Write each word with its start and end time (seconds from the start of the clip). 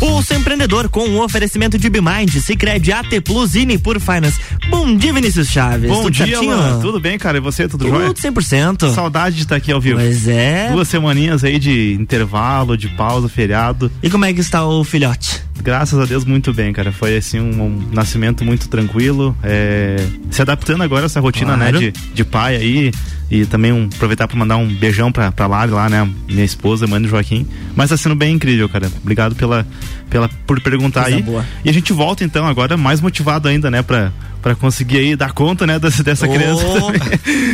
Pulso 0.00 0.32
Empreendedor 0.32 0.88
com 0.88 1.00
o 1.00 1.10
um 1.10 1.20
oferecimento 1.20 1.76
de 1.76 1.90
Bimind, 1.90 2.30
Cicred, 2.40 2.90
AT 2.90 3.20
Plus 3.22 3.54
e 3.54 3.76
por 3.76 4.00
Finance. 4.00 4.40
Bom 4.70 4.96
dia, 4.96 5.12
Vinícius 5.12 5.48
Chaves. 5.48 5.90
Bom 5.90 6.04
Tudo 6.04 6.10
dia, 6.10 6.26
certinho? 6.26 6.56
Mano. 6.56 6.80
Tudo 6.80 6.98
bem, 6.98 7.18
cara? 7.18 7.36
E 7.36 7.40
você, 7.40 7.68
tudo, 7.68 7.84
tudo 7.84 7.94
jóia? 7.94 8.14
Tudo 8.14 8.18
100%. 8.18 8.94
Saudade 8.94 9.36
de 9.36 9.42
estar 9.42 9.56
aqui 9.56 9.70
ao 9.70 9.78
vivo. 9.78 9.98
Pois 9.98 10.26
é. 10.26 10.70
Duas 10.72 10.88
semaninhas 10.88 11.44
aí 11.44 11.58
de 11.58 11.92
intervalo, 12.00 12.78
de 12.78 12.88
pausa, 12.88 13.28
feriado. 13.28 13.92
E 14.02 14.08
como 14.08 14.24
é 14.24 14.32
que 14.32 14.40
está 14.40 14.64
o 14.64 14.82
filhote? 14.84 15.42
Graças 15.62 15.98
a 15.98 16.04
Deus, 16.04 16.24
muito 16.24 16.52
bem, 16.52 16.72
cara. 16.72 16.92
Foi 16.92 17.16
assim 17.16 17.40
um, 17.40 17.62
um 17.62 17.88
nascimento 17.92 18.44
muito 18.44 18.68
tranquilo. 18.68 19.36
É, 19.42 19.96
se 20.30 20.42
adaptando 20.42 20.82
agora 20.82 21.04
a 21.04 21.06
essa 21.06 21.20
rotina, 21.20 21.56
né, 21.56 21.70
claro. 21.70 21.80
né, 21.80 21.92
de, 21.92 22.14
de 22.14 22.24
pai 22.24 22.56
aí. 22.56 22.92
E 23.30 23.46
também 23.46 23.72
um, 23.72 23.88
aproveitar 23.94 24.26
para 24.26 24.36
mandar 24.36 24.56
um 24.56 24.66
beijão 24.66 25.12
pra, 25.12 25.30
pra 25.30 25.46
Lari 25.46 25.70
lá, 25.70 25.88
né? 25.88 26.08
Minha 26.28 26.44
esposa, 26.44 26.86
mãe 26.88 27.00
do 27.00 27.06
Joaquim. 27.06 27.46
Mas 27.76 27.90
tá 27.90 27.96
sendo 27.96 28.16
bem 28.16 28.34
incrível, 28.34 28.68
cara. 28.68 28.90
Obrigado 29.00 29.36
pela, 29.36 29.64
pela, 30.08 30.28
por 30.46 30.60
perguntar 30.60 31.02
Coisa 31.02 31.16
aí. 31.16 31.22
Boa. 31.22 31.46
E 31.64 31.70
a 31.70 31.72
gente 31.72 31.92
volta 31.92 32.24
então 32.24 32.44
agora 32.46 32.76
mais 32.76 33.00
motivado 33.00 33.46
ainda, 33.46 33.70
né? 33.70 33.82
Pra, 33.82 34.12
para 34.40 34.54
conseguir 34.54 34.98
aí 34.98 35.16
dar 35.16 35.32
conta, 35.32 35.66
né, 35.66 35.78
dessa, 35.78 36.02
dessa 36.02 36.26
oh, 36.26 36.32
criança 36.32 36.64
também. 36.64 37.00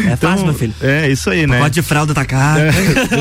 É 0.07 0.13
então, 0.13 0.31
fácil, 0.31 0.47
meu 0.47 0.55
filho. 0.59 0.75
É, 0.81 1.11
isso 1.11 1.31
aí, 1.31 1.47
né? 1.47 1.59
Pode 1.59 1.75
de 1.75 1.83
fralda 1.83 2.15
tá 2.15 2.25
caro. 2.25 2.61
É, 2.63 2.73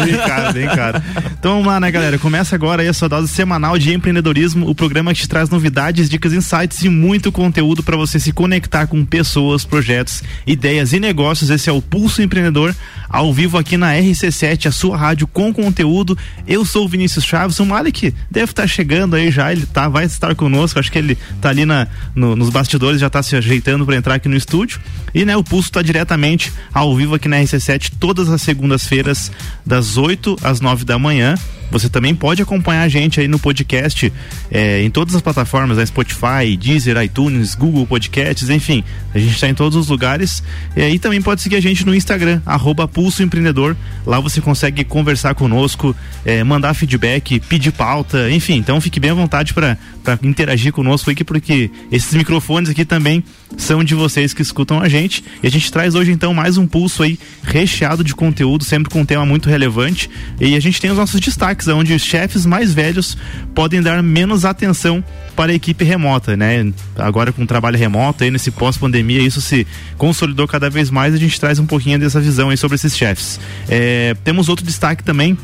bem 0.06 0.18
caro, 0.18 0.54
bem 0.54 0.68
caro. 0.68 1.04
Então 1.38 1.52
vamos 1.54 1.68
lá, 1.68 1.80
né, 1.80 1.92
galera? 1.92 2.18
Começa 2.18 2.56
agora 2.56 2.82
aí 2.82 2.88
a 2.88 2.94
sua 2.94 3.10
dose 3.10 3.28
semanal 3.28 3.78
de 3.78 3.94
empreendedorismo, 3.94 4.70
o 4.70 4.76
programa 4.76 5.14
que 5.14 5.20
te 5.22 5.28
traz 5.28 5.50
novidades, 5.50 6.10
dicas, 6.10 6.32
insights 6.32 6.84
e 6.84 6.90
muito 6.90 7.32
conteúdo 7.32 7.84
para 7.84 7.98
você 7.98 8.20
se 8.20 8.32
conectar 8.32 8.88
com 8.88 9.04
pessoas, 9.04 9.66
projetos, 9.66 10.24
ideias 10.48 10.94
e 10.94 11.00
negócios. 11.00 11.50
Esse 11.50 11.70
é 11.70 11.74
o 11.74 11.82
Pulso 11.82 12.22
Empreendedor, 12.22 12.74
ao 13.10 13.34
vivo 13.34 13.58
aqui 13.58 13.78
na 13.78 13.94
RC7, 13.94 14.68
a 14.68 14.72
sua 14.72 14.96
rádio 14.96 15.28
com 15.28 15.54
conteúdo. 15.54 16.18
Eu 16.48 16.64
sou 16.64 16.86
o 16.86 16.88
Vinícius 16.88 17.26
Chaves, 17.26 17.60
o 17.60 17.66
Malik 17.66 18.14
deve 18.32 18.52
estar 18.52 18.64
tá 18.64 18.68
chegando 18.68 19.16
aí 19.16 19.32
já, 19.32 19.52
ele 19.52 19.66
tá, 19.66 19.90
vai 19.90 20.06
estar 20.06 20.34
conosco, 20.36 20.80
acho 20.80 20.92
que 20.92 20.98
ele 20.98 21.18
tá 21.42 21.50
ali 21.50 21.66
na, 21.66 21.88
no, 22.16 22.36
nos 22.36 22.50
bastidores, 22.50 23.02
já 23.02 23.10
tá 23.10 23.22
se 23.22 23.36
ajeitando 23.36 23.55
ajeitando 23.56 23.86
para 23.86 23.96
entrar 23.96 24.16
aqui 24.16 24.28
no 24.28 24.36
estúdio. 24.36 24.80
E 25.14 25.24
né, 25.26 25.36
o 25.36 25.44
Pulso 25.44 25.70
está 25.70 25.82
diretamente 25.82 26.52
ao 26.74 26.96
vivo 26.96 27.16
aqui 27.16 27.28
na 27.28 27.38
RC7 27.38 27.94
todas 28.00 28.30
as 28.30 28.42
segundas-feiras, 28.42 29.32
das 29.66 29.98
8 29.98 30.36
às 30.44 30.60
9 30.60 30.84
da 30.84 31.00
manhã. 31.00 31.36
Você 31.72 31.90
também 31.90 32.14
pode 32.14 32.42
acompanhar 32.42 32.84
a 32.84 32.88
gente 32.88 33.20
aí 33.20 33.28
no 33.28 33.40
podcast 33.40 34.12
é, 34.52 34.84
em 34.84 34.90
todas 34.90 35.16
as 35.16 35.22
plataformas, 35.22 35.78
né? 35.78 35.86
Spotify, 35.86 36.56
Deezer, 36.58 37.02
iTunes, 37.02 37.56
Google 37.56 37.88
Podcasts, 37.88 38.50
enfim. 38.50 38.84
A 39.14 39.18
gente 39.18 39.34
está 39.34 39.50
em 39.50 39.54
todos 39.54 39.76
os 39.76 39.90
lugares. 39.90 40.44
E 40.76 40.82
aí 40.82 41.00
também 41.00 41.22
pode 41.22 41.42
seguir 41.42 41.56
a 41.56 41.62
gente 41.62 41.86
no 41.86 41.96
Instagram, 41.96 42.40
arroba 42.46 42.88
Pulso 42.88 43.24
Empreendedor. 43.24 43.76
Lá 44.06 44.20
você 44.20 44.40
consegue 44.42 44.84
conversar 44.84 45.34
conosco, 45.34 45.96
é, 46.24 46.44
mandar 46.44 46.74
feedback, 46.76 47.40
pedir 47.40 47.72
pauta, 47.72 48.30
enfim. 48.30 48.58
Então 48.58 48.80
fique 48.80 49.00
bem 49.00 49.12
à 49.12 49.16
vontade 49.16 49.54
para 49.54 49.78
interagir 50.22 50.72
conosco 50.72 51.10
aqui, 51.10 51.24
porque 51.24 51.72
esses 51.92 52.14
microfones 52.14 52.70
aqui 52.70 52.86
também 52.86 53.24
são 53.58 53.84
de 53.84 53.96
vocês 53.96 54.34
que 54.34 54.42
escutam 54.42 54.80
a 54.80 54.90
gente. 54.90 55.24
E 55.42 55.48
a 55.48 55.52
gente 55.52 55.72
traz 55.72 55.96
hoje 55.96 56.12
então 56.12 56.34
mais 56.34 56.58
um 56.58 56.68
pulso 56.68 57.04
aí 57.04 57.18
recheado 57.44 58.04
de 58.04 58.14
conteúdo, 58.14 58.64
sempre 58.64 58.90
com 58.90 59.02
um 59.02 59.06
tema 59.06 59.26
muito 59.26 59.50
relevante. 59.50 60.10
E 60.40 60.56
a 60.56 60.60
gente 60.60 60.80
tem 60.82 60.92
os 60.92 60.98
nossos 60.98 61.20
destaques 61.20 61.68
onde 61.68 61.94
os 61.94 62.02
chefes 62.02 62.46
mais 62.46 62.74
velhos 62.74 63.18
podem 63.54 63.82
dar 63.82 64.02
menos 64.04 64.46
atenção 64.46 65.04
para 65.36 65.52
a 65.52 65.56
equipe 65.56 65.84
remota, 65.84 66.38
né? 66.38 66.72
Agora 66.96 67.32
com 67.32 67.44
o 67.44 67.48
trabalho 67.48 67.78
remoto 67.78 68.24
aí 68.24 68.32
nesse 68.32 68.52
pós-pandemia, 68.52 69.22
isso 69.22 69.42
se 69.42 69.68
consolidou 69.98 70.48
cada 70.48 70.70
vez 70.70 70.90
mais, 70.90 71.14
a 71.14 71.18
gente 71.18 71.40
traz 71.40 71.60
um 71.60 71.66
pouquinho 71.66 72.00
dessa 72.00 72.22
visão 72.22 72.50
aí 72.50 72.58
sobre 72.58 72.76
esses 72.76 72.96
chefes. 72.96 73.40
É, 73.68 74.16
temos 74.24 74.48
outro 74.48 74.66
destaque 74.66 75.04
também 75.04 75.38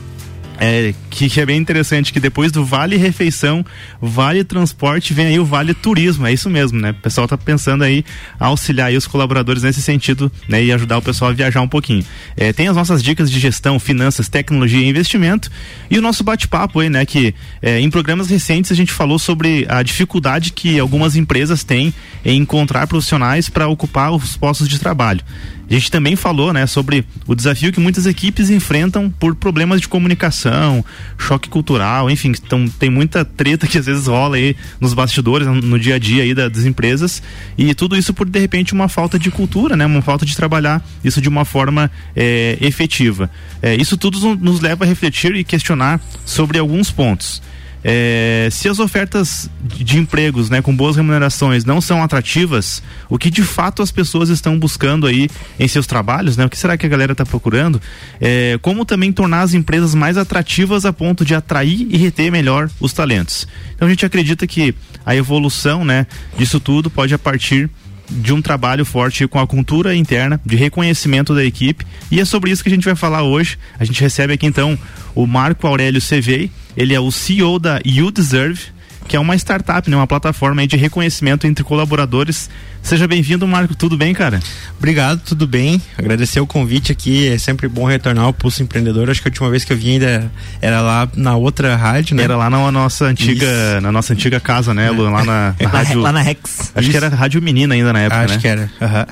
é, 0.63 0.93
que, 1.09 1.41
é 1.41 1.45
bem 1.45 1.57
interessante, 1.57 2.13
que 2.13 2.19
depois 2.19 2.51
do 2.51 2.63
Vale 2.63 2.95
Refeição, 2.95 3.65
Vale 3.99 4.43
Transporte, 4.43 5.11
vem 5.11 5.25
aí 5.25 5.39
o 5.39 5.43
Vale 5.43 5.73
Turismo, 5.73 6.27
é 6.27 6.33
isso 6.33 6.51
mesmo, 6.51 6.79
né? 6.79 6.91
O 6.91 7.01
pessoal 7.01 7.27
tá 7.27 7.35
pensando 7.35 7.83
aí 7.83 8.05
auxiliar 8.39 8.89
aí 8.89 8.95
os 8.95 9.07
colaboradores 9.07 9.63
nesse 9.63 9.81
sentido, 9.81 10.31
né? 10.47 10.63
E 10.63 10.71
ajudar 10.71 10.99
o 10.99 11.01
pessoal 11.01 11.31
a 11.31 11.33
viajar 11.33 11.61
um 11.61 11.67
pouquinho. 11.67 12.05
É, 12.37 12.53
tem 12.53 12.67
as 12.67 12.75
nossas 12.75 13.01
dicas 13.01 13.31
de 13.31 13.39
gestão, 13.39 13.79
finanças, 13.79 14.29
tecnologia 14.29 14.85
e 14.85 14.87
investimento 14.87 15.49
e 15.89 15.97
o 15.97 16.01
nosso 16.01 16.23
bate-papo 16.23 16.79
aí, 16.79 16.91
né? 16.91 17.07
Que 17.07 17.33
é, 17.59 17.79
em 17.79 17.89
programas 17.89 18.29
recentes 18.29 18.71
a 18.71 18.75
gente 18.75 18.91
falou 18.91 19.17
sobre 19.17 19.65
a 19.67 19.81
dificuldade 19.81 20.53
que 20.53 20.77
algumas 20.77 21.15
empresas 21.15 21.63
têm 21.63 21.91
em 22.23 22.37
encontrar 22.37 22.85
profissionais 22.85 23.49
para 23.49 23.67
ocupar 23.67 24.11
os 24.11 24.37
postos 24.37 24.69
de 24.69 24.77
trabalho. 24.77 25.21
A 25.71 25.73
gente 25.79 25.89
também 25.89 26.17
falou, 26.17 26.51
né, 26.51 26.67
sobre 26.67 27.05
o 27.25 27.33
desafio 27.33 27.71
que 27.71 27.79
muitas 27.79 28.05
equipes 28.05 28.49
enfrentam 28.49 29.09
por 29.09 29.33
problemas 29.33 29.79
de 29.79 29.87
comunicação, 29.87 30.83
choque 31.17 31.47
cultural, 31.47 32.11
enfim, 32.11 32.33
então 32.45 32.67
tem 32.67 32.89
muita 32.89 33.23
treta 33.23 33.65
que 33.65 33.77
às 33.77 33.85
vezes 33.85 34.05
rola 34.05 34.35
aí 34.35 34.53
nos 34.81 34.93
bastidores, 34.93 35.47
no 35.47 35.79
dia 35.79 35.95
a 35.95 35.99
dia 35.99 36.23
aí 36.23 36.33
das 36.33 36.65
empresas 36.65 37.23
e 37.57 37.73
tudo 37.73 37.97
isso 37.97 38.13
por 38.13 38.29
de 38.29 38.37
repente 38.37 38.73
uma 38.73 38.89
falta 38.89 39.17
de 39.17 39.31
cultura, 39.31 39.77
né, 39.77 39.85
uma 39.85 40.01
falta 40.01 40.25
de 40.25 40.35
trabalhar 40.35 40.85
isso 41.05 41.21
de 41.21 41.29
uma 41.29 41.45
forma 41.45 41.89
é, 42.13 42.57
efetiva. 42.59 43.31
É, 43.61 43.73
isso 43.73 43.95
tudo 43.95 44.35
nos 44.35 44.59
leva 44.59 44.83
a 44.83 44.87
refletir 44.87 45.33
e 45.35 45.43
questionar 45.43 46.01
sobre 46.25 46.59
alguns 46.59 46.91
pontos. 46.91 47.41
É, 47.83 48.47
se 48.51 48.69
as 48.69 48.79
ofertas 48.79 49.49
de 49.63 49.97
empregos 49.97 50.49
né, 50.49 50.61
com 50.61 50.75
boas 50.75 50.95
remunerações 50.95 51.65
não 51.65 51.81
são 51.81 52.03
atrativas, 52.03 52.81
o 53.09 53.17
que 53.17 53.29
de 53.29 53.43
fato 53.43 53.81
as 53.81 53.91
pessoas 53.91 54.29
estão 54.29 54.57
buscando 54.57 55.07
aí 55.07 55.29
em 55.59 55.67
seus 55.67 55.87
trabalhos, 55.87 56.37
né? 56.37 56.45
O 56.45 56.49
que 56.49 56.57
será 56.57 56.77
que 56.77 56.85
a 56.85 56.89
galera 56.89 57.13
está 57.13 57.25
procurando? 57.25 57.81
É, 58.19 58.59
como 58.61 58.85
também 58.85 59.11
tornar 59.11 59.41
as 59.41 59.53
empresas 59.53 59.95
mais 59.95 60.17
atrativas 60.17 60.85
a 60.85 60.93
ponto 60.93 61.25
de 61.25 61.33
atrair 61.33 61.87
e 61.89 61.97
reter 61.97 62.31
melhor 62.31 62.69
os 62.79 62.93
talentos. 62.93 63.47
Então 63.75 63.87
a 63.87 63.91
gente 63.91 64.05
acredita 64.05 64.45
que 64.45 64.75
a 65.05 65.15
evolução 65.15 65.83
né, 65.83 66.05
disso 66.37 66.59
tudo 66.59 66.89
pode 66.89 67.13
a 67.13 67.19
partir 67.19 67.69
de 68.11 68.33
um 68.33 68.41
trabalho 68.41 68.85
forte 68.85 69.25
com 69.27 69.39
a 69.39 69.47
cultura 69.47 69.95
interna, 69.95 70.39
de 70.45 70.55
reconhecimento 70.55 71.33
da 71.33 71.43
equipe. 71.43 71.85
E 72.11 72.19
é 72.19 72.25
sobre 72.25 72.51
isso 72.51 72.61
que 72.61 72.69
a 72.69 72.71
gente 72.71 72.85
vai 72.85 72.95
falar 72.95 73.23
hoje. 73.23 73.57
A 73.79 73.85
gente 73.85 74.01
recebe 74.01 74.33
aqui 74.33 74.45
então 74.45 74.77
o 75.15 75.25
Marco 75.25 75.65
Aurélio 75.65 76.01
Cevei, 76.01 76.51
ele 76.75 76.93
é 76.93 76.99
o 76.99 77.11
CEO 77.11 77.57
da 77.57 77.79
You 77.85 78.11
Deserve, 78.11 78.61
que 79.07 79.15
é 79.15 79.19
uma 79.19 79.35
startup, 79.35 79.89
né, 79.89 79.95
uma 79.95 80.07
plataforma 80.07 80.65
de 80.67 80.77
reconhecimento 80.77 81.47
entre 81.47 81.63
colaboradores 81.63 82.49
Seja 82.81 83.07
bem-vindo, 83.07 83.47
Marco. 83.47 83.75
Tudo 83.75 83.95
bem, 83.95 84.13
cara? 84.13 84.39
Obrigado, 84.77 85.21
tudo 85.21 85.47
bem. 85.47 85.81
Agradecer 85.97 86.39
o 86.39 86.47
convite 86.47 86.91
aqui. 86.91 87.27
É 87.27 87.37
sempre 87.37 87.67
bom 87.67 87.85
retornar 87.85 88.25
ao 88.25 88.33
Pulso 88.33 88.63
Empreendedor. 88.63 89.09
Acho 89.09 89.21
que 89.21 89.27
a 89.27 89.31
última 89.31 89.49
vez 89.49 89.63
que 89.63 89.71
eu 89.71 89.77
vim 89.77 89.93
ainda 89.93 90.31
era 90.59 90.81
lá 90.81 91.07
na 91.15 91.35
outra 91.35 91.75
rádio, 91.75 92.15
né? 92.15 92.23
Era 92.23 92.35
lá 92.35 92.49
na 92.49 92.71
nossa 92.71 93.05
antiga, 93.05 93.45
Isso. 93.45 93.81
na 93.81 93.91
nossa 93.91 94.13
antiga 94.13 94.39
casa, 94.39 94.73
né, 94.73 94.89
Lu? 94.89 95.03
Lá 95.03 95.23
na, 95.23 95.55
na 95.61 95.69
rádio. 95.69 96.01
Lá 96.01 96.11
na 96.11 96.21
Rex. 96.21 96.71
Acho 96.73 96.81
Isso. 96.81 96.91
que 96.91 96.97
era 96.97 97.09
Rádio 97.09 97.41
Menina 97.41 97.75
ainda 97.75 97.93
na 97.93 97.99
época, 97.99 98.21
Acho 98.21 98.33
né? 98.33 98.39
que 98.39 98.47
era. 98.47 98.71
Uhum. 98.81 99.05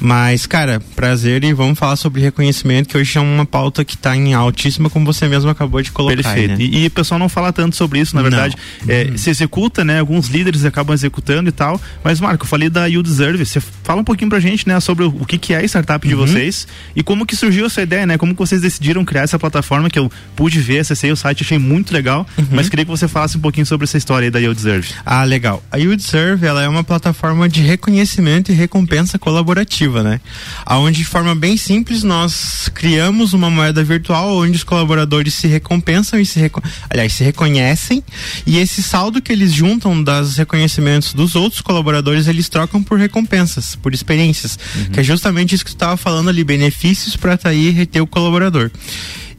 Mas, 0.00 0.46
cara, 0.46 0.80
prazer 0.96 1.44
e 1.44 1.52
vamos 1.52 1.78
falar 1.78 1.96
sobre 1.96 2.22
reconhecimento, 2.22 2.88
que 2.88 2.96
hoje 2.96 3.18
é 3.18 3.20
uma 3.20 3.44
pauta 3.44 3.84
que 3.84 3.94
está 3.94 4.16
em 4.16 4.32
altíssima, 4.32 4.88
como 4.88 5.04
você 5.04 5.28
mesmo 5.28 5.50
acabou 5.50 5.82
de 5.82 5.92
colocar. 5.92 6.16
Perfeito. 6.16 6.58
Né? 6.58 6.64
E, 6.64 6.84
e, 6.84 6.86
o 6.86 6.90
pessoal 6.90 7.18
não 7.18 7.28
fala 7.28 7.52
tanto 7.52 7.76
sobre 7.76 8.00
isso, 8.00 8.16
na 8.16 8.22
verdade. 8.22 8.56
É, 8.88 9.04
uhum. 9.04 9.18
Se 9.18 9.28
executa, 9.28 9.84
né? 9.84 10.00
Alguns 10.00 10.28
líderes 10.28 10.64
acabam 10.64 10.94
executando 10.94 11.50
e 11.50 11.52
tal. 11.52 11.78
Mas, 12.02 12.18
Marco, 12.18 12.44
eu 12.44 12.48
falei 12.48 12.70
da 12.70 12.86
You 12.86 13.02
Deserve. 13.10 13.44
Você 13.44 13.60
Fala 13.90 14.02
um 14.02 14.04
pouquinho 14.04 14.30
pra 14.30 14.38
gente, 14.38 14.68
né, 14.68 14.78
sobre 14.78 15.04
o, 15.04 15.26
que, 15.26 15.36
que 15.36 15.52
é 15.52 15.56
a 15.56 15.64
startup 15.64 16.06
de 16.06 16.14
uhum. 16.14 16.20
vocês 16.24 16.64
e 16.94 17.02
como 17.02 17.26
que 17.26 17.34
surgiu 17.34 17.66
essa 17.66 17.82
ideia, 17.82 18.06
né? 18.06 18.16
Como 18.16 18.34
que 18.34 18.38
vocês 18.38 18.60
decidiram 18.60 19.04
criar 19.04 19.22
essa 19.22 19.36
plataforma 19.36 19.90
que 19.90 19.98
eu 19.98 20.08
pude 20.36 20.60
ver, 20.60 20.78
acessei 20.78 21.10
o 21.10 21.16
site, 21.16 21.42
achei 21.42 21.58
muito 21.58 21.92
legal, 21.92 22.24
uhum. 22.38 22.46
mas 22.52 22.68
queria 22.68 22.84
que 22.84 22.90
você 22.90 23.08
falasse 23.08 23.36
um 23.36 23.40
pouquinho 23.40 23.66
sobre 23.66 23.86
essa 23.86 23.98
história 23.98 24.26
aí 24.26 24.30
da 24.30 24.38
Deserve. 24.38 24.94
Ah, 25.04 25.24
legal. 25.24 25.60
A 25.72 25.76
Deserve, 25.76 26.46
ela 26.46 26.62
é 26.62 26.68
uma 26.68 26.84
plataforma 26.84 27.48
de 27.48 27.62
reconhecimento 27.62 28.52
e 28.52 28.54
recompensa 28.54 29.18
colaborativa, 29.18 30.04
né? 30.04 30.20
Aonde 30.64 30.98
de 30.98 31.04
forma 31.04 31.34
bem 31.34 31.56
simples 31.56 32.04
nós 32.04 32.70
criamos 32.72 33.32
uma 33.32 33.50
moeda 33.50 33.82
virtual 33.82 34.36
onde 34.36 34.56
os 34.56 34.62
colaboradores 34.62 35.34
se 35.34 35.48
recompensam 35.48 36.20
e 36.20 36.24
se 36.24 36.38
reco... 36.38 36.62
aliás, 36.88 37.12
se 37.12 37.24
reconhecem 37.24 38.04
e 38.46 38.56
esse 38.56 38.84
saldo 38.84 39.20
que 39.20 39.32
eles 39.32 39.52
juntam 39.52 40.00
das 40.00 40.36
reconhecimentos 40.36 41.12
dos 41.12 41.34
outros 41.34 41.60
colaboradores, 41.60 42.28
eles 42.28 42.48
trocam 42.48 42.80
por 42.80 42.99
recompensas 43.00 43.74
por 43.76 43.92
experiências, 43.92 44.58
uhum. 44.76 44.84
que 44.86 45.00
é 45.00 45.02
justamente 45.02 45.54
isso 45.54 45.64
que 45.64 45.72
tu 45.72 45.76
estava 45.76 45.96
falando 45.96 46.28
ali, 46.28 46.44
benefícios 46.44 47.16
para 47.16 47.34
atrair 47.34 47.68
e 47.68 47.70
reter 47.70 48.00
o 48.00 48.06
colaborador. 48.06 48.70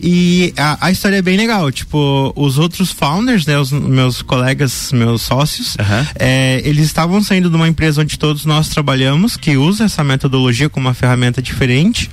E 0.04 0.52
a, 0.58 0.88
a, 0.88 0.92
história 0.92 1.18
é 1.18 1.22
bem 1.22 1.38
legal. 1.38 1.72
Tipo, 1.72 2.34
os 2.36 2.58
outros 2.58 2.92
founders, 2.92 3.46
né, 3.46 3.60
os 3.60 3.72
meus 3.72 4.24
colegas, 4.24 4.92
meus 4.92 5.22
sócios, 5.22 5.76
uhum. 5.76 6.06
é, 6.18 6.60
eles 6.66 6.86
estavam 6.86 7.22
saindo 7.22 7.52
de 7.52 7.56
uma 7.56 7.68
empresa 7.68 8.02
onde 8.02 8.18
todos 8.18 8.44
nós 8.44 8.68
trabalhamos, 8.68 9.38
que 9.38 9.56
usa 9.58 9.84
essa 9.84 10.04
metodologia 10.04 10.70
como 10.70 10.88
uma 10.88 10.96
ferramenta 10.96 11.40
diferente. 11.40 12.10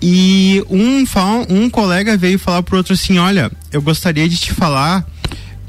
E 0.00 0.62
um, 0.68 1.04
um 1.48 1.70
colega 1.70 2.18
veio 2.18 2.38
falar 2.38 2.62
pro 2.62 2.76
outro 2.76 2.92
assim: 2.92 3.16
Olha, 3.16 3.50
eu 3.72 3.80
gostaria 3.80 4.28
de 4.28 4.36
te 4.36 4.52
falar 4.52 5.06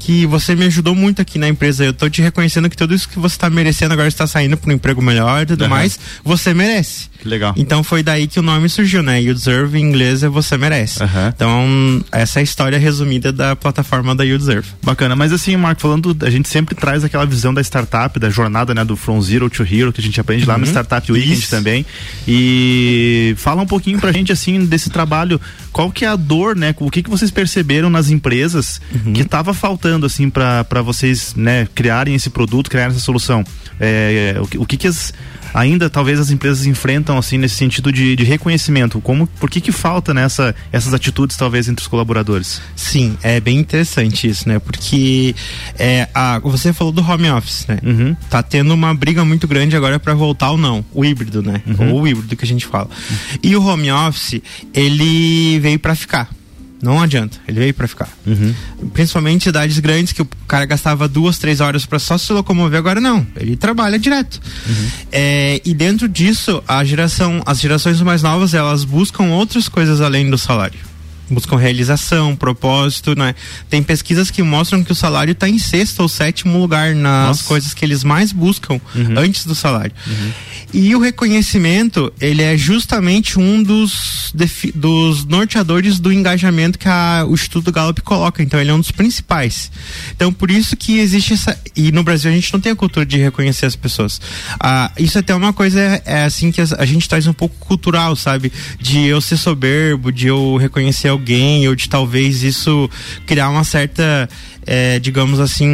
que 0.04 0.26
você 0.26 0.54
me 0.54 0.66
ajudou 0.66 0.94
muito 0.94 1.22
aqui 1.22 1.38
na 1.38 1.48
empresa. 1.48 1.82
Eu 1.82 1.94
tô 1.94 2.10
te 2.10 2.20
reconhecendo 2.20 2.68
que 2.68 2.76
tudo 2.76 2.94
isso 2.94 3.08
que 3.08 3.18
você 3.18 3.38
tá 3.38 3.48
merecendo 3.48 3.94
agora 3.94 4.06
está 4.06 4.26
saindo 4.26 4.54
para 4.54 4.70
um 4.70 4.74
emprego 4.74 5.00
melhor 5.00 5.42
e 5.42 5.46
tudo 5.46 5.62
uhum. 5.62 5.70
mais, 5.70 5.98
você 6.22 6.52
merece. 6.52 7.08
Que 7.18 7.26
legal. 7.26 7.54
Então 7.56 7.82
foi 7.82 8.02
daí 8.02 8.26
que 8.26 8.38
o 8.38 8.42
nome 8.42 8.68
surgiu, 8.68 9.02
né? 9.02 9.22
You 9.22 9.32
deserve 9.32 9.78
em 9.78 9.82
inglês 9.82 10.22
é 10.22 10.28
você 10.28 10.58
merece. 10.58 11.02
Uhum. 11.02 11.28
Então, 11.34 12.04
essa 12.12 12.38
é 12.38 12.40
a 12.40 12.42
história 12.42 12.78
resumida 12.78 13.32
da 13.32 13.56
plataforma 13.56 14.14
da 14.14 14.22
You 14.24 14.36
Deserve. 14.36 14.68
Bacana, 14.82 15.16
mas 15.16 15.32
assim, 15.32 15.56
Marco, 15.56 15.80
falando, 15.80 16.14
a 16.20 16.28
gente 16.28 16.50
sempre 16.50 16.74
traz 16.74 17.02
aquela 17.02 17.24
visão 17.24 17.54
da 17.54 17.62
startup, 17.62 18.20
da 18.20 18.28
jornada, 18.28 18.74
né, 18.74 18.84
do 18.84 18.96
From 18.96 19.22
Zero 19.22 19.48
to 19.48 19.62
Hero, 19.62 19.90
que 19.90 20.02
a 20.02 20.04
gente 20.04 20.20
aprende 20.20 20.42
uhum. 20.42 20.50
lá 20.50 20.58
no 20.58 20.64
uhum. 20.64 20.70
Startup 20.70 21.10
Weekend 21.10 21.38
Isso. 21.38 21.50
também. 21.50 21.86
E 22.28 23.34
fala 23.38 23.62
um 23.62 23.66
pouquinho 23.66 23.98
pra 23.98 24.12
gente 24.12 24.30
assim 24.30 24.66
desse 24.66 24.90
trabalho, 24.90 25.40
qual 25.72 25.90
que 25.90 26.04
é 26.04 26.08
a 26.08 26.16
dor, 26.16 26.54
né? 26.54 26.74
O 26.78 26.90
que 26.90 27.02
que 27.02 27.08
vocês 27.08 27.30
perceberam 27.30 27.88
nas 27.88 28.10
empresas 28.10 28.82
uhum. 28.94 29.14
que 29.14 29.22
estava 29.22 29.54
faltando 29.54 29.93
assim 30.02 30.28
para 30.28 30.82
vocês, 30.82 31.34
né, 31.34 31.68
criarem 31.74 32.14
esse 32.14 32.30
produto, 32.30 32.68
criarem 32.68 32.94
essa 32.94 33.04
solução? 33.04 33.44
É, 33.78 34.36
o, 34.38 34.62
o 34.62 34.66
que 34.66 34.76
que 34.76 34.86
as 34.86 35.12
ainda 35.54 35.88
talvez 35.88 36.18
as 36.18 36.30
empresas 36.30 36.66
enfrentam 36.66 37.16
assim 37.16 37.38
nesse 37.38 37.54
sentido 37.54 37.92
de, 37.92 38.16
de 38.16 38.24
reconhecimento? 38.24 39.00
Como, 39.00 39.26
por 39.26 39.48
que 39.48 39.60
que 39.60 39.70
falta 39.70 40.12
nessa 40.12 40.54
essas 40.72 40.92
atitudes 40.92 41.36
talvez 41.36 41.68
entre 41.68 41.82
os 41.82 41.88
colaboradores? 41.88 42.60
Sim, 42.74 43.16
é 43.22 43.38
bem 43.38 43.58
interessante 43.58 44.28
isso, 44.28 44.48
né? 44.48 44.58
Porque 44.58 45.34
é, 45.78 46.08
a, 46.12 46.40
você 46.40 46.72
falou 46.72 46.92
do 46.92 47.08
home 47.08 47.30
office, 47.30 47.66
né? 47.68 47.78
Uhum. 47.82 48.16
Tá 48.28 48.42
tendo 48.42 48.74
uma 48.74 48.92
briga 48.92 49.24
muito 49.24 49.46
grande 49.46 49.76
agora 49.76 50.00
para 50.00 50.12
voltar 50.12 50.50
ou 50.50 50.58
não, 50.58 50.84
o 50.92 51.04
híbrido, 51.04 51.40
né? 51.40 51.62
Uhum. 51.66 51.92
Ou 51.92 52.02
o 52.02 52.08
híbrido 52.08 52.34
que 52.34 52.44
a 52.44 52.48
gente 52.48 52.66
fala. 52.66 52.88
Uhum. 52.88 53.16
E 53.42 53.56
o 53.56 53.64
home 53.64 53.92
office, 53.92 54.42
ele 54.74 55.60
veio 55.60 55.78
para 55.78 55.94
ficar. 55.94 56.28
Não 56.84 57.00
adianta, 57.00 57.38
ele 57.48 57.60
veio 57.60 57.72
para 57.72 57.88
ficar. 57.88 58.10
Uhum. 58.26 58.54
Principalmente 58.92 59.44
cidades 59.44 59.78
grandes 59.78 60.12
que 60.12 60.20
o 60.20 60.28
cara 60.46 60.66
gastava 60.66 61.08
duas, 61.08 61.38
três 61.38 61.62
horas 61.62 61.86
para 61.86 61.98
só 61.98 62.18
se 62.18 62.30
locomover, 62.30 62.78
agora 62.78 63.00
não. 63.00 63.26
Ele 63.36 63.56
trabalha 63.56 63.98
direto. 63.98 64.38
Uhum. 64.68 64.88
É, 65.10 65.62
e 65.64 65.72
dentro 65.72 66.06
disso, 66.06 66.62
a 66.68 66.84
geração, 66.84 67.42
as 67.46 67.58
gerações 67.58 68.02
mais 68.02 68.22
novas, 68.22 68.52
elas 68.52 68.84
buscam 68.84 69.30
outras 69.30 69.66
coisas 69.66 70.02
além 70.02 70.28
do 70.28 70.36
salário 70.36 70.93
buscam 71.30 71.56
realização, 71.56 72.36
propósito, 72.36 73.16
né? 73.16 73.34
Tem 73.68 73.82
pesquisas 73.82 74.30
que 74.30 74.42
mostram 74.42 74.82
que 74.82 74.92
o 74.92 74.94
salário 74.94 75.32
está 75.32 75.48
em 75.48 75.58
sexto 75.58 76.00
ou 76.00 76.08
sétimo 76.08 76.58
lugar 76.58 76.94
nas 76.94 77.28
Nossa. 77.28 77.44
coisas 77.44 77.74
que 77.74 77.84
eles 77.84 78.04
mais 78.04 78.32
buscam 78.32 78.80
uhum. 78.94 79.18
antes 79.18 79.44
do 79.46 79.54
salário. 79.54 79.92
Uhum. 80.06 80.32
E 80.72 80.94
o 80.94 80.98
reconhecimento, 80.98 82.12
ele 82.20 82.42
é 82.42 82.56
justamente 82.56 83.38
um 83.38 83.62
dos, 83.62 84.34
dos 84.74 85.24
norteadores 85.24 86.00
do 86.00 86.12
engajamento 86.12 86.80
que 86.80 86.88
a, 86.88 87.24
o 87.28 87.34
Instituto 87.34 87.70
Gallup 87.70 88.02
coloca. 88.02 88.42
Então, 88.42 88.60
ele 88.60 88.70
é 88.70 88.74
um 88.74 88.80
dos 88.80 88.90
principais. 88.90 89.70
Então, 90.10 90.32
por 90.32 90.50
isso 90.50 90.76
que 90.76 90.98
existe 90.98 91.34
essa. 91.34 91.56
E 91.76 91.92
no 91.92 92.02
Brasil 92.02 92.28
a 92.28 92.34
gente 92.34 92.52
não 92.52 92.58
tem 92.58 92.72
a 92.72 92.76
cultura 92.76 93.06
de 93.06 93.18
reconhecer 93.18 93.66
as 93.66 93.76
pessoas. 93.76 94.20
Ah, 94.58 94.90
isso 94.98 95.16
até 95.16 95.32
é 95.32 95.36
uma 95.36 95.52
coisa, 95.52 95.80
é 96.04 96.24
assim, 96.24 96.50
que 96.50 96.60
a, 96.60 96.66
a 96.78 96.84
gente 96.84 97.08
traz 97.08 97.28
um 97.28 97.32
pouco 97.32 97.54
cultural, 97.60 98.16
sabe? 98.16 98.52
De 98.80 99.06
eu 99.06 99.20
ser 99.20 99.36
soberbo, 99.36 100.10
de 100.10 100.26
eu 100.26 100.56
reconhecer 100.56 101.13
alguém, 101.14 101.66
ou 101.68 101.74
de 101.74 101.88
talvez 101.88 102.42
isso 102.42 102.90
criar 103.26 103.48
uma 103.48 103.64
certa 103.64 104.28
é, 104.66 104.98
digamos 104.98 105.40
assim, 105.40 105.68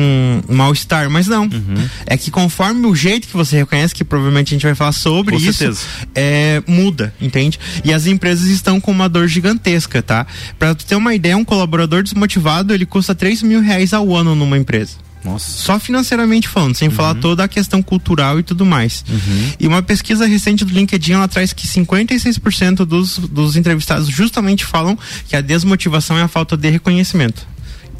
um 0.49 0.55
mal-estar, 0.55 1.09
mas 1.11 1.27
não. 1.27 1.45
Uhum. 1.45 1.89
É 2.07 2.17
que 2.17 2.31
conforme 2.31 2.87
o 2.87 2.95
jeito 2.95 3.29
que 3.29 3.37
você 3.37 3.57
reconhece, 3.57 3.95
que 3.95 4.05
provavelmente 4.05 4.49
a 4.49 4.55
gente 4.57 4.67
vai 4.67 4.75
falar 4.75 4.93
sobre 4.93 5.37
com 5.37 5.43
isso, 5.43 5.87
é, 6.15 6.63
muda, 6.67 7.15
entende? 7.21 7.59
E 7.85 7.93
as 7.93 8.07
empresas 8.07 8.47
estão 8.49 8.81
com 8.81 8.91
uma 8.91 9.09
dor 9.09 9.29
gigantesca, 9.29 10.03
tá? 10.03 10.27
Pra 10.59 10.75
tu 10.75 10.85
ter 10.85 10.97
uma 10.97 11.15
ideia, 11.15 11.37
um 11.37 11.45
colaborador 11.45 12.03
desmotivado, 12.03 12.75
ele 12.75 12.87
custa 12.87 13.15
3 13.15 13.43
mil 13.43 13.61
reais 13.61 13.93
ao 13.93 14.15
ano 14.15 14.35
numa 14.35 14.59
empresa. 14.59 15.10
Nossa. 15.25 15.51
Só 15.51 15.79
financeiramente 15.79 16.49
falando, 16.49 16.75
sem 16.75 16.89
uhum. 16.89 16.95
falar 16.95 17.15
toda 17.15 17.45
a 17.45 17.49
questão 17.49 17.83
cultural 17.83 18.39
e 18.39 18.43
tudo 18.43 18.65
mais. 18.65 19.05
Uhum. 19.09 19.53
E 19.61 19.67
uma 19.67 19.83
pesquisa 19.83 20.27
recente 20.27 20.65
do 20.65 20.73
LinkedIn 20.73 21.13
ela 21.13 21.29
traz 21.29 21.53
que 21.53 21.67
56% 21.67 22.85
dos, 22.85 23.19
dos 23.19 23.57
entrevistados 23.57 24.09
justamente 24.09 24.65
falam 24.65 24.99
que 25.29 25.37
a 25.37 25.41
desmotivação 25.41 26.19
é 26.19 26.23
a 26.23 26.29
falta 26.29 26.57
de 26.57 26.71
reconhecimento 26.71 27.47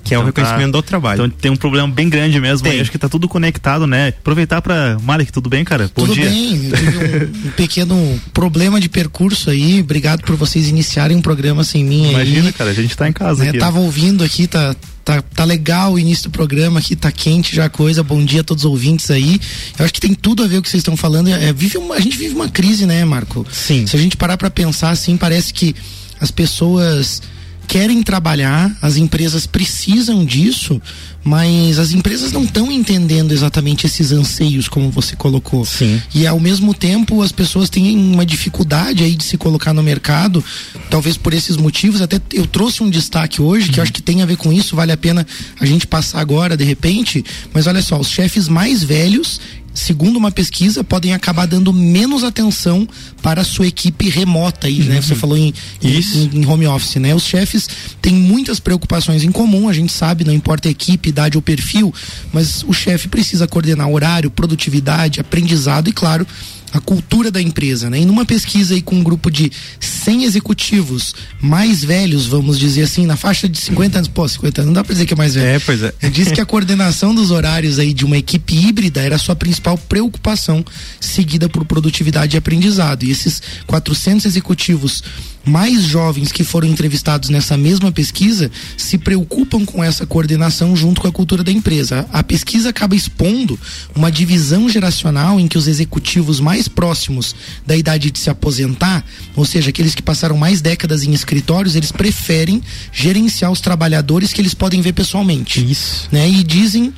que 0.03 0.15
é 0.15 0.19
o 0.19 0.23
então 0.23 0.33
tá. 0.33 0.41
reconhecimento 0.43 0.73
tá, 0.73 0.79
do 0.79 0.83
trabalho. 0.83 1.25
Então 1.25 1.39
tem 1.41 1.51
um 1.51 1.57
problema 1.57 1.89
bem 1.89 2.09
grande 2.09 2.41
mesmo. 2.41 2.69
Tem. 2.69 2.81
acho 2.81 2.91
que 2.91 2.99
tá 2.99 3.09
tudo 3.09 3.29
conectado, 3.29 3.87
né? 3.87 4.09
Aproveitar 4.09 4.61
para 4.63 4.99
Malik, 5.03 5.33
tudo 5.33 5.49
bem, 5.49 5.65
cara? 5.65 5.91
Bom 5.95 6.05
tudo 6.05 6.15
dia. 6.15 6.29
bem. 6.29 6.71
Um, 6.71 7.49
um, 7.49 7.51
pequeno 7.57 8.21
problema 8.33 8.81
de 8.81 8.89
percurso 8.89 9.51
aí. 9.51 9.81
Obrigado 9.81 10.23
por 10.23 10.37
vocês 10.37 10.69
iniciarem 10.69 11.17
um 11.17 11.23
programa 11.23 11.65
sem 11.65 11.85
mim 11.85 12.11
Imagina, 12.11 12.49
aí. 12.49 12.53
cara, 12.53 12.71
a 12.71 12.75
gente 12.75 12.97
tá 12.97 13.09
em 13.09 13.13
casa 13.13 13.45
é, 13.45 13.49
aqui. 13.51 13.59
Tava 13.59 13.79
ouvindo 13.79 14.25
aqui, 14.25 14.47
tá 14.47 14.75
Tá, 15.03 15.23
tá 15.23 15.45
legal 15.45 15.95
o 15.95 15.99
início 15.99 16.25
do 16.25 16.31
programa 16.31 16.79
aqui, 16.79 16.95
tá 16.95 17.11
quente 17.11 17.57
já 17.57 17.65
a 17.65 17.71
coisa. 17.71 18.03
Bom 18.03 18.23
dia 18.23 18.43
a 18.43 18.45
todos 18.45 18.65
os 18.65 18.71
ouvintes 18.71 19.11
aí. 19.11 19.41
Eu 19.79 19.85
acho 19.85 19.95
que 19.95 20.01
tem 20.01 20.15
tudo 20.15 20.45
a 20.45 20.47
ver 20.47 20.57
com 20.57 20.61
o 20.61 20.63
que 20.63 20.69
vocês 20.69 20.83
estão 20.83 20.97
falando. 20.97 21.31
É, 21.31 21.53
vive 21.53 21.79
uma, 21.79 21.95
a 21.95 22.01
gente 22.01 22.17
vive 22.19 22.35
uma 22.35 22.49
crise, 22.49 22.87
né, 22.87 23.05
Marco? 23.05 23.45
Sim. 23.51 23.87
Se 23.87 23.97
a 23.97 23.99
gente 23.99 24.17
parar 24.17 24.37
para 24.37 24.51
pensar 24.51 24.91
assim, 24.91 25.17
parece 25.17 25.55
que 25.55 25.75
as 26.21 26.31
pessoas 26.31 27.23
querem 27.71 28.03
trabalhar, 28.03 28.77
as 28.83 28.97
empresas 28.97 29.47
precisam 29.47 30.25
disso, 30.25 30.83
mas 31.23 31.79
as 31.79 31.93
empresas 31.93 32.33
não 32.33 32.43
estão 32.43 32.69
entendendo 32.69 33.31
exatamente 33.31 33.87
esses 33.87 34.11
anseios, 34.11 34.67
como 34.67 34.91
você 34.91 35.15
colocou. 35.15 35.65
Sim. 35.65 36.03
E 36.13 36.27
ao 36.27 36.41
mesmo 36.41 36.75
tempo 36.75 37.23
as 37.23 37.31
pessoas 37.31 37.71
têm 37.71 37.97
uma 37.97 38.27
dificuldade 38.27 39.05
aí 39.05 39.15
de 39.15 39.23
se 39.23 39.37
colocar 39.37 39.73
no 39.73 39.85
mercado, 39.85 40.45
talvez 40.91 41.17
por 41.17 41.33
esses 41.33 41.57
motivos. 41.57 42.03
Até 42.03 42.21
eu 42.33 42.45
trouxe 42.45 42.83
um 42.83 42.91
destaque 42.91 43.41
hoje 43.41 43.71
que 43.71 43.79
eu 43.79 43.85
acho 43.85 43.93
que 43.93 44.03
tem 44.03 44.21
a 44.21 44.27
ver 44.27 44.37
com 44.37 44.53
isso, 44.53 44.75
vale 44.75 44.91
a 44.91 44.97
pena 44.97 45.25
a 45.61 45.65
gente 45.65 45.87
passar 45.87 46.19
agora 46.19 46.57
de 46.57 46.65
repente. 46.65 47.25
Mas 47.55 47.69
olha 47.69 47.83
só, 47.83 48.01
os 48.01 48.09
chefes 48.09 48.49
mais 48.49 48.83
velhos 48.83 49.41
segundo 49.73 50.17
uma 50.17 50.31
pesquisa, 50.31 50.83
podem 50.83 51.15
acabar 51.15 51.47
dando 51.47 51.73
menos 51.73 52.25
atenção 52.25 52.89
para 53.23 53.43
a 53.43 53.45
sua 53.45 53.67
equipe 53.67 54.09
remota 54.09 54.67
aí, 54.67 54.83
né? 54.83 55.01
Você 55.01 55.13
uhum. 55.13 55.19
falou 55.19 55.37
em, 55.37 55.55
em, 55.83 56.01
em, 56.35 56.47
home 56.47 56.67
office, 56.67 56.97
né? 56.97 57.15
Os 57.15 57.25
chefes 57.25 57.69
têm 58.03 58.15
muitas 58.15 58.59
preocupações 58.59 59.23
em 59.23 59.31
comum, 59.31 59.69
a 59.69 59.73
gente 59.73 59.93
sabe, 59.93 60.25
não 60.25 60.33
importa 60.33 60.69
a 60.69 60.71
equipe, 60.71 61.09
idade 61.09 61.37
ou 61.37 61.43
perfil, 61.43 61.95
mas 62.33 62.63
o 62.65 62.73
chefe 62.73 63.09
precisa 63.09 63.47
coordenar 63.47 63.89
horário, 63.89 64.31
produtividade, 64.31 65.21
aprendizado 65.21 65.89
e, 65.89 65.93
claro, 65.93 66.27
a 66.73 66.81
cultura 66.81 67.31
da 67.31 67.41
empresa, 67.41 67.91
né? 67.91 68.01
E 68.01 68.05
numa 68.05 68.25
pesquisa 68.25 68.75
aí 68.75 68.83
com 68.83 68.97
um 68.97 69.03
grupo 69.03 69.31
de 69.31 69.51
100 69.81 70.25
executivos 70.25 71.15
mais 71.41 71.85
velhos, 71.85 72.27
vamos 72.27 72.59
dizer 72.59 72.83
assim, 72.83 73.07
na 73.07 73.17
faixa 73.17 73.49
de 73.49 73.59
50 73.59 73.99
anos, 73.99 74.09
pô, 74.09 74.27
50 74.27 74.61
anos 74.61 74.67
não 74.67 74.75
dá 74.75 74.85
pra 74.85 74.93
dizer 74.93 75.07
que 75.07 75.15
é 75.15 75.17
mais 75.17 75.35
velho. 75.35 75.47
É, 75.47 75.59
pois 75.59 75.83
é. 75.83 75.93
Diz 76.11 76.31
que 76.31 76.41
a 76.41 76.47
coordenação 76.47 77.15
dos 77.15 77.31
horários 77.31 77.79
aí 77.79 77.93
de 77.93 78.05
uma 78.05 78.17
equipe 78.17 78.55
híbrida 78.55 79.01
era 79.01 79.17
a 79.17 79.19
sua 79.19 79.37
principal 79.37 79.77
preocupação, 79.77 80.65
seguida 81.01 81.49
por 81.49 81.65
produtividade 81.65 82.37
e 82.37 82.39
aprendizado. 82.39 83.05
E 83.05 83.11
esses 83.11 83.43
400 83.67 84.25
executivos 84.27 85.03
mais 85.45 85.85
jovens 85.85 86.31
que 86.33 86.45
foram 86.45 86.69
entrevistados 86.69 87.31
nessa 87.31 87.57
mesma 87.57 87.91
pesquisa 87.91 88.51
se 88.77 88.99
preocupam 88.99 89.65
com 89.65 89.83
essa 89.83 90.07
coordenação 90.07 90.77
junto 90.77 91.01
com 91.01 91.09
a 91.09 91.13
cultura 91.13 91.43
da 91.43 91.51
empresa. 91.51 92.07
A 92.13 92.23
pesquisa 92.23 92.71
acaba 92.71 92.95
expondo 92.95 93.59
uma 93.95 94.11
divisão 94.11 94.69
geracional 94.69 95.41
em 95.41 95.49
que 95.49 95.59
os 95.59 95.67
executivos 95.67 96.41
mais 96.41 96.60
próximos 96.69 97.35
da 97.67 97.77
idade 97.77 98.11
de 98.11 98.19
se 98.19 98.31
aposentar, 98.31 99.05
ou 99.37 99.45
seja, 99.45 99.71
aqueles 99.71 99.95
que 99.95 100.03
passaram 100.03 100.37
mais 100.37 100.61
décadas 100.61 101.05
em 101.05 101.13
escritórios, 101.13 101.77
eles 101.77 101.93
preferem 101.93 102.63
gerenciar 102.93 103.51
os 103.51 103.61
trabalhadores 103.61 104.33
que 104.33 104.41
eles 104.41 104.55
podem 104.55 104.81
ver 104.81 104.93
pessoalmente. 104.93 105.65
Isso. 105.71 106.09
Né? 106.11 106.29
E 106.29 106.43
dizem 106.43 106.93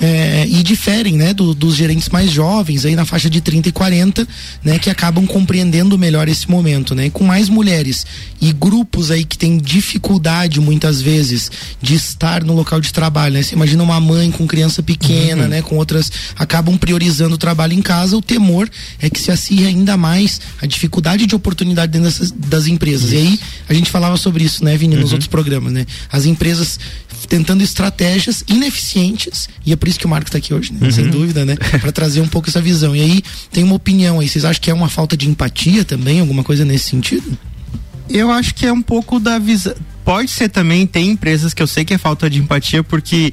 é, 0.00 0.46
e 0.48 0.62
diferem 0.62 1.16
né, 1.16 1.34
do, 1.34 1.54
dos 1.54 1.76
gerentes 1.76 2.08
mais 2.08 2.30
jovens, 2.30 2.84
aí 2.84 2.96
na 2.96 3.04
faixa 3.04 3.28
de 3.28 3.40
30 3.40 3.68
e 3.68 3.72
40, 3.72 4.26
né, 4.64 4.78
que 4.78 4.88
acabam 4.88 5.26
compreendendo 5.26 5.98
melhor 5.98 6.28
esse 6.28 6.50
momento. 6.50 6.94
Né, 6.94 7.10
com 7.10 7.24
mais 7.24 7.48
mulheres 7.48 8.06
e 8.40 8.52
grupos 8.52 9.10
aí 9.10 9.24
que 9.24 9.36
têm 9.36 9.58
dificuldade 9.58 10.60
muitas 10.60 11.02
vezes 11.02 11.50
de 11.82 11.94
estar 11.94 12.42
no 12.42 12.54
local 12.54 12.80
de 12.80 12.92
trabalho. 12.92 13.34
Né? 13.34 13.42
Você 13.42 13.54
imagina 13.54 13.82
uma 13.82 14.00
mãe 14.00 14.30
com 14.30 14.46
criança 14.46 14.82
pequena, 14.82 15.42
uhum. 15.42 15.48
né, 15.48 15.62
com 15.62 15.76
outras, 15.76 16.10
acabam 16.36 16.78
priorizando 16.78 17.34
o 17.34 17.38
trabalho 17.38 17.74
em 17.74 17.82
casa. 17.82 18.16
O 18.16 18.22
temor 18.22 18.70
é 19.00 19.10
que 19.10 19.20
se 19.20 19.30
acirre 19.30 19.66
ainda 19.66 19.96
mais 19.96 20.40
a 20.62 20.66
dificuldade 20.66 21.26
de 21.26 21.34
oportunidade 21.34 21.92
dentro 21.92 22.08
dessas, 22.08 22.30
das 22.30 22.66
empresas. 22.66 23.12
Isso. 23.12 23.14
E 23.14 23.18
aí 23.18 23.40
a 23.68 23.74
gente 23.74 23.90
falava 23.90 24.16
sobre 24.16 24.44
isso, 24.44 24.64
né, 24.64 24.76
Vini, 24.76 24.96
nos 24.96 25.06
uhum. 25.06 25.12
outros 25.12 25.28
programas. 25.28 25.72
Né? 25.72 25.86
As 26.10 26.24
empresas 26.24 26.78
tentando 27.28 27.62
estratégias 27.62 28.44
ineficientes, 28.48 29.48
e 29.64 29.72
é 29.72 29.76
por 29.76 29.88
isso 29.88 29.98
que 29.98 30.06
o 30.06 30.08
Marco 30.08 30.28
está 30.28 30.38
aqui 30.38 30.52
hoje, 30.52 30.72
né? 30.72 30.78
uhum. 30.82 30.90
sem 30.90 31.08
dúvida, 31.08 31.44
né? 31.44 31.56
Para 31.80 31.92
trazer 31.92 32.20
um 32.20 32.28
pouco 32.28 32.48
essa 32.48 32.60
visão. 32.60 32.94
E 32.94 33.00
aí 33.00 33.22
tem 33.50 33.64
uma 33.64 33.74
opinião 33.74 34.20
aí, 34.20 34.28
vocês 34.28 34.44
acham 34.44 34.60
que 34.60 34.70
é 34.70 34.74
uma 34.74 34.88
falta 34.88 35.16
de 35.16 35.28
empatia 35.28 35.84
também, 35.84 36.20
alguma 36.20 36.42
coisa 36.42 36.64
nesse 36.64 36.88
sentido? 36.88 37.38
Eu 38.08 38.30
acho 38.30 38.54
que 38.54 38.66
é 38.66 38.72
um 38.72 38.82
pouco 38.82 39.20
da 39.20 39.38
visão 39.38 39.74
pode 40.04 40.30
ser 40.30 40.48
também, 40.48 40.86
tem 40.86 41.10
empresas 41.10 41.54
que 41.54 41.62
eu 41.62 41.66
sei 41.66 41.84
que 41.84 41.94
é 41.94 41.98
falta 41.98 42.28
de 42.28 42.38
empatia, 42.38 42.82
porque 42.82 43.32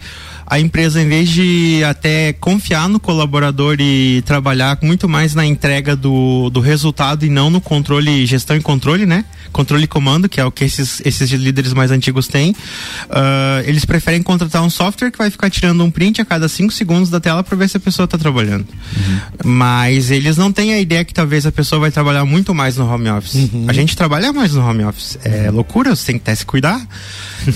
a 0.50 0.60
empresa, 0.60 1.02
em 1.02 1.10
vez 1.10 1.30
de 1.30 1.84
até 1.84 2.32
confiar 2.32 2.88
no 2.88 3.02
colaborador 3.02 3.76
e 3.82 4.22
trabalhar 4.26 4.78
muito 4.82 5.08
mais 5.10 5.36
na 5.36 5.46
entrega 5.46 5.94
do, 5.94 6.50
do 6.50 6.62
resultado 6.62 7.26
e 7.26 7.30
não 7.30 7.50
no 7.50 7.60
controle, 7.60 8.26
gestão 8.26 8.56
e 8.56 8.62
controle, 8.62 9.06
né? 9.06 9.26
Controle 9.52 9.84
e 9.84 9.88
comando, 9.88 10.30
que 10.30 10.40
é 10.40 10.46
o 10.46 10.52
que 10.52 10.64
esses, 10.64 11.02
esses 11.06 11.30
líderes 11.32 11.74
mais 11.74 11.92
antigos 11.92 12.30
têm, 12.30 12.52
uh, 12.52 13.66
eles 13.66 13.84
preferem 13.84 14.24
contratar 14.24 14.64
um 14.64 14.70
software 14.70 15.12
que 15.12 15.18
vai 15.18 15.30
ficar 15.30 15.50
tirando 15.50 15.84
um 15.84 15.92
print 15.92 16.22
a 16.22 16.26
cada 16.26 16.48
cinco 16.48 16.72
segundos 16.72 17.10
da 17.10 17.20
tela 17.20 17.44
para 17.44 17.58
ver 17.58 17.68
se 17.68 17.76
a 17.76 17.80
pessoa 17.80 18.06
está 18.06 18.18
trabalhando. 18.18 18.68
Uhum. 18.96 19.20
Mas 19.52 20.12
eles 20.12 20.38
não 20.38 20.52
têm 20.52 20.74
a 20.74 20.80
ideia 20.80 21.04
que 21.04 21.14
talvez 21.14 21.46
a 21.46 21.52
pessoa 21.52 21.82
vai 21.82 21.92
trabalhar 21.92 22.24
muito 22.24 22.56
mais 22.56 22.78
no 22.78 22.90
home 22.90 23.10
office. 23.10 23.36
Uhum. 23.52 23.66
A 23.68 23.74
gente 23.74 23.98
trabalha 23.98 24.32
mais 24.32 24.54
no 24.54 24.66
home 24.66 24.86
office. 24.86 25.18
É 25.26 25.52
loucura, 25.52 25.94
você 25.94 26.06
tem 26.06 26.16
que 26.16 26.22
até 26.22 26.36
se 26.36 26.46
cuidar. 26.58 26.82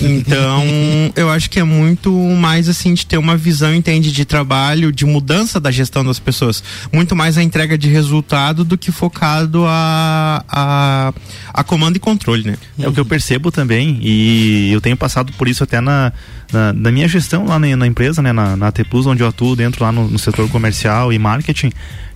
Então, 0.00 0.64
eu 1.16 1.28
acho 1.28 1.50
que 1.50 1.58
é 1.58 1.64
muito 1.64 2.12
mais 2.12 2.68
assim 2.68 2.94
de 2.94 3.04
ter 3.04 3.18
uma 3.18 3.36
visão, 3.36 3.74
entende, 3.74 4.12
de 4.12 4.24
trabalho, 4.24 4.92
de 4.92 5.04
mudança 5.04 5.58
da 5.58 5.70
gestão 5.70 6.04
das 6.04 6.20
pessoas. 6.20 6.62
Muito 6.92 7.16
mais 7.16 7.36
a 7.36 7.42
entrega 7.42 7.76
de 7.76 7.88
resultado 7.88 8.64
do 8.64 8.78
que 8.78 8.92
focado 8.92 9.64
a, 9.66 10.44
a, 10.48 11.12
a 11.52 11.64
comando 11.64 11.96
e 11.96 11.98
controle, 11.98 12.44
né? 12.44 12.56
É 12.78 12.88
o 12.88 12.92
que 12.92 13.00
eu 13.00 13.04
percebo 13.04 13.50
também, 13.50 13.98
e 14.00 14.70
eu 14.72 14.80
tenho 14.80 14.96
passado 14.96 15.32
por 15.32 15.48
isso 15.48 15.64
até 15.64 15.80
na, 15.80 16.12
na, 16.52 16.72
na 16.72 16.92
minha 16.92 17.08
gestão 17.08 17.44
lá 17.44 17.58
na, 17.58 17.76
na 17.76 17.86
empresa, 17.86 18.22
né? 18.22 18.32
Na, 18.32 18.56
na 18.56 18.68
AT 18.68 18.84
Plus, 18.88 19.06
onde 19.06 19.22
eu 19.22 19.26
atuo 19.26 19.56
dentro 19.56 19.84
lá 19.84 19.90
no, 19.90 20.06
no 20.08 20.18
setor 20.18 20.48
comercial 20.48 21.12
e 21.12 21.18
marketing 21.18 21.72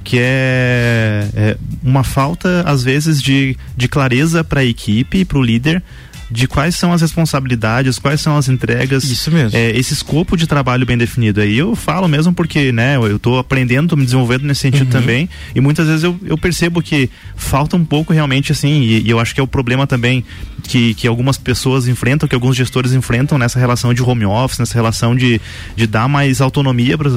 que 0.07 0.21
é, 0.21 1.29
é, 1.35 1.57
uma 1.83 2.05
falta 2.05 2.63
às 2.65 2.85
vezes 2.85 3.21
de, 3.21 3.57
de 3.77 3.89
clareza 3.89 4.45
para 4.45 4.61
a 4.61 4.65
equipe 4.65 5.19
e 5.19 5.25
para 5.25 5.37
o 5.37 5.43
líder 5.43 5.83
de 6.31 6.49
quais 6.49 6.75
são 6.75 6.93
as 6.93 7.01
responsabilidades, 7.03 7.99
quais 7.99 8.21
são 8.21 8.37
as 8.37 8.49
entregas. 8.49 9.05
Isso 9.05 9.31
mesmo. 9.31 9.57
É, 9.57 9.71
esse 9.77 9.93
escopo 9.93 10.37
de 10.37 10.47
trabalho 10.47 10.85
bem 10.85 10.99
definido. 10.99 11.41
Aí 11.41 11.57
eu 11.57 11.77
falo 11.77 12.09
mesmo 12.09 12.33
porque, 12.33 12.73
né, 12.73 12.97
eu 12.97 13.17
estou 13.17 13.39
aprendendo, 13.39 13.91
tô 13.91 13.97
me 13.97 14.05
desenvolvendo 14.05 14.45
nesse 14.45 14.63
sentido 14.63 14.87
uhum. 14.87 15.01
também. 15.01 15.29
E 15.55 15.61
muitas 15.61 15.87
vezes 15.87 16.03
eu, 16.03 16.19
eu 16.25 16.37
percebo 16.37 16.83
que 16.83 17.09
falta 17.37 17.77
um 17.77 17.85
pouco 17.85 18.13
realmente 18.13 18.53
assim, 18.53 18.81
e, 18.81 19.03
e, 19.03 19.11
eu 19.11 19.21
acho 19.21 19.35
que 19.35 19.41
é 19.41 19.45
o 19.45 19.47
problema 19.47 19.87
também 19.87 20.25
que, 20.65 20.95
que 20.95 21.07
algumas 21.07 21.39
pessoas 21.39 21.87
enfrentam, 21.87 22.29
que 22.29 22.35
alguns 22.35 22.57
gestores 22.57 22.93
enfrentam 22.93 23.39
nessa 23.39 23.59
relação 23.59 23.95
de 23.95 24.03
home 24.03 24.27
office, 24.27 24.59
nessa 24.59 24.75
relação 24.75 25.15
de, 25.15 25.41
de 25.77 25.87
dar 25.87 26.09
mais 26.09 26.41
autonomia 26.41 26.99
para 26.99 27.11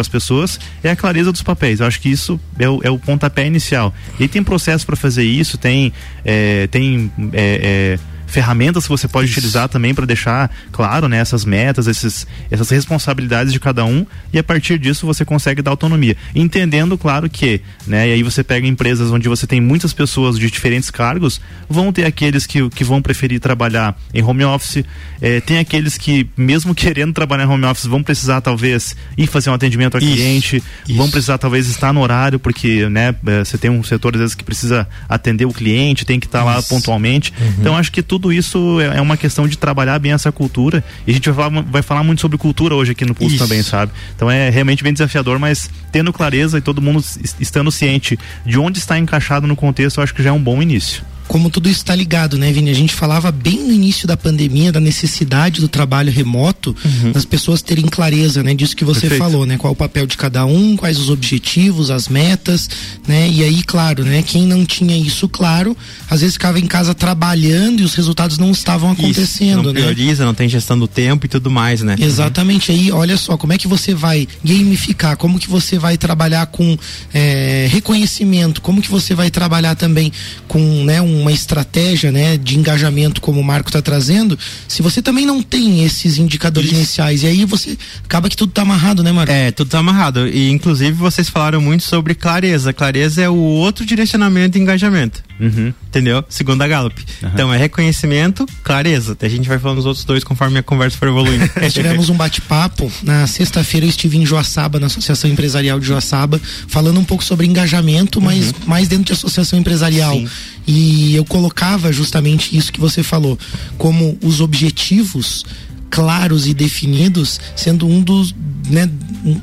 as 0.00 0.08
pessoas, 0.08 0.58
é 0.82 0.90
a 0.90 0.96
clareza 0.96 1.30
dos 1.30 1.42
papéis. 1.42 1.80
Eu 1.80 1.86
acho 1.86 2.00
que 2.00 2.08
isso 2.08 2.40
é 2.58 2.68
o, 2.68 2.80
é 2.82 2.90
o 2.90 2.98
pontapé 2.98 3.46
inicial. 3.46 3.94
E 4.18 4.26
tem 4.26 4.42
processo 4.42 4.84
para 4.84 4.96
fazer 4.96 5.24
isso, 5.24 5.56
tem. 5.56 5.92
É, 6.24 6.66
tem 6.66 7.10
é, 7.32 7.96
é 8.04 8.17
ferramentas 8.28 8.84
que 8.84 8.90
você 8.90 9.08
pode 9.08 9.28
Isso. 9.28 9.38
utilizar 9.38 9.68
também 9.68 9.94
para 9.94 10.06
deixar 10.06 10.50
claro 10.70 11.08
né, 11.08 11.18
essas 11.18 11.44
metas, 11.44 11.86
esses, 11.86 12.26
essas 12.50 12.70
responsabilidades 12.70 13.52
de 13.52 13.58
cada 13.58 13.84
um 13.84 14.06
e 14.32 14.38
a 14.38 14.44
partir 14.44 14.78
disso 14.78 15.06
você 15.06 15.24
consegue 15.24 15.62
dar 15.62 15.72
autonomia. 15.72 16.16
Entendendo, 16.34 16.96
claro, 16.96 17.28
que, 17.28 17.60
né, 17.86 18.08
e 18.08 18.12
aí 18.12 18.22
você 18.22 18.44
pega 18.44 18.66
empresas 18.66 19.10
onde 19.10 19.28
você 19.28 19.46
tem 19.46 19.60
muitas 19.60 19.92
pessoas 19.92 20.38
de 20.38 20.50
diferentes 20.50 20.90
cargos, 20.90 21.40
vão 21.68 21.92
ter 21.92 22.04
aqueles 22.04 22.46
que, 22.46 22.68
que 22.70 22.84
vão 22.84 23.02
preferir 23.02 23.40
trabalhar 23.40 23.98
em 24.12 24.22
home 24.22 24.44
office, 24.44 24.84
eh, 25.20 25.40
tem 25.40 25.58
aqueles 25.58 25.96
que, 25.96 26.28
mesmo 26.36 26.74
querendo 26.76 27.12
trabalhar 27.12 27.44
em 27.44 27.48
home 27.48 27.64
office, 27.64 27.86
vão 27.86 28.02
precisar 28.02 28.40
talvez 28.40 28.94
ir 29.16 29.26
fazer 29.26 29.50
um 29.50 29.54
atendimento 29.54 29.94
ao 29.94 30.02
Isso. 30.02 30.12
cliente, 30.12 30.62
Isso. 30.86 30.96
vão 30.96 31.10
precisar 31.10 31.38
talvez 31.38 31.68
estar 31.68 31.92
no 31.92 32.00
horário, 32.00 32.38
porque 32.38 32.88
né, 32.88 33.14
eh, 33.26 33.44
você 33.44 33.56
tem 33.56 33.70
um 33.70 33.82
setor 33.82 34.14
às 34.14 34.20
vezes 34.20 34.34
que 34.34 34.44
precisa 34.44 34.86
atender 35.08 35.46
o 35.46 35.52
cliente, 35.52 36.04
tem 36.04 36.20
que 36.20 36.26
estar 36.26 36.44
lá 36.44 36.62
pontualmente. 36.62 37.32
Uhum. 37.40 37.54
Então 37.60 37.76
acho 37.76 37.90
que 37.90 38.02
tudo 38.02 38.17
tudo 38.18 38.32
isso 38.32 38.80
é, 38.80 38.98
é 38.98 39.00
uma 39.00 39.16
questão 39.16 39.46
de 39.46 39.56
trabalhar 39.56 39.96
bem 40.00 40.12
essa 40.12 40.32
cultura. 40.32 40.82
E 41.06 41.12
a 41.12 41.14
gente 41.14 41.30
vai 41.30 41.48
falar, 41.48 41.62
vai 41.62 41.82
falar 41.82 42.02
muito 42.02 42.20
sobre 42.20 42.36
cultura 42.36 42.74
hoje 42.74 42.90
aqui 42.90 43.04
no 43.04 43.14
Pulso 43.14 43.36
isso. 43.36 43.44
também, 43.44 43.62
sabe? 43.62 43.92
Então 44.14 44.28
é 44.28 44.50
realmente 44.50 44.82
bem 44.82 44.92
desafiador, 44.92 45.38
mas 45.38 45.70
tendo 45.92 46.12
clareza 46.12 46.58
e 46.58 46.60
todo 46.60 46.82
mundo 46.82 47.02
estando 47.38 47.70
ciente 47.70 48.18
de 48.44 48.58
onde 48.58 48.78
está 48.78 48.98
encaixado 48.98 49.46
no 49.46 49.54
contexto, 49.54 49.98
eu 49.98 50.04
acho 50.04 50.12
que 50.12 50.22
já 50.22 50.30
é 50.30 50.32
um 50.32 50.42
bom 50.42 50.60
início 50.60 51.04
como 51.28 51.50
tudo 51.50 51.68
está 51.68 51.94
ligado, 51.94 52.38
né, 52.38 52.50
Vini? 52.50 52.70
A 52.70 52.74
gente 52.74 52.94
falava 52.94 53.30
bem 53.30 53.62
no 53.62 53.72
início 53.72 54.08
da 54.08 54.16
pandemia 54.16 54.72
da 54.72 54.80
necessidade 54.80 55.60
do 55.60 55.68
trabalho 55.68 56.10
remoto, 56.10 56.74
uhum. 56.82 57.12
das 57.12 57.26
pessoas 57.26 57.60
terem 57.60 57.84
clareza, 57.84 58.42
né, 58.42 58.54
disso 58.54 58.74
que 58.74 58.84
você 58.84 59.02
Perfeito. 59.02 59.22
falou, 59.22 59.44
né? 59.44 59.58
Qual 59.58 59.72
o 59.72 59.76
papel 59.76 60.06
de 60.06 60.16
cada 60.16 60.46
um, 60.46 60.74
quais 60.76 60.98
os 60.98 61.10
objetivos, 61.10 61.90
as 61.90 62.08
metas, 62.08 62.68
né? 63.06 63.28
E 63.28 63.44
aí, 63.44 63.62
claro, 63.62 64.04
né, 64.04 64.22
quem 64.22 64.46
não 64.46 64.64
tinha 64.64 64.96
isso 64.96 65.28
claro, 65.28 65.76
às 66.08 66.20
vezes 66.20 66.34
ficava 66.34 66.58
em 66.58 66.66
casa 66.66 66.94
trabalhando 66.94 67.80
e 67.80 67.84
os 67.84 67.94
resultados 67.94 68.38
não 68.38 68.50
estavam 68.50 68.90
acontecendo, 68.90 69.58
isso, 69.58 69.62
não 69.62 69.72
né? 69.72 69.80
prioriza, 69.80 70.24
não 70.24 70.34
tem 70.34 70.48
gestão 70.48 70.78
do 70.78 70.88
tempo 70.88 71.26
e 71.26 71.28
tudo 71.28 71.50
mais, 71.50 71.82
né? 71.82 71.94
Exatamente. 72.00 72.72
Uhum. 72.72 72.78
Aí, 72.78 72.92
olha 72.92 73.16
só, 73.18 73.36
como 73.36 73.52
é 73.52 73.58
que 73.58 73.68
você 73.68 73.94
vai 73.94 74.26
gamificar, 74.42 75.16
como 75.18 75.38
que 75.38 75.48
você 75.48 75.78
vai 75.78 75.98
trabalhar 75.98 76.46
com 76.46 76.76
é, 77.12 77.68
reconhecimento, 77.70 78.62
como 78.62 78.80
que 78.80 78.90
você 78.90 79.14
vai 79.14 79.30
trabalhar 79.30 79.74
também 79.74 80.10
com, 80.46 80.84
né, 80.84 81.02
um 81.02 81.17
uma 81.18 81.32
estratégia 81.32 82.10
né, 82.10 82.36
de 82.36 82.58
engajamento 82.58 83.20
como 83.20 83.40
o 83.40 83.44
Marco 83.44 83.68
está 83.68 83.82
trazendo, 83.82 84.38
se 84.66 84.82
você 84.82 85.02
também 85.02 85.26
não 85.26 85.42
tem 85.42 85.84
esses 85.84 86.18
indicadores 86.18 86.70
Isso. 86.70 86.78
iniciais, 86.78 87.22
e 87.22 87.26
aí 87.26 87.44
você 87.44 87.76
acaba 88.04 88.28
que 88.28 88.36
tudo 88.36 88.50
está 88.50 88.62
amarrado, 88.62 89.02
né, 89.02 89.12
Marco? 89.12 89.32
É, 89.32 89.50
tudo 89.50 89.68
está 89.68 89.78
amarrado. 89.78 90.28
E 90.28 90.50
inclusive 90.50 90.92
vocês 90.92 91.28
falaram 91.28 91.60
muito 91.60 91.84
sobre 91.84 92.14
clareza. 92.14 92.72
Clareza 92.72 93.22
é 93.22 93.28
o 93.28 93.36
outro 93.36 93.84
direcionamento 93.84 94.52
de 94.52 94.60
engajamento. 94.60 95.22
Uhum. 95.40 95.72
Entendeu? 95.88 96.24
Segundo 96.28 96.62
a 96.62 96.68
Gallup. 96.68 97.04
Uhum. 97.22 97.30
Então 97.32 97.54
é 97.54 97.56
reconhecimento, 97.56 98.46
clareza. 98.62 99.16
A 99.20 99.28
gente 99.28 99.48
vai 99.48 99.58
falando 99.58 99.78
os 99.78 99.86
outros 99.86 100.04
dois 100.04 100.24
conforme 100.24 100.58
a 100.58 100.62
conversa 100.62 100.96
for 100.96 101.08
evoluindo. 101.08 101.48
Nós 101.60 101.72
tivemos 101.72 102.08
um 102.10 102.14
bate-papo. 102.14 102.90
Na 103.02 103.26
sexta-feira 103.26 103.86
eu 103.86 103.90
estive 103.90 104.18
em 104.18 104.26
Joaçaba, 104.26 104.80
na 104.80 104.86
Associação 104.86 105.30
Empresarial 105.30 105.78
de 105.78 105.86
Joaçaba, 105.86 106.40
falando 106.66 106.98
um 106.98 107.04
pouco 107.04 107.24
sobre 107.24 107.46
engajamento, 107.46 108.20
mas 108.20 108.48
uhum. 108.48 108.54
mais 108.66 108.88
dentro 108.88 109.06
de 109.06 109.12
associação 109.12 109.58
empresarial. 109.58 110.14
Sim. 110.14 110.28
E 110.70 111.16
eu 111.16 111.24
colocava 111.24 111.90
justamente 111.90 112.54
isso 112.54 112.70
que 112.70 112.78
você 112.78 113.02
falou, 113.02 113.38
como 113.78 114.18
os 114.22 114.42
objetivos 114.42 115.46
claros 115.88 116.46
e 116.46 116.52
definidos, 116.52 117.40
sendo 117.56 117.86
um 117.86 118.02
dos, 118.02 118.34
né, 118.68 118.86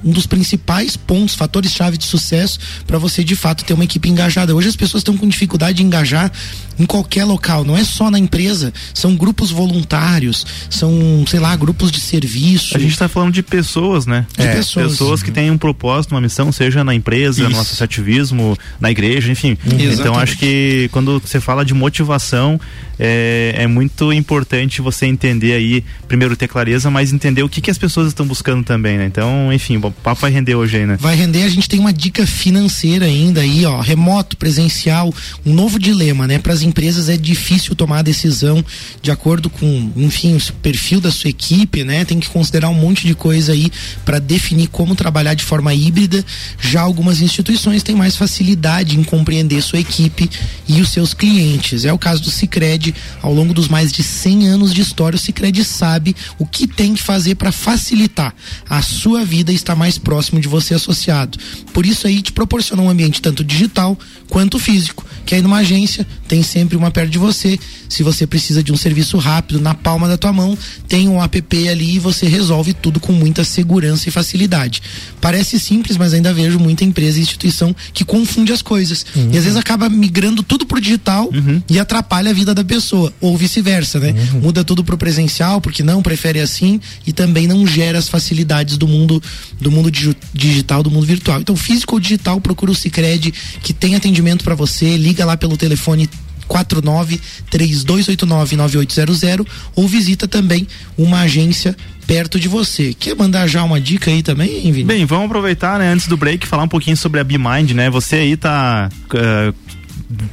um 0.03 0.12
dos 0.12 0.27
principais 0.27 0.96
pontos, 0.96 1.34
fatores-chave 1.34 1.98
de 1.98 2.05
sucesso 2.05 2.60
para 2.86 3.00
você 3.00 3.24
de 3.24 3.36
fato 3.36 3.65
ter 3.65 3.74
uma 3.74 3.84
equipe 3.84 4.08
engajada. 4.08 4.55
Hoje 4.55 4.70
as 4.70 4.75
pessoas 4.75 5.01
estão 5.01 5.17
com 5.17 5.27
dificuldade 5.27 5.77
de 5.77 5.84
engajar 5.84 6.32
em 6.77 6.86
qualquer 6.86 7.25
local, 7.25 7.63
não 7.63 7.77
é 7.77 7.84
só 7.84 8.12
na 8.12 8.20
empresa, 8.20 8.74
são 8.94 9.15
grupos 9.15 9.51
voluntários, 9.51 10.46
são, 10.70 11.25
sei 11.27 11.39
lá, 11.39 11.55
grupos 11.55 11.91
de 11.91 12.00
serviço. 12.00 12.75
A 12.75 12.79
gente 12.79 12.91
está 12.91 13.08
falando 13.08 13.34
de 13.34 13.44
pessoas, 13.44 14.05
né? 14.05 14.25
De 14.38 14.46
é, 14.46 14.55
pessoas. 14.55 14.91
Pessoas 14.91 15.24
que 15.24 15.32
têm 15.32 15.51
um 15.51 15.58
propósito, 15.58 16.12
uma 16.12 16.22
missão, 16.22 16.51
seja 16.51 16.84
na 16.84 16.94
empresa, 16.94 17.41
Isso. 17.41 17.51
no 17.51 17.60
associativismo, 17.60 18.58
na 18.79 18.91
igreja, 18.91 19.32
enfim. 19.32 19.58
Então 19.65 20.15
acho 20.15 20.38
que 20.38 20.89
quando 20.91 21.20
você 21.20 21.39
fala 21.39 21.63
de 21.63 21.74
motivação, 21.74 22.60
é, 23.00 23.53
é, 23.58 23.67
muito 23.67 24.12
importante 24.13 24.82
você 24.82 25.05
entender 25.05 25.53
aí, 25.53 25.84
primeiro 26.08 26.36
ter 26.36 26.48
clareza, 26.48 26.89
mas 26.89 27.12
entender 27.12 27.44
o 27.44 27.50
que, 27.50 27.62
que 27.62 27.70
as 27.70 27.77
pessoas 27.77 28.08
estão 28.08 28.25
buscando 28.25 28.63
também, 28.63 28.98
né? 28.98 29.05
Então, 29.05 29.51
enfim, 29.51 29.77
o 29.77 29.91
papo 29.91 30.22
vai 30.22 30.32
render 30.32 30.55
hoje 30.55 30.77
aí, 30.77 30.86
né? 30.86 30.98
Vai 31.00 31.15
render, 31.15 31.44
a 31.44 31.50
gente 31.50 31.67
tem 31.67 31.79
uma 31.79 31.94
dica 31.94 32.25
financeira 32.25 33.05
ainda 33.05 33.41
aí, 33.41 33.65
ó, 33.65 33.82
remoto, 33.82 34.38
presencial, 34.38 35.13
um 35.46 35.53
novo 35.53 35.77
dilema, 35.77 36.27
né? 36.27 36.39
Para 36.39 36.53
as 36.53 36.62
empresas 36.65 37.10
é 37.10 37.17
difícil 37.17 37.75
tomar 37.75 38.00
a 38.00 38.01
decisão 38.01 38.63
de 39.01 39.12
acordo 39.12 39.50
com, 39.50 39.91
enfim, 39.95 40.36
o 40.36 40.53
perfil 40.53 41.00
da 41.00 41.12
sua 41.12 41.29
equipe, 41.29 41.84
né? 41.84 42.03
Tem 42.05 42.19
que 42.19 42.29
considerar 42.29 42.69
um 42.69 42.74
monte 42.74 43.07
de 43.07 43.15
coisa 43.15 43.53
aí 43.53 43.72
para 44.03 44.19
definir 44.19 44.67
como 44.67 44.95
trabalhar 44.95 45.34
de 45.34 45.43
forma 45.43 45.74
híbrida. 45.74 46.24
Já 46.60 46.81
algumas 46.81 47.22
instituições 47.22 47.84
têm 47.84 47.95
mais 47.95 48.15
facilidade 48.15 48.98
em 48.98 49.03
compreender 49.03 49.62
sua 49.62 49.79
equipe 49.79 50.29
e 50.67 50.81
os 50.81 50.89
seus 50.89 51.13
clientes. 51.13 51.86
É 51.86 51.93
o 51.93 51.98
caso 51.98 52.22
do 52.24 52.31
Sicredi 52.31 52.93
ao 53.22 53.34
longo 53.34 53.53
dos 53.53 53.67
mais 53.67 53.91
de 53.91 54.03
100 54.03 54.48
anos 54.48 54.74
de 54.74 54.81
história, 54.81 55.15
o 55.15 55.19
Cicred 55.19 55.63
sabe 55.63 56.15
o 56.38 56.45
que 56.45 56.67
tem 56.67 56.93
que 56.93 57.03
fazer 57.03 57.36
para 57.36 57.51
facilitar 57.51 58.34
a 58.69 58.81
sua 58.81 59.24
vida 59.24 59.51
e 59.51 59.55
estar 59.55 59.75
mais 59.75 59.98
próximo 59.98 60.39
de 60.39 60.48
você 60.48 60.74
associado. 60.74 61.38
Por 61.74 61.86
isso 61.86 62.07
aí 62.07 62.22
te 62.22 62.31
proporciona 62.31 62.81
um 62.81 62.89
ambiente 62.89 63.22
tanto 63.22 63.43
digital 63.43 63.98
quanto 64.29 64.60
físico. 64.60 65.05
Que 65.25 65.36
aí 65.36 65.41
numa 65.41 65.57
agência 65.57 66.05
tem 66.27 66.44
sempre 66.44 66.75
uma 66.75 66.91
perto 66.91 67.12
de 67.12 67.17
você. 67.17 67.60
Se 67.88 68.03
você 68.03 68.25
precisa 68.25 68.63
de 68.63 68.72
um 68.72 68.77
serviço 68.77 69.17
rápido 69.17 69.60
na 69.60 69.74
palma 69.74 70.08
da 70.08 70.17
tua 70.17 70.34
mão, 70.34 70.58
tem 70.88 71.08
um 71.08 71.22
app 71.22 71.67
ali 71.67 71.96
e 71.96 72.00
você 72.00 72.27
resolve 72.27 72.74
tudo 72.74 73.00
com 73.00 73.12
muita 73.12 73.44
segurança 73.44 74.10
e 74.10 74.12
facilidade. 74.12 74.82
Parece 75.22 75.60
simples, 75.60 75.98
mas 75.98 76.13
ainda 76.13 76.34
vejo 76.34 76.60
muita 76.60 76.84
empresa 76.84 77.20
e 77.20 77.22
instituição 77.22 77.75
que 77.94 78.03
confunde 78.03 78.51
as 78.51 78.62
coisas. 78.62 79.05
Uhum. 79.15 79.29
E 79.32 79.38
às 79.38 79.44
vezes 79.44 79.58
acaba 79.58 79.89
migrando 79.89 80.44
tudo 80.44 80.65
pro 80.65 80.82
digital 80.82 81.29
uhum. 81.34 81.62
e 81.70 81.79
atrapalha 81.79 82.32
a 82.32 82.34
vida 82.34 82.53
da 82.53 82.63
pessoa. 82.63 83.13
Ou 83.22 83.38
vice-versa, 83.38 84.00
né? 84.00 84.15
Uhum. 84.34 84.41
Muda 84.41 84.63
tudo 84.63 84.84
pro 84.84 84.98
presencial, 84.98 85.62
porque 85.62 85.84
não 85.84 86.01
prefere 86.01 86.39
assim 86.39 86.79
e 87.05 87.13
também 87.13 87.48
não 87.48 87.65
gera 87.65 87.98
as 87.98 88.10
facilidades 88.10 88.77
do 88.77 88.88
mundo 88.88 89.22
do 89.60 89.72
mundo 89.72 89.91
digital, 90.34 90.84
do 90.84 90.91
mundo 90.91 91.05
virtual. 91.05 91.39
Então, 91.39 91.55
físico 91.55 91.96
ou 91.96 92.00
digital, 92.00 92.41
procura 92.41 92.72
o 92.72 92.75
Cicred 92.75 93.34
que 93.62 93.74
tem 93.74 93.96
atendimento 93.96 94.44
para 94.44 94.55
você, 94.55 94.98
liga 94.98 95.25
lá 95.25 95.38
pelo 95.38 95.58
telefone 95.58 96.10
49 96.48 97.20
3289 97.50 98.56
9800 98.56 99.46
ou 99.75 99.88
visita 99.88 100.28
também 100.28 100.68
uma 100.98 101.22
agência 101.22 101.75
perto 102.06 102.40
de 102.40 102.48
você. 102.48 102.94
Quer 102.94 103.16
mandar 103.16 103.48
já 103.48 103.64
uma 103.64 103.82
dica 103.82 104.12
aí 104.12 104.22
também, 104.22 104.72
Vini? 104.72 104.84
Bem, 104.84 105.06
vamos 105.06 105.25
aproveitar, 105.25 105.80
né, 105.80 105.92
antes 105.92 106.08
do 106.08 106.16
break, 106.16 106.48
falar 106.48 106.64
um 106.64 106.68
pouquinho 106.68 106.96
sobre 106.96 107.20
a 107.20 107.24
BeMind, 107.24 107.72
né? 107.72 107.90
Você 107.90 108.18
aí 108.18 108.38
tá 108.38 108.90
uh, 109.06 109.54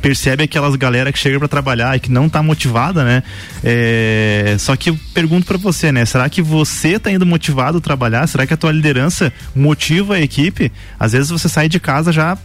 percebe 0.00 0.44
aquelas 0.44 0.76
galera 0.76 1.12
que 1.12 1.18
chega 1.18 1.38
para 1.38 1.48
trabalhar 1.48 1.96
e 1.96 2.00
que 2.00 2.10
não 2.10 2.28
tá 2.28 2.42
motivada, 2.42 3.04
né? 3.04 3.22
É, 3.64 4.56
só 4.58 4.76
que 4.76 4.90
eu 4.90 4.98
pergunto 5.14 5.46
para 5.46 5.56
você, 5.56 5.90
né? 5.90 6.04
Será 6.04 6.28
que 6.28 6.42
você 6.42 6.98
tá 6.98 7.10
indo 7.10 7.24
motivado 7.24 7.78
a 7.78 7.80
trabalhar? 7.80 8.26
Será 8.26 8.46
que 8.46 8.52
a 8.52 8.56
tua 8.56 8.72
liderança 8.72 9.32
motiva 9.54 10.16
a 10.16 10.20
equipe? 10.20 10.70
Às 10.98 11.12
vezes 11.12 11.30
você 11.30 11.48
sai 11.48 11.68
de 11.68 11.80
casa 11.80 12.12
já 12.12 12.36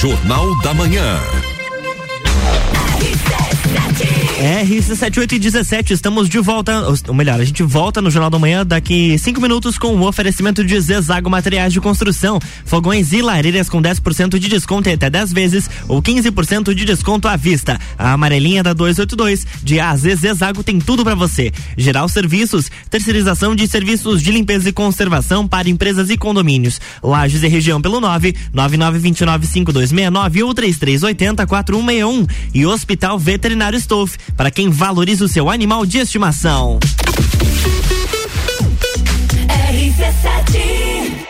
Jornal 0.00 0.56
da 0.62 0.72
Manhã. 0.72 1.39
RC78 4.40 5.32
e 5.32 5.38
17, 5.38 5.92
estamos 5.92 6.26
de 6.26 6.38
volta, 6.38 6.82
ou 7.06 7.14
melhor, 7.14 7.38
a 7.38 7.44
gente 7.44 7.62
volta 7.62 8.00
no 8.00 8.10
Jornal 8.10 8.30
da 8.30 8.38
Manhã 8.38 8.64
daqui 8.64 9.18
cinco 9.18 9.40
minutos 9.40 9.76
com 9.76 9.94
o 9.94 10.08
oferecimento 10.08 10.64
de 10.64 10.80
Zezago 10.80 11.28
Materiais 11.28 11.72
de 11.72 11.80
Construção, 11.80 12.40
fogões 12.64 13.12
e 13.12 13.20
lareiras 13.20 13.68
com 13.68 13.82
10% 13.82 14.38
de 14.38 14.48
desconto 14.48 14.88
e 14.88 14.92
até 14.92 15.10
10 15.10 15.32
vezes 15.34 15.70
ou 15.86 16.02
15% 16.02 16.74
de 16.74 16.84
desconto 16.86 17.28
à 17.28 17.36
vista. 17.36 17.78
A 17.98 18.12
amarelinha 18.12 18.62
da 18.62 18.72
282 18.72 19.46
de 19.62 19.78
AZ 19.78 20.00
Zezago 20.00 20.64
tem 20.64 20.78
tudo 20.78 21.04
para 21.04 21.14
você. 21.14 21.52
Geral 21.76 22.08
Serviços, 22.08 22.70
terceirização 22.88 23.54
de 23.54 23.68
serviços 23.68 24.22
de 24.22 24.32
limpeza 24.32 24.70
e 24.70 24.72
conservação 24.72 25.46
para 25.46 25.68
empresas 25.68 26.08
e 26.08 26.16
condomínios. 26.16 26.80
Lages 27.02 27.42
e 27.42 27.48
região 27.48 27.80
pelo 27.80 28.00
9 28.00 28.34
9929 28.54 29.46
5269 29.46 30.42
ou 30.42 30.54
3380 30.54 31.46
4161 31.46 32.26
e 32.54 32.64
Hospital 32.64 33.18
Veterinário 33.18 33.59
Stolf 33.74 34.16
para 34.36 34.50
quem 34.50 34.70
valoriza 34.70 35.24
o 35.24 35.28
seu 35.28 35.50
animal 35.50 35.84
de 35.84 35.98
estimação. 35.98 36.78
RC7 39.48 41.29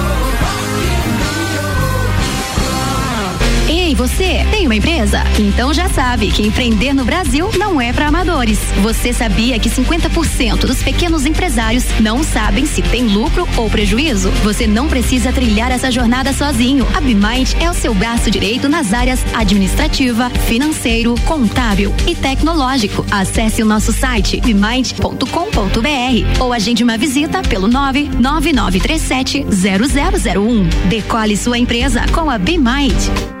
Ei, 3.73 3.95
você 3.95 4.45
tem 4.51 4.65
uma 4.65 4.75
empresa? 4.75 5.23
Então 5.39 5.73
já 5.73 5.87
sabe 5.87 6.29
que 6.29 6.45
empreender 6.45 6.91
no 6.91 7.05
Brasil 7.05 7.49
não 7.57 7.79
é 7.79 7.93
para 7.93 8.09
amadores. 8.09 8.59
Você 8.81 9.13
sabia 9.13 9.57
que 9.57 9.69
50% 9.69 10.65
dos 10.65 10.83
pequenos 10.83 11.25
empresários 11.25 11.85
não 12.01 12.21
sabem 12.21 12.65
se 12.65 12.81
tem 12.81 13.03
lucro 13.03 13.47
ou 13.55 13.69
prejuízo? 13.69 14.29
Você 14.43 14.67
não 14.67 14.89
precisa 14.89 15.31
trilhar 15.31 15.71
essa 15.71 15.89
jornada 15.89 16.33
sozinho. 16.33 16.85
A 16.93 16.99
BeMind 16.99 17.53
é 17.61 17.69
o 17.69 17.73
seu 17.73 17.93
braço 17.93 18.29
direito 18.29 18.67
nas 18.67 18.93
áreas 18.93 19.23
administrativa, 19.33 20.29
financeiro, 20.29 21.15
contábil 21.25 21.95
e 22.05 22.13
tecnológico. 22.13 23.05
Acesse 23.09 23.63
o 23.63 23.65
nosso 23.65 23.93
site 23.93 24.41
bemind.com.br 24.41 26.41
ou 26.41 26.51
agende 26.51 26.83
uma 26.83 26.97
visita 26.97 27.41
pelo 27.41 27.69
99937 27.69 29.45
0001. 29.49 30.89
Decole 30.89 31.37
sua 31.37 31.57
empresa 31.57 32.05
com 32.11 32.29
a 32.29 32.37
BeMind. 32.37 33.40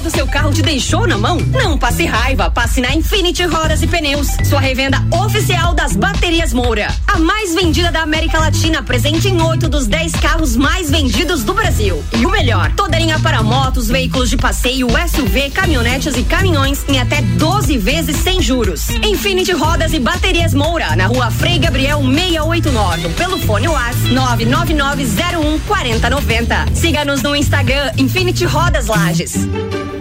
Do 0.00 0.10
seu 0.10 0.26
carro 0.26 0.52
te 0.52 0.62
deixou 0.62 1.06
na 1.06 1.16
mão? 1.16 1.38
Não 1.38 1.78
passe 1.78 2.04
raiva, 2.04 2.50
passe 2.50 2.80
na 2.80 2.94
Infinity 2.94 3.44
Rodas 3.44 3.82
e 3.82 3.86
Pneus, 3.86 4.28
sua 4.44 4.60
revenda 4.60 5.02
oficial 5.10 5.74
das 5.74 5.96
baterias 5.96 6.52
Moura. 6.52 6.88
A 7.06 7.18
mais 7.18 7.54
vendida 7.54 7.90
da 7.90 8.02
América 8.02 8.38
Latina, 8.38 8.82
presente 8.82 9.28
em 9.28 9.40
oito 9.40 9.68
dos 9.68 9.86
dez 9.86 10.12
carros 10.12 10.56
mais 10.56 10.90
vendidos 10.90 11.44
do 11.44 11.54
Brasil. 11.54 12.02
E 12.18 12.26
o 12.26 12.30
melhor, 12.30 12.72
toda 12.72 12.98
linha 12.98 13.18
para 13.20 13.42
motos, 13.42 13.88
veículos 13.88 14.28
de 14.28 14.36
passeio, 14.36 14.88
SUV, 15.08 15.50
caminhonetes 15.50 16.16
e 16.16 16.22
caminhões 16.22 16.84
em 16.88 16.98
até 16.98 17.22
12 17.22 17.78
vezes 17.78 18.16
sem 18.16 18.42
juros. 18.42 18.90
Infinity 18.90 19.52
Rodas 19.52 19.92
e 19.92 19.98
Baterias 19.98 20.52
Moura, 20.52 20.94
na 20.96 21.06
rua 21.06 21.30
Frei 21.30 21.58
Gabriel 21.58 22.00
689, 22.02 23.08
pelo 23.10 23.38
fone 23.38 23.68
WhatsApp 23.68 24.12
99901 24.12 25.58
4090. 25.60 26.66
Siga-nos 26.74 27.22
no 27.22 27.34
Instagram 27.34 27.92
Infinity 27.96 28.44
Rodas 28.44 28.86
Lages. 28.86 29.46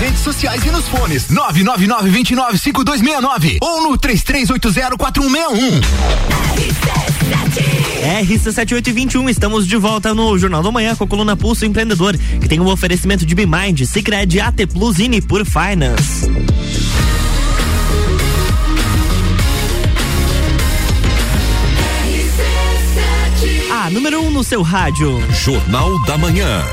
redes 0.00 0.20
sociais 0.20 0.64
e 0.64 0.70
nos 0.70 0.88
fones. 0.88 1.26
999-295269 1.28 3.58
ou 3.60 3.82
no 3.82 3.98
33804161. 3.98 5.82
RC7821, 8.22 9.28
estamos 9.28 9.66
de 9.66 9.76
volta 9.76 10.14
no 10.14 10.38
Jornal 10.38 10.62
da 10.62 10.72
Manhã 10.72 10.96
com 10.96 11.04
a 11.04 11.06
coluna 11.06 11.36
Pulso 11.36 11.66
Empreendedor, 11.66 12.16
que 12.16 12.48
tem 12.48 12.58
um 12.58 12.66
oferecimento 12.66 13.26
de 13.26 13.34
BeMind, 13.34 13.84
Cicred, 13.84 14.40
AT 14.40 14.66
Plus 14.72 14.98
e 14.98 15.08
Nipur 15.08 15.44
Finance. 15.44 16.30
A 23.70 23.90
número 23.90 24.22
1 24.22 24.26
um 24.26 24.30
no 24.30 24.42
seu 24.42 24.62
rádio. 24.62 25.22
Jornal 25.32 26.02
da 26.06 26.16
Manhã. 26.16 26.64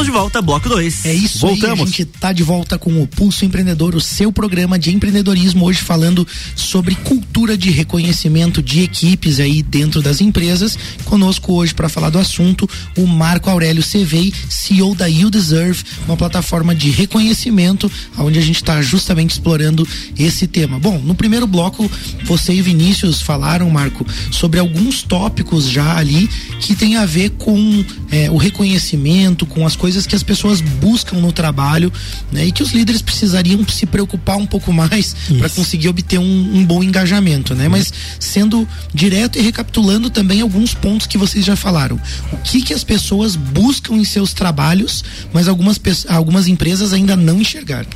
Estamos 0.00 0.14
de 0.14 0.18
volta, 0.18 0.40
bloco 0.40 0.66
2. 0.66 1.04
É 1.04 1.12
isso 1.12 1.40
Voltamos. 1.40 1.80
aí, 1.80 1.82
a 1.82 1.86
gente 1.86 2.04
tá 2.06 2.32
de 2.32 2.42
volta 2.42 2.78
com 2.78 3.02
o 3.02 3.06
Pulso 3.06 3.44
Empreendedor, 3.44 3.94
o 3.94 4.00
seu 4.00 4.32
programa 4.32 4.78
de 4.78 4.94
empreendedorismo, 4.94 5.66
hoje 5.66 5.82
falando 5.82 6.26
sobre 6.56 6.94
cultura 6.94 7.54
de 7.54 7.70
reconhecimento 7.70 8.62
de 8.62 8.82
equipes 8.82 9.38
aí 9.38 9.62
dentro 9.62 10.00
das 10.00 10.22
empresas. 10.22 10.78
Conosco 11.04 11.52
hoje 11.52 11.74
para 11.74 11.86
falar 11.86 12.08
do 12.08 12.18
assunto, 12.18 12.66
o 12.96 13.06
Marco 13.06 13.50
Aurélio 13.50 13.82
Cevei, 13.82 14.32
CEO 14.48 14.94
da 14.94 15.06
You 15.06 15.28
Deserve, 15.28 15.84
uma 16.06 16.16
plataforma 16.16 16.74
de 16.74 16.88
reconhecimento, 16.88 17.92
onde 18.16 18.38
a 18.38 18.42
gente 18.42 18.56
está 18.56 18.80
justamente 18.80 19.32
explorando 19.32 19.86
esse 20.18 20.46
tema. 20.46 20.78
Bom, 20.78 20.98
no 20.98 21.14
primeiro 21.14 21.46
bloco, 21.46 21.90
você 22.24 22.54
e 22.54 22.62
Vinícius 22.62 23.20
falaram, 23.20 23.68
Marco, 23.68 24.06
sobre 24.30 24.60
alguns 24.60 25.02
tópicos 25.02 25.68
já 25.68 25.98
ali 25.98 26.26
que 26.58 26.74
tem 26.74 26.96
a 26.96 27.04
ver 27.04 27.30
com 27.32 27.84
é, 28.10 28.30
o 28.30 28.38
reconhecimento, 28.38 29.44
com 29.44 29.66
as 29.66 29.76
coisas 29.76 29.89
que 30.06 30.14
as 30.14 30.22
pessoas 30.22 30.60
buscam 30.60 31.18
no 31.18 31.32
trabalho, 31.32 31.92
né? 32.32 32.46
E 32.46 32.52
que 32.52 32.62
os 32.62 32.72
líderes 32.72 33.02
precisariam 33.02 33.66
se 33.68 33.86
preocupar 33.86 34.36
um 34.36 34.46
pouco 34.46 34.72
mais 34.72 35.14
para 35.38 35.48
conseguir 35.48 35.88
obter 35.88 36.18
um, 36.18 36.56
um 36.56 36.64
bom 36.64 36.82
engajamento, 36.82 37.54
né? 37.54 37.68
Mas 37.68 37.92
sendo 38.18 38.66
direto 38.92 39.38
e 39.38 39.42
recapitulando 39.42 40.10
também 40.10 40.40
alguns 40.40 40.74
pontos 40.74 41.06
que 41.06 41.18
vocês 41.18 41.44
já 41.44 41.56
falaram. 41.56 42.00
O 42.32 42.36
que 42.38 42.62
que 42.62 42.74
as 42.74 42.84
pessoas 42.84 43.36
buscam 43.36 43.94
em 43.94 44.04
seus 44.04 44.32
trabalhos, 44.32 45.04
mas 45.32 45.48
algumas, 45.48 45.80
algumas 46.08 46.46
empresas 46.46 46.92
ainda 46.92 47.16
não 47.16 47.40
enxergaram. 47.40 47.88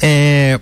É, 0.00 0.58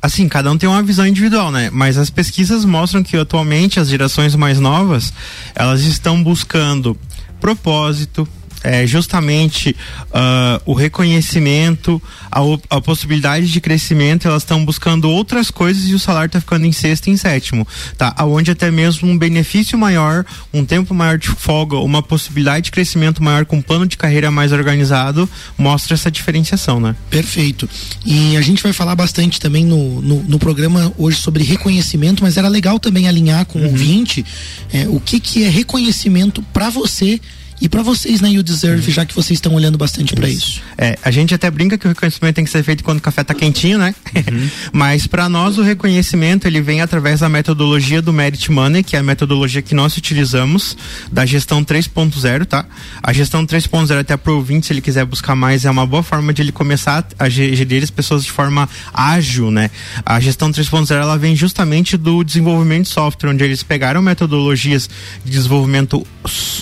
assim, 0.00 0.28
cada 0.28 0.50
um 0.50 0.56
tem 0.56 0.68
uma 0.68 0.82
visão 0.82 1.06
individual, 1.06 1.50
né? 1.50 1.70
Mas 1.70 1.98
as 1.98 2.10
pesquisas 2.10 2.64
mostram 2.64 3.02
que 3.02 3.16
atualmente 3.16 3.78
as 3.78 3.88
gerações 3.88 4.34
mais 4.34 4.58
novas, 4.58 5.12
elas 5.54 5.82
estão 5.82 6.22
buscando 6.22 6.96
propósito, 7.40 8.28
é, 8.62 8.86
justamente 8.86 9.74
ah, 10.12 10.60
o 10.66 10.74
reconhecimento, 10.74 12.00
a, 12.30 12.40
a 12.68 12.80
possibilidade 12.80 13.50
de 13.50 13.60
crescimento, 13.60 14.28
elas 14.28 14.42
estão 14.42 14.64
buscando 14.64 15.10
outras 15.10 15.50
coisas 15.50 15.88
e 15.88 15.94
o 15.94 15.98
salário 15.98 16.26
está 16.26 16.40
ficando 16.40 16.66
em 16.66 16.72
sexto 16.72 17.08
e 17.08 17.10
em 17.10 17.16
sétimo, 17.16 17.66
tá? 17.96 18.14
Aonde 18.16 18.50
até 18.50 18.70
mesmo 18.70 19.08
um 19.08 19.16
benefício 19.16 19.78
maior, 19.78 20.24
um 20.52 20.64
tempo 20.64 20.94
maior 20.94 21.18
de 21.18 21.28
folga, 21.28 21.76
uma 21.76 22.02
possibilidade 22.02 22.66
de 22.66 22.70
crescimento 22.70 23.22
maior 23.22 23.44
com 23.44 23.56
um 23.56 23.62
plano 23.62 23.86
de 23.86 23.96
carreira 23.96 24.30
mais 24.30 24.52
organizado, 24.52 25.28
mostra 25.56 25.94
essa 25.94 26.10
diferenciação, 26.10 26.80
né? 26.80 26.94
Perfeito. 27.08 27.68
E 28.04 28.36
a 28.36 28.40
gente 28.40 28.62
vai 28.62 28.72
falar 28.72 28.94
bastante 28.94 29.40
também 29.40 29.64
no, 29.64 30.02
no, 30.02 30.22
no 30.22 30.38
programa 30.38 30.92
hoje 30.98 31.18
sobre 31.18 31.44
reconhecimento, 31.44 32.22
mas 32.22 32.36
era 32.36 32.48
legal 32.48 32.78
também 32.78 33.08
alinhar 33.08 33.46
com 33.46 33.58
o 33.58 33.64
ouvinte 33.64 34.24
é, 34.72 34.86
o 34.88 35.00
que, 35.00 35.18
que 35.18 35.44
é 35.44 35.48
reconhecimento 35.48 36.42
para 36.52 36.70
você 36.70 37.20
e 37.60 37.68
para 37.68 37.82
vocês 37.82 38.20
na 38.20 38.28
You 38.28 38.42
Deserve, 38.42 38.90
já 38.90 39.04
que 39.04 39.14
vocês 39.14 39.36
estão 39.36 39.54
olhando 39.54 39.76
bastante 39.76 40.14
para 40.14 40.28
isso. 40.28 40.60
É, 40.78 40.98
a 41.04 41.10
gente 41.10 41.34
até 41.34 41.50
brinca 41.50 41.76
que 41.76 41.86
o 41.86 41.88
reconhecimento 41.90 42.34
tem 42.36 42.44
que 42.44 42.50
ser 42.50 42.62
feito 42.62 42.82
quando 42.82 42.98
o 42.98 43.02
café 43.02 43.22
tá 43.22 43.34
quentinho, 43.34 43.78
né? 43.78 43.94
Mas 44.72 45.06
para 45.06 45.28
nós 45.28 45.58
o 45.58 45.62
reconhecimento 45.62 46.46
ele 46.46 46.60
vem 46.60 46.80
através 46.80 47.20
da 47.20 47.28
metodologia 47.28 48.00
do 48.00 48.12
Merit 48.12 48.50
Money, 48.50 48.82
que 48.82 48.96
é 48.96 48.98
a 49.00 49.02
metodologia 49.02 49.60
que 49.62 49.74
nós 49.74 49.96
utilizamos 49.96 50.76
da 51.12 51.26
gestão 51.26 51.62
3.0, 51.64 52.46
tá? 52.46 52.64
A 53.02 53.12
gestão 53.12 53.44
3.0 53.44 53.98
até 54.00 54.16
pro 54.16 54.36
ouvinte, 54.36 54.66
se 54.66 54.72
ele 54.72 54.80
quiser 54.80 55.04
buscar 55.04 55.34
mais, 55.36 55.64
é 55.64 55.70
uma 55.70 55.86
boa 55.86 56.02
forma 56.02 56.32
de 56.32 56.42
ele 56.42 56.52
começar 56.52 57.06
a 57.18 57.28
ge- 57.28 57.54
gerir 57.54 57.82
as 57.82 57.90
pessoas 57.90 58.24
de 58.24 58.30
forma 58.30 58.68
ágil, 58.92 59.50
né? 59.50 59.70
A 60.04 60.18
gestão 60.20 60.50
3.0 60.50 60.90
ela 60.94 61.18
vem 61.18 61.36
justamente 61.36 61.96
do 61.96 62.22
desenvolvimento 62.24 62.84
de 62.84 62.90
software, 62.92 63.30
onde 63.30 63.44
eles 63.44 63.62
pegaram 63.62 64.00
metodologias 64.00 64.88
de 65.24 65.30
desenvolvimento 65.30 66.06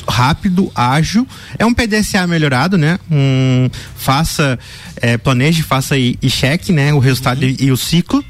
rápido, 0.09 0.71
ágil. 0.75 0.88
É 1.59 1.67
um 1.67 1.75
PDCA 1.75 2.27
melhorado, 2.27 2.79
né? 2.79 2.99
Um 3.11 3.69
faça, 3.97 4.59
é, 4.97 5.17
planeje, 5.17 5.63
faça 5.63 5.97
e, 5.97 6.19
e 6.23 6.31
cheque, 6.31 6.73
né? 6.73 6.93
O 6.93 6.99
resultado 6.99 7.45
e, 7.45 7.57
e 7.61 7.73
o 7.73 7.77
ciclo. 7.77 8.25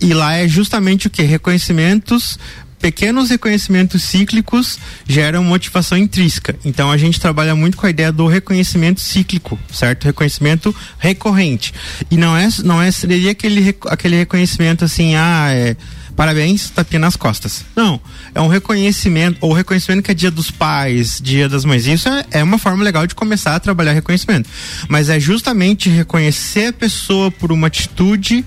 E 0.00 0.12
lá 0.12 0.34
é 0.34 0.48
justamente 0.48 1.06
o 1.06 1.10
que? 1.10 1.22
Reconhecimentos 1.22 2.38
pequenos 2.84 3.30
reconhecimentos 3.30 4.02
cíclicos 4.02 4.78
geram 5.08 5.42
motivação 5.42 5.96
intrínseca. 5.96 6.54
Então 6.66 6.90
a 6.90 6.98
gente 6.98 7.18
trabalha 7.18 7.54
muito 7.54 7.78
com 7.78 7.86
a 7.86 7.90
ideia 7.90 8.12
do 8.12 8.26
reconhecimento 8.26 9.00
cíclico, 9.00 9.58
certo? 9.72 10.04
Reconhecimento 10.04 10.76
recorrente. 10.98 11.72
E 12.10 12.18
não 12.18 12.36
é 12.36 12.46
não 12.62 12.82
é 12.82 12.90
seria 12.90 13.30
aquele 13.30 13.74
aquele 13.86 14.16
reconhecimento 14.16 14.84
assim, 14.84 15.14
ah, 15.14 15.48
é 15.50 15.74
Parabéns, 16.16 16.70
tapinha 16.70 17.00
nas 17.00 17.16
costas. 17.16 17.64
Não, 17.74 18.00
é 18.34 18.40
um 18.40 18.46
reconhecimento, 18.46 19.38
ou 19.40 19.52
reconhecimento 19.52 20.02
que 20.02 20.10
é 20.10 20.14
dia 20.14 20.30
dos 20.30 20.50
pais, 20.50 21.20
dia 21.20 21.48
das 21.48 21.64
mães. 21.64 21.86
Isso 21.86 22.08
é, 22.08 22.24
é 22.30 22.42
uma 22.42 22.58
forma 22.58 22.84
legal 22.84 23.06
de 23.06 23.14
começar 23.14 23.54
a 23.56 23.60
trabalhar 23.60 23.92
reconhecimento. 23.92 24.48
Mas 24.88 25.08
é 25.08 25.18
justamente 25.18 25.88
reconhecer 25.88 26.66
a 26.66 26.72
pessoa 26.72 27.30
por 27.30 27.50
uma 27.50 27.66
atitude 27.66 28.44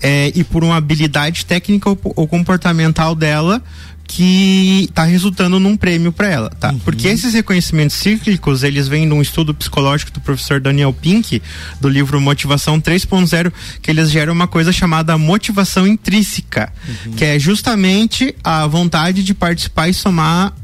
é, 0.00 0.30
e 0.34 0.44
por 0.44 0.62
uma 0.62 0.76
habilidade 0.76 1.44
técnica 1.44 1.90
ou, 1.90 1.98
ou 2.02 2.28
comportamental 2.28 3.14
dela 3.14 3.62
que 4.08 4.86
está 4.88 5.04
resultando 5.04 5.60
num 5.60 5.76
prêmio 5.76 6.10
para 6.10 6.28
ela, 6.28 6.48
tá? 6.48 6.74
Porque 6.82 7.06
esses 7.06 7.34
reconhecimentos 7.34 7.94
cíclicos, 7.94 8.62
eles 8.62 8.88
vêm 8.88 9.06
de 9.06 9.14
um 9.14 9.20
estudo 9.20 9.54
psicológico 9.54 10.10
do 10.10 10.20
professor 10.20 10.60
Daniel 10.60 10.92
Pink, 10.94 11.42
do 11.78 11.88
livro 11.88 12.18
Motivação 12.20 12.80
3.0, 12.80 13.52
que 13.82 13.90
eles 13.90 14.10
geram 14.10 14.32
uma 14.32 14.48
coisa 14.48 14.72
chamada 14.72 15.16
motivação 15.18 15.86
intrínseca, 15.86 16.72
que 17.16 17.24
é 17.24 17.38
justamente 17.38 18.34
a 18.42 18.66
vontade 18.66 19.22
de 19.22 19.34
participar 19.34 19.88
e 19.88 19.94
somar 19.94 20.54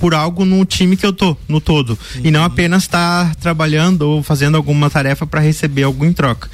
por 0.00 0.14
algo 0.14 0.46
no 0.46 0.64
time 0.64 0.96
que 0.96 1.04
eu 1.04 1.12
tô, 1.12 1.36
no 1.46 1.60
todo. 1.60 1.98
E 2.24 2.30
não 2.30 2.42
apenas 2.42 2.84
estar 2.84 3.34
trabalhando 3.36 4.02
ou 4.02 4.22
fazendo 4.22 4.56
alguma 4.56 4.88
tarefa 4.88 5.26
para 5.26 5.40
receber 5.40 5.82
algo 5.82 6.04
em 6.04 6.14
troca. 6.14 6.48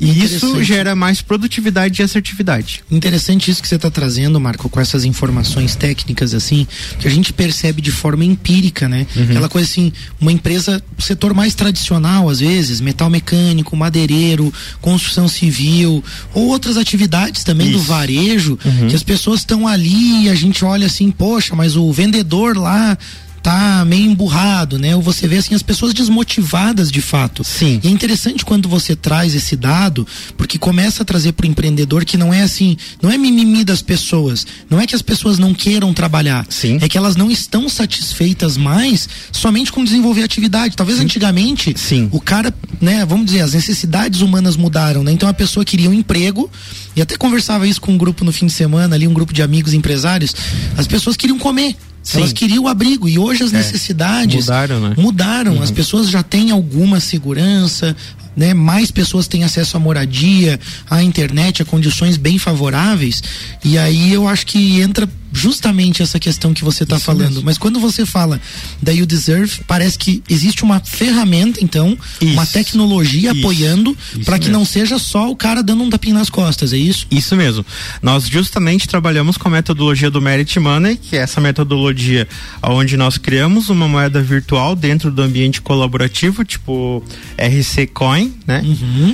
E 0.00 0.24
isso 0.24 0.64
gera 0.64 0.96
mais 0.96 1.20
produtividade 1.20 2.00
e 2.00 2.04
assertividade. 2.04 2.82
Interessante 2.90 3.50
isso 3.50 3.60
que 3.60 3.68
você 3.68 3.76
está 3.76 3.90
trazendo, 3.90 4.40
Marco, 4.40 4.68
com 4.68 4.80
essas 4.80 5.04
informações 5.04 5.76
técnicas 5.76 6.32
assim, 6.32 6.66
que 6.98 7.06
a 7.06 7.10
gente 7.10 7.32
percebe 7.32 7.82
de 7.82 7.92
forma 7.92 8.24
empírica, 8.24 8.88
né? 8.88 9.06
Aquela 9.28 9.48
coisa 9.48 9.68
assim, 9.68 9.92
uma 10.18 10.32
empresa, 10.32 10.82
setor 10.98 11.34
mais 11.34 11.54
tradicional 11.54 12.28
às 12.30 12.40
vezes, 12.40 12.80
metal 12.80 13.10
mecânico, 13.10 13.76
madeireiro, 13.76 14.52
construção 14.80 15.28
civil, 15.28 16.02
ou 16.32 16.48
outras 16.48 16.78
atividades 16.78 17.44
também 17.44 17.70
do 17.70 17.78
Isso. 17.78 17.86
varejo, 17.86 18.58
que 18.88 18.96
as 18.96 19.02
pessoas 19.02 19.40
estão 19.40 19.68
ali 19.68 20.24
e 20.24 20.28
a 20.30 20.34
gente 20.34 20.64
olha 20.64 20.86
assim, 20.86 21.10
poxa, 21.10 21.54
mas 21.54 21.76
o 21.76 21.92
vendedor 21.92 22.56
lá 22.56 22.96
tá 23.42 23.84
meio 23.84 24.10
emburrado, 24.10 24.78
né? 24.78 24.94
Ou 24.94 25.02
você 25.02 25.26
vê 25.26 25.38
assim 25.38 25.54
as 25.54 25.62
pessoas 25.62 25.94
desmotivadas 25.94 26.90
de 26.90 27.00
fato. 27.00 27.42
Sim. 27.44 27.80
E 27.82 27.88
é 27.88 27.90
interessante 27.90 28.44
quando 28.44 28.68
você 28.68 28.94
traz 28.94 29.34
esse 29.34 29.56
dado, 29.56 30.06
porque 30.36 30.58
começa 30.58 31.02
a 31.02 31.06
trazer 31.06 31.32
para 31.32 31.46
o 31.46 31.48
empreendedor 31.48 32.04
que 32.04 32.16
não 32.16 32.32
é 32.32 32.42
assim, 32.42 32.76
não 33.02 33.10
é 33.10 33.16
mimimi 33.16 33.64
das 33.64 33.82
pessoas, 33.82 34.46
não 34.68 34.80
é 34.80 34.86
que 34.86 34.94
as 34.94 35.02
pessoas 35.02 35.38
não 35.38 35.54
queiram 35.54 35.92
trabalhar, 35.92 36.46
Sim. 36.48 36.78
é 36.80 36.88
que 36.88 36.98
elas 36.98 37.16
não 37.16 37.30
estão 37.30 37.68
satisfeitas 37.68 38.56
mais 38.56 39.08
somente 39.32 39.72
com 39.72 39.84
desenvolver 39.84 40.22
atividade. 40.22 40.76
Talvez 40.76 41.00
antigamente 41.00 41.74
Sim. 41.76 42.08
o 42.12 42.20
cara, 42.20 42.54
né, 42.80 43.04
vamos 43.04 43.26
dizer, 43.26 43.40
as 43.40 43.54
necessidades 43.54 44.20
humanas 44.20 44.56
mudaram, 44.56 45.02
né? 45.02 45.12
Então 45.12 45.28
a 45.28 45.34
pessoa 45.34 45.64
queria 45.64 45.88
um 45.88 45.94
emprego 45.94 46.50
e 46.94 47.02
até 47.02 47.16
conversava 47.16 47.66
isso 47.66 47.80
com 47.80 47.92
um 47.92 47.98
grupo 47.98 48.24
no 48.24 48.32
fim 48.32 48.46
de 48.46 48.52
semana, 48.52 48.94
ali 48.94 49.06
um 49.06 49.14
grupo 49.14 49.32
de 49.32 49.42
amigos 49.42 49.72
empresários, 49.72 50.34
as 50.76 50.86
pessoas 50.86 51.16
queriam 51.16 51.38
comer. 51.38 51.76
Sim. 52.02 52.18
Elas 52.18 52.32
queriam 52.32 52.64
o 52.64 52.68
abrigo 52.68 53.08
e 53.08 53.18
hoje 53.18 53.42
as 53.44 53.52
É. 53.52 53.58
necessidades 53.58 54.46
Mudaram, 54.46 54.80
né? 54.80 54.94
mudaram. 54.96 55.62
As 55.62 55.70
pessoas 55.70 56.08
já 56.08 56.22
têm 56.22 56.50
alguma 56.50 56.98
segurança, 56.98 57.94
né? 58.36 58.54
Mais 58.54 58.90
pessoas 58.90 59.26
têm 59.28 59.44
acesso 59.44 59.76
à 59.76 59.80
moradia, 59.80 60.58
à 60.88 61.02
internet, 61.02 61.60
a 61.60 61.64
condições 61.64 62.16
bem 62.16 62.38
favoráveis. 62.38 63.22
E 63.64 63.76
aí 63.76 64.12
eu 64.12 64.26
acho 64.26 64.46
que 64.46 64.80
entra 64.80 65.08
justamente 65.32 66.02
essa 66.02 66.18
questão 66.18 66.52
que 66.52 66.64
você 66.64 66.82
está 66.82 66.98
falando. 66.98 67.42
Mas 67.42 67.58
quando 67.58 67.78
você 67.80 68.04
fala 68.04 68.40
da 68.80 68.92
You 68.92 69.06
Deserve, 69.06 69.60
parece 69.66 69.98
que 69.98 70.22
existe 70.28 70.62
uma 70.62 70.80
ferramenta, 70.80 71.62
então, 71.62 71.96
uma 72.20 72.42
Isso. 72.44 72.52
tecnologia 72.52 73.30
Isso. 73.30 73.40
apoiando 73.40 73.96
para 74.24 74.38
que 74.38 74.46
mesmo. 74.46 74.58
não 74.58 74.64
seja 74.64 74.98
só 74.98 75.30
o 75.30 75.36
cara 75.36 75.62
dando 75.62 75.82
um 75.82 75.90
tapinha 75.90 76.14
nas 76.14 76.30
costas, 76.30 76.72
é 76.72 76.76
isso? 76.76 77.06
Isso 77.10 77.36
mesmo. 77.36 77.64
Nós 78.02 78.26
justamente 78.28 78.88
trabalhamos 78.88 79.36
com 79.36 79.48
a 79.48 79.50
metodologia 79.50 80.10
do 80.10 80.20
Merit 80.20 80.58
Money, 80.58 80.96
que 80.96 81.16
é 81.16 81.20
essa 81.20 81.40
metodologia 81.40 82.26
onde 82.62 82.96
nós 82.96 83.18
criamos 83.18 83.68
uma 83.68 83.86
moeda 83.88 84.22
virtual 84.22 84.74
dentro 84.74 85.10
do 85.10 85.22
ambiente 85.22 85.60
colaborativo, 85.60 86.44
tipo 86.44 87.02
RC 87.38 87.86
Coin, 87.88 88.32
né? 88.46 88.62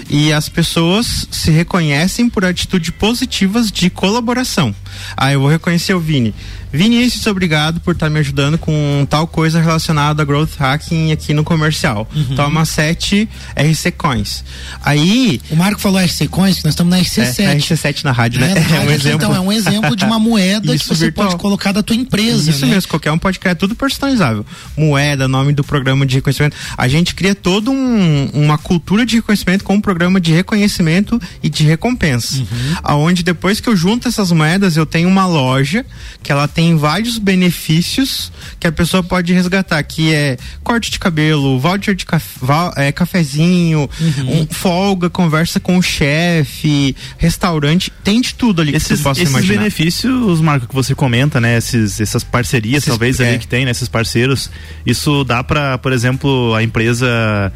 E 0.09 0.33
as 0.33 0.49
pessoas 0.49 1.29
se 1.31 1.51
reconhecem 1.51 2.29
por 2.29 2.45
atitudes 2.45 2.91
positivas 2.91 3.71
de 3.71 3.91
colaboração. 3.91 4.75
Ah, 5.17 5.33
eu 5.33 5.41
vou 5.41 5.49
reconhecer 5.49 5.95
o 5.95 6.01
Vini. 6.07 6.33
Vinícius, 6.77 7.27
obrigado 7.27 7.81
por 7.81 7.95
estar 7.95 8.11
me 8.11 8.19
ajudando 8.21 8.59
com 8.59 9.07
tal 9.09 9.27
coisa 9.27 9.61
relacionada 9.61 10.23
a 10.23 10.25
growth 10.25 10.57
hacking 10.59 11.13
aqui 11.13 11.33
no 11.33 11.43
comercial. 11.43 12.09
Toma 12.35 12.65
7 12.65 13.29
RC 13.57 13.93
Coins. 13.93 14.45
Aí. 14.85 15.41
O 15.51 15.57
Marco 15.57 15.81
falou 15.81 16.01
RC 16.01 16.29
Coins, 16.29 16.59
que 16.59 16.65
nós 16.65 16.75
estamos 16.75 16.91
na 16.91 17.01
RC7. 17.01 17.41
É, 17.41 17.47
na 17.47 17.55
RC7 17.55 18.05
na 18.05 18.13
rádio, 18.13 18.41
né? 18.41 18.53
É, 18.53 18.61
na 18.61 18.77
É 18.77 18.81
um 18.81 18.83
aqui, 18.83 18.93
exemplo. 18.93 19.17
Então, 19.17 19.35
é 19.35 19.41
um 19.41 19.53
exemplo 19.53 19.97
de 19.97 20.05
uma 20.05 20.19
moeda 20.21 20.77
que 20.77 20.87
você 20.87 21.07
virtual. 21.07 21.29
pode 21.29 21.41
colocar 21.41 21.73
da 21.73 21.83
tua 21.83 21.97
empresa. 21.97 22.51
Isso 22.51 22.67
né? 22.67 22.75
mesmo, 22.75 22.89
qualquer 22.89 23.13
um 23.13 23.19
pode 23.19 23.39
criar 23.39 23.55
tudo 23.55 23.75
personalizável. 23.75 24.45
Moeda, 24.77 25.27
nome 25.27 25.53
do 25.53 25.65
programa 25.65 26.05
de 26.05 26.17
reconhecimento. 26.17 26.57
A 26.77 26.89
gente 26.89 27.15
cria 27.15 27.35
toda 27.35 27.71
um, 27.71 28.31
uma 28.33 28.59
cultura 28.59 29.07
de 29.07 29.17
reconhecimento 29.17 29.65
com 29.65 29.75
um 29.75 29.81
programa 29.81 30.21
de 30.21 30.33
reconhecimento 30.33 31.21
e 31.43 31.49
de 31.49 31.65
recompensa. 31.65 32.39
Uhum. 32.39 32.47
Aonde 32.83 33.23
depois 33.23 33.61
que 33.61 33.69
eu 33.69 33.77
junto 33.77 34.09
essas 34.09 34.31
moedas, 34.33 34.77
eu 34.77 34.87
tenho 34.87 35.09
uma 35.09 35.27
loja 35.27 35.85
que 36.23 36.31
ela 36.31 36.47
tem 36.47 36.66
vários 36.75 37.19
benefícios 37.19 38.33
que 38.59 38.67
a 38.67 38.73
pessoa 38.73 39.03
pode 39.03 39.33
resgatar, 39.35 39.83
que 39.83 40.15
é 40.15 40.39
corte 40.65 40.91
de 40.91 40.99
cabelo, 40.99 41.61
voucher 41.61 41.95
de 41.95 42.07
caf 42.07 42.27
é, 42.77 42.91
cafezinho, 42.91 43.89
Uhum. 44.01 44.41
um, 44.43 44.47
folga, 44.51 45.11
conversa 45.11 45.61
com 45.61 45.77
o 45.77 45.83
chefe, 45.83 46.97
restaurante, 47.19 47.93
tem 48.03 48.21
de 48.21 48.35
tudo 48.35 48.63
ali 48.63 48.71
que 48.73 48.79
Esses, 48.79 48.99
você 48.99 49.03
possa 49.05 49.21
esses 49.23 49.31
imaginar. 49.35 49.59
benefícios, 49.59 50.41
Marco, 50.41 50.67
que 50.67 50.75
você 50.75 50.95
comenta, 50.95 51.41
né? 51.41 51.59
Esses, 51.59 52.01
essas 52.01 52.25
parcerias, 52.25 52.79
Esses- 52.79 52.89
talvez, 52.89 53.21
é. 53.21 53.29
ali 53.29 53.39
que 53.39 53.47
tem, 53.47 53.65
né? 53.65 53.71
Esses 53.71 53.89
parceiros, 53.89 54.51
isso 54.87 55.23
dá 55.25 55.45
para, 55.45 55.77
por 55.79 55.93
exemplo, 55.93 56.55
a 56.55 56.63
empresa 56.63 57.53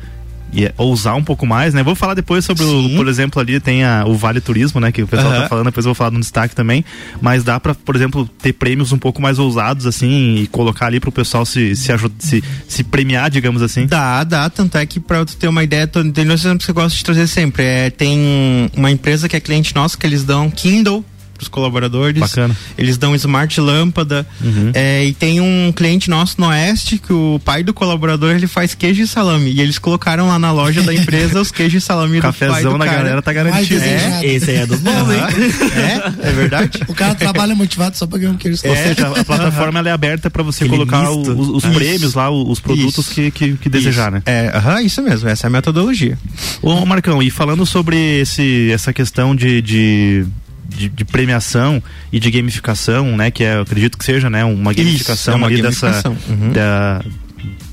e- 0.53 0.73
ousar 0.77 1.15
um 1.15 1.23
pouco 1.23 1.47
mais, 1.47 1.73
né? 1.75 1.83
Vou 1.83 1.95
falar 1.95 2.15
depois 2.15 2.45
sobre, 2.45 2.65
o, 2.65 2.97
por 2.97 3.09
exemplo, 3.09 3.41
ali 3.41 3.59
tem 3.61 3.85
a, 3.85 4.05
o 4.07 4.15
Vale 4.15 4.41
Turismo, 4.41 4.81
né? 4.81 4.91
Que 4.93 5.03
o 5.03 5.07
pessoal 5.07 5.33
Aham. 5.33 5.43
tá 5.43 5.49
falando, 5.49 5.67
depois 5.67 5.85
eu 5.87 5.91
vou 5.91 5.95
falar 5.95 6.11
no 6.11 6.21
destaque 6.21 6.55
também. 6.55 6.85
Mas 7.21 7.45
dá 7.45 7.59
para, 7.61 7.75
por 7.75 7.95
exemplo, 7.97 8.29
ter 8.41 8.53
prêmios 8.53 8.93
um 8.93 8.99
pouco 8.99 9.21
mais 9.23 9.39
ousados, 9.39 9.87
assim, 9.87 10.37
e 10.37 10.47
colocar 10.49 10.87
ali 10.87 11.01
pro 11.01 11.13
pessoal 11.13 11.45
se, 11.47 11.75
se, 11.77 11.93
ajud- 11.93 12.13
se, 12.19 12.43
se 12.69 12.83
premiar, 12.85 13.31
digamos 13.31 13.63
assim. 13.63 13.87
Dá, 13.87 14.25
dá, 14.25 14.49
tanto 14.51 14.77
é 14.79 14.85
que 14.87 14.99
pra 15.01 15.25
tu 15.25 15.37
ter 15.37 15.49
uma 15.49 15.63
ideia, 15.65 15.87
tô- 15.87 16.03
tem 16.11 16.27
dois 16.27 16.41
exemplos 16.41 16.65
que 16.65 16.71
eu 16.71 16.75
gosto 16.75 16.97
de 16.97 17.05
trazer 17.05 17.27
sempre. 17.27 17.63
É, 17.65 17.91
tem 17.91 18.71
uma 18.77 18.91
empresa 18.91 19.29
que 19.29 19.37
é 19.37 19.41
cliente 19.41 19.75
nosso 19.75 19.97
que 19.99 20.07
eles 20.07 20.25
dão 20.25 20.51
Kindle 20.51 21.05
pros 21.40 21.48
colaboradores. 21.48 22.20
Bacana. 22.20 22.55
Eles 22.76 22.98
dão 22.98 23.14
smart 23.14 23.59
lâmpada. 23.61 24.26
Uhum. 24.42 24.70
É, 24.74 25.05
e 25.07 25.14
tem 25.14 25.40
um 25.40 25.72
cliente 25.74 26.11
nosso 26.11 26.35
no 26.38 26.48
Oeste 26.48 26.98
que 26.98 27.12
o 27.12 27.40
pai 27.42 27.62
do 27.62 27.72
colaborador 27.72 28.35
ele 28.35 28.46
faz 28.46 28.74
queijo 28.74 29.03
e 29.03 29.07
salame. 29.07 29.50
E 29.50 29.61
eles 29.61 29.79
colocaram 29.79 30.29
lá 30.29 30.38
na 30.38 30.53
loja 30.53 30.83
da 30.83 30.92
empresa 30.94 31.40
os 31.40 31.50
queijos 31.50 31.83
e 31.83 31.87
salame 31.87 32.16
do 32.16 32.22
pai 32.22 32.33
Cafezão 32.33 32.72
do 32.74 32.79
da 32.79 32.85
cara. 32.85 32.98
galera 32.98 33.22
tá 33.22 33.33
garantido. 33.33 33.81
desejado. 33.81 34.24
Esse 34.24 34.50
aí 34.50 34.57
é 34.59 34.66
dos 34.66 34.81
bons, 34.81 35.11
hein? 35.11 35.20
Aham. 35.20 36.20
É, 36.22 36.29
é 36.29 36.33
verdade. 36.33 36.81
O 36.88 36.94
cara 36.94 37.14
trabalha 37.14 37.55
motivado 37.55 37.96
só 37.96 38.07
pra 38.07 38.18
ganhar 38.18 38.33
um 38.33 38.37
queijo. 38.37 38.59
Ou 38.64 38.76
seja, 38.76 39.09
a 39.09 39.24
plataforma 39.24 39.79
ela 39.79 39.88
é 39.88 39.92
aberta 39.92 40.29
para 40.31 40.42
você 40.42 40.64
Aquele 40.64 40.76
colocar 40.85 41.11
o- 41.11 41.20
os, 41.20 41.64
os 41.64 41.74
prêmios 41.74 42.14
lá, 42.14 42.31
os 42.31 42.61
produtos 42.61 42.98
Isso. 43.07 43.14
que, 43.14 43.31
que, 43.31 43.57
que 43.57 43.68
desejar, 43.68 44.11
né? 44.12 44.22
É, 44.26 44.50
aham, 44.55 44.83
isso 44.83 45.00
mesmo, 45.03 45.29
essa 45.29 45.46
é 45.46 45.48
a 45.48 45.50
metodologia. 45.50 46.18
Ô 46.61 46.85
Marcão, 46.85 47.22
e 47.22 47.31
falando 47.31 47.64
sobre 47.64 48.20
esse, 48.20 48.70
essa 48.72 48.92
questão 48.92 49.35
de, 49.35 49.62
de, 49.62 50.26
de, 50.74 50.88
de 50.88 51.04
premiação 51.04 51.83
e 52.12 52.18
de 52.20 52.30
gamificação, 52.30 53.16
né? 53.16 53.30
Que 53.30 53.44
é, 53.44 53.56
eu 53.56 53.62
acredito 53.62 53.98
que 53.98 54.04
seja, 54.04 54.30
né? 54.30 54.44
Uma 54.44 54.72
gamificação 54.72 55.35
é 55.35 55.37
uma 55.37 55.46
ali 55.48 55.61
gamificação, 55.61 56.14
dessa 56.14 56.33
uhum. 56.33 56.52
da- 56.52 57.04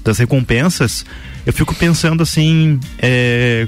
das 0.04 0.18
recompensas. 0.18 1.06
Eu 1.46 1.54
fico 1.54 1.74
pensando 1.76 2.24
assim, 2.24 2.80
é, 3.00 3.68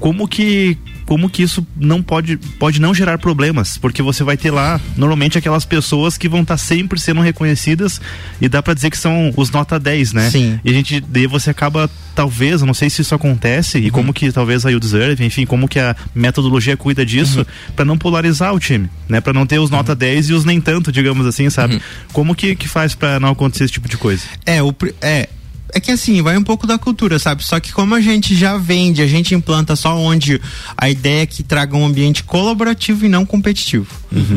como 0.00 0.26
que 0.28 0.78
como 1.04 1.28
que 1.28 1.42
isso 1.42 1.66
não 1.76 2.02
pode 2.02 2.36
pode 2.58 2.80
não 2.80 2.94
gerar 2.94 3.18
problemas, 3.18 3.78
porque 3.78 4.02
você 4.02 4.24
vai 4.24 4.36
ter 4.36 4.50
lá 4.50 4.80
normalmente 4.96 5.38
aquelas 5.38 5.64
pessoas 5.64 6.16
que 6.16 6.28
vão 6.28 6.42
estar 6.42 6.56
sempre 6.56 7.00
sendo 7.00 7.20
reconhecidas 7.20 8.00
e 8.40 8.48
dá 8.48 8.62
pra 8.62 8.74
dizer 8.74 8.90
que 8.90 8.98
são 8.98 9.32
os 9.36 9.50
nota 9.50 9.78
10, 9.78 10.12
né? 10.12 10.30
Sim. 10.30 10.58
E 10.64 10.70
a 10.70 10.72
gente 10.72 11.00
daí 11.00 11.26
você 11.26 11.50
acaba 11.50 11.90
talvez, 12.14 12.60
eu 12.60 12.66
não 12.66 12.74
sei 12.74 12.88
se 12.88 13.02
isso 13.02 13.14
acontece 13.14 13.78
e 13.78 13.90
como 13.90 14.12
que 14.12 14.30
talvez 14.30 14.64
a 14.64 14.70
You 14.70 14.78
Deserve, 14.78 15.24
enfim, 15.24 15.44
como 15.44 15.68
que 15.68 15.80
a 15.80 15.96
metodologia 16.14 16.76
cuida 16.76 17.04
disso 17.04 17.44
pra 17.74 17.84
não 17.84 17.98
polarizar 17.98 18.54
o 18.54 18.60
time, 18.60 18.88
né? 19.08 19.20
Pra 19.20 19.32
não 19.32 19.44
ter 19.46 19.58
os 19.58 19.70
nota 19.70 19.94
10 19.94 20.30
e 20.30 20.32
os 20.32 20.44
nem 20.44 20.60
tanto, 20.60 20.92
digamos 20.92 21.26
assim, 21.26 21.50
sabe? 21.50 21.80
Como 22.12 22.34
que 22.34 22.54
que 22.54 22.68
faz 22.68 22.94
pra 22.94 23.18
não 23.18 23.30
acontecer 23.30 23.64
esse 23.64 23.72
tipo 23.72 23.88
de 23.88 23.96
coisa? 23.96 24.22
É, 24.46 24.62
o, 24.62 24.74
é. 25.00 25.28
É 25.74 25.80
que 25.80 25.90
assim, 25.90 26.22
vai 26.22 26.38
um 26.38 26.42
pouco 26.44 26.68
da 26.68 26.78
cultura, 26.78 27.18
sabe? 27.18 27.44
Só 27.44 27.58
que 27.58 27.72
como 27.72 27.96
a 27.96 28.00
gente 28.00 28.36
já 28.36 28.56
vende, 28.56 29.02
a 29.02 29.08
gente 29.08 29.34
implanta 29.34 29.74
só 29.74 29.96
onde 29.96 30.40
a 30.76 30.88
ideia 30.88 31.22
é 31.22 31.26
que 31.26 31.42
traga 31.42 31.76
um 31.76 31.84
ambiente 31.84 32.22
colaborativo 32.22 33.04
e 33.04 33.08
não 33.08 33.26
competitivo. 33.26 33.86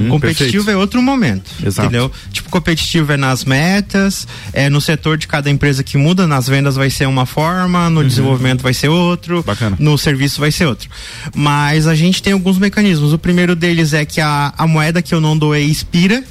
competitivo 0.10 0.65
perfeito. 0.65 0.69
é 0.71 0.76
outro 0.76 1.00
momento. 1.00 1.50
Exato. 1.63 1.88
Entendeu? 1.88 2.12
Tipo, 2.32 2.50
competitivo 2.50 3.12
é 3.12 3.17
nas 3.17 3.45
metas, 3.45 4.28
é 4.52 4.67
no 4.67 4.82
setor 4.82 5.15
de 5.15 5.28
cada 5.28 5.47
empresa 5.47 5.84
que 5.84 5.95
muda, 5.95 6.26
nas 6.26 6.47
vendas 6.47 6.76
vai 6.76 6.89
ser 6.89 7.08
uma 7.08 7.28
forma, 7.28 7.88
no 7.88 8.04
desenvolvimento 8.04 8.63
vai 8.63 8.73
ser 8.73 8.88
outro, 8.89 9.43
Bacana. 9.43 9.78
no 9.80 9.95
serviço 9.95 10.39
vai 10.39 10.52
ser 10.52 10.65
outro. 10.65 10.89
Mas 11.36 11.86
a 11.86 11.93
gente 11.93 12.23
tem 12.23 12.34
alguns 12.34 12.58
mecanismos. 12.58 13.13
O 13.13 13.19
primeiro 13.19 13.56
deles 13.56 13.93
é 13.93 14.06
que 14.06 14.19
a, 14.19 14.54
a 14.58 14.65
moeda 14.65 15.04
que 15.04 15.13
eu 15.13 15.21
não 15.21 15.38
doei 15.38 15.65
expira. 15.65 16.23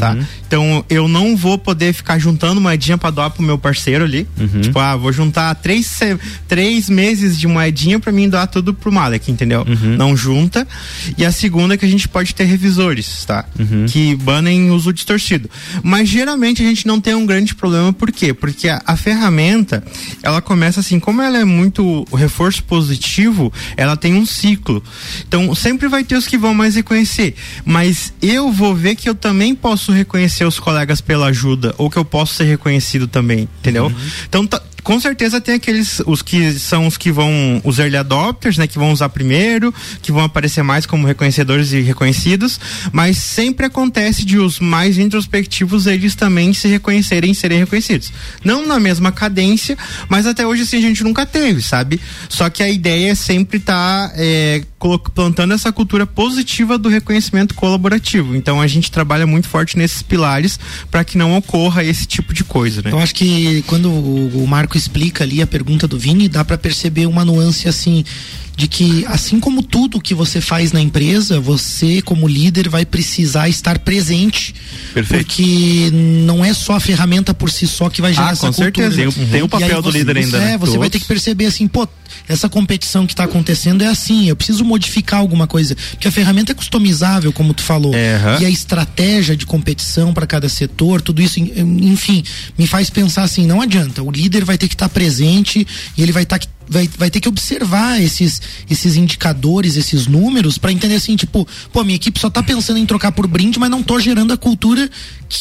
Tá? 0.00 0.16
Então 0.46 0.84
eu 0.90 1.06
não 1.06 1.36
vou 1.36 1.56
poder 1.56 1.92
ficar 1.92 2.18
juntando 2.18 2.60
moedinha 2.60 2.98
pra 2.98 3.10
doar 3.10 3.30
pro 3.30 3.42
meu 3.42 3.56
parceiro 3.56 4.04
ali. 4.04 4.26
Tipo, 4.62 4.78
ah, 4.80 4.96
vou 4.96 5.12
juntar 5.12 5.54
três, 5.54 6.00
três 6.48 6.88
meses 6.90 7.38
de 7.38 7.46
moedinha 7.46 8.00
pra 8.00 8.10
mim 8.10 8.28
doar 8.28 8.48
tudo 8.48 8.74
pro 8.74 8.90
Malek, 8.90 9.30
entendeu? 9.30 9.64
Não 9.96 10.16
junta. 10.16 10.66
E 11.16 11.24
a 11.24 11.30
segunda 11.30 11.74
é 11.74 11.76
que 11.76 11.84
a 11.84 11.88
gente 11.88 12.08
pode 12.08 12.34
ter 12.34 12.44
revisores, 12.44 13.24
tá? 13.24 13.44
Que 13.86 14.16
banem 14.16 14.70
uso 14.70 14.92
distorcido. 14.92 15.48
Mas 15.84 16.08
geralmente 16.08 16.62
a 16.62 16.66
gente 16.66 16.84
não 16.86 17.00
tem 17.00 17.14
um 17.14 17.24
grande 17.24 17.54
problema, 17.54 17.92
por 17.92 18.10
quê? 18.10 18.34
Porque 18.34 18.68
a, 18.68 18.82
a 18.84 18.96
ferramenta, 18.96 19.84
ela 20.22 20.42
começa 20.42 20.80
assim, 20.80 20.98
como 20.98 21.22
ela 21.22 21.38
é 21.38 21.44
muito 21.44 22.04
reforço 22.12 22.64
positivo, 22.64 23.52
ela 23.76 23.96
tem 23.96 24.14
um 24.14 24.26
ciclo. 24.26 24.82
Então 25.28 25.54
sempre 25.54 25.86
vai 25.86 26.02
ter 26.02 26.16
os 26.16 26.26
que 26.26 26.36
vão 26.36 26.52
mais 26.54 26.74
reconhecer. 26.74 27.34
Mas 27.64 28.12
eu 28.20 28.50
vou 28.50 28.74
ver 28.74 28.96
que 28.96 29.08
eu 29.08 29.14
também 29.14 29.54
posso 29.54 29.75
reconhecer 29.92 30.44
os 30.44 30.58
colegas 30.58 31.00
pela 31.00 31.26
ajuda, 31.26 31.74
ou 31.78 31.90
que 31.90 31.96
eu 31.96 32.04
posso 32.04 32.34
ser 32.34 32.44
reconhecido 32.44 33.06
também, 33.06 33.48
entendeu? 33.60 33.92
Então 34.28 34.46
tá- 34.46 34.62
com 34.86 35.00
certeza 35.00 35.40
tem 35.40 35.56
aqueles, 35.56 36.00
os 36.06 36.22
que 36.22 36.56
são 36.60 36.86
os 36.86 36.96
que 36.96 37.10
vão, 37.10 37.60
os 37.64 37.80
early 37.80 37.96
adopters, 37.96 38.56
né, 38.56 38.68
que 38.68 38.78
vão 38.78 38.92
usar 38.92 39.08
primeiro, 39.08 39.74
que 40.00 40.12
vão 40.12 40.22
aparecer 40.22 40.62
mais 40.62 40.86
como 40.86 41.08
reconhecedores 41.08 41.72
e 41.72 41.80
reconhecidos, 41.80 42.60
mas 42.92 43.18
sempre 43.18 43.66
acontece 43.66 44.24
de 44.24 44.38
os 44.38 44.60
mais 44.60 44.96
introspectivos 44.96 45.88
eles 45.88 46.14
também 46.14 46.52
se 46.52 46.68
reconhecerem 46.68 47.32
e 47.32 47.34
serem 47.34 47.58
reconhecidos. 47.58 48.12
Não 48.44 48.64
na 48.64 48.78
mesma 48.78 49.10
cadência, 49.10 49.76
mas 50.08 50.24
até 50.24 50.46
hoje 50.46 50.62
assim 50.62 50.76
a 50.76 50.82
gente 50.82 51.02
nunca 51.02 51.26
teve, 51.26 51.60
sabe? 51.62 52.00
Só 52.28 52.48
que 52.48 52.62
a 52.62 52.70
ideia 52.70 53.10
é 53.10 53.14
sempre 53.16 53.58
estar 53.58 54.10
tá, 54.10 54.14
é, 54.16 54.62
plantando 55.12 55.52
essa 55.52 55.72
cultura 55.72 56.06
positiva 56.06 56.78
do 56.78 56.88
reconhecimento 56.88 57.56
colaborativo. 57.56 58.36
Então 58.36 58.60
a 58.60 58.68
gente 58.68 58.92
trabalha 58.92 59.26
muito 59.26 59.48
forte 59.48 59.76
nesses 59.76 60.00
pilares 60.00 60.60
para 60.92 61.02
que 61.02 61.18
não 61.18 61.36
ocorra 61.36 61.82
esse 61.82 62.06
tipo 62.06 62.32
de 62.32 62.44
coisa, 62.44 62.82
né? 62.82 62.92
Eu 62.92 63.00
acho 63.00 63.16
que 63.16 63.64
quando 63.66 63.90
o, 63.90 64.44
o 64.44 64.46
Marco 64.46 64.75
explica 64.76 65.24
ali 65.24 65.40
a 65.42 65.46
pergunta 65.46 65.86
do 65.88 65.98
Vini, 65.98 66.28
dá 66.28 66.44
para 66.44 66.58
perceber 66.58 67.06
uma 67.06 67.24
nuance 67.24 67.68
assim 67.68 68.04
de 68.56 68.66
que 68.66 69.04
assim 69.08 69.38
como 69.38 69.62
tudo 69.62 70.00
que 70.00 70.14
você 70.14 70.40
faz 70.40 70.72
na 70.72 70.80
empresa, 70.80 71.38
você 71.38 72.00
como 72.00 72.26
líder 72.26 72.70
vai 72.70 72.86
precisar 72.86 73.50
estar 73.50 73.78
presente. 73.80 74.54
Perfeito. 74.94 75.26
Porque 75.26 75.90
não 76.26 76.42
é 76.42 76.54
só 76.54 76.76
a 76.76 76.80
ferramenta 76.80 77.34
por 77.34 77.50
si 77.50 77.66
só 77.66 77.90
que 77.90 78.00
vai 78.00 78.14
gerar 78.14 78.28
Ah, 78.28 78.32
essa 78.32 78.46
com 78.46 78.54
cultura. 78.54 78.90
certeza. 78.90 78.96
Tem 78.96 79.06
o- 79.24 79.28
tem 79.30 79.42
o 79.42 79.48
papel 79.48 79.82
do 79.82 79.92
você- 79.92 79.98
líder 79.98 80.16
ainda, 80.16 80.38
É, 80.38 80.40
né? 80.52 80.58
você 80.58 80.78
vai 80.78 80.88
ter 80.88 80.98
que 80.98 81.04
perceber 81.04 81.44
assim, 81.44 81.68
pô, 81.68 81.86
essa 82.26 82.48
competição 82.48 83.06
que 83.06 83.12
está 83.12 83.24
acontecendo 83.24 83.82
é 83.84 83.88
assim, 83.88 84.26
eu 84.30 84.34
preciso 84.34 84.64
modificar 84.64 85.20
alguma 85.20 85.46
coisa, 85.46 85.76
porque 85.90 86.08
a 86.08 86.12
ferramenta 86.12 86.52
é 86.52 86.54
customizável, 86.54 87.34
como 87.34 87.52
tu 87.52 87.62
falou. 87.62 87.92
aham. 87.94 88.38
E 88.40 88.46
a 88.46 88.50
estratégia 88.50 89.36
de 89.36 89.44
competição 89.44 90.14
para 90.14 90.26
cada 90.26 90.48
setor, 90.48 91.02
tudo 91.02 91.20
isso, 91.20 91.38
en- 91.38 91.52
enfim, 91.92 92.24
me 92.56 92.66
faz 92.66 92.88
pensar 92.88 93.24
assim, 93.24 93.46
não 93.46 93.60
adianta, 93.60 94.02
o 94.02 94.10
líder 94.10 94.46
vai 94.46 94.56
ter 94.56 94.65
que 94.68 94.74
estar 94.74 94.88
presente 94.88 95.66
e 95.96 96.02
ele 96.02 96.12
vai 96.12 96.22
estar 96.22 96.38
que 96.38 96.48
vai, 96.68 96.88
vai 96.98 97.10
ter 97.10 97.20
que 97.20 97.28
observar 97.28 98.00
esses, 98.00 98.40
esses 98.68 98.96
indicadores, 98.96 99.76
esses 99.76 100.06
números, 100.06 100.58
para 100.58 100.72
entender 100.72 100.96
assim, 100.96 101.16
tipo, 101.16 101.46
pô, 101.72 101.84
minha 101.84 101.96
equipe 101.96 102.18
só 102.18 102.28
tá 102.28 102.42
pensando 102.42 102.78
em 102.78 102.86
trocar 102.86 103.12
por 103.12 103.26
brinde, 103.26 103.58
mas 103.58 103.70
não 103.70 103.82
tô 103.82 103.98
gerando 103.98 104.32
a 104.32 104.36
cultura 104.36 104.88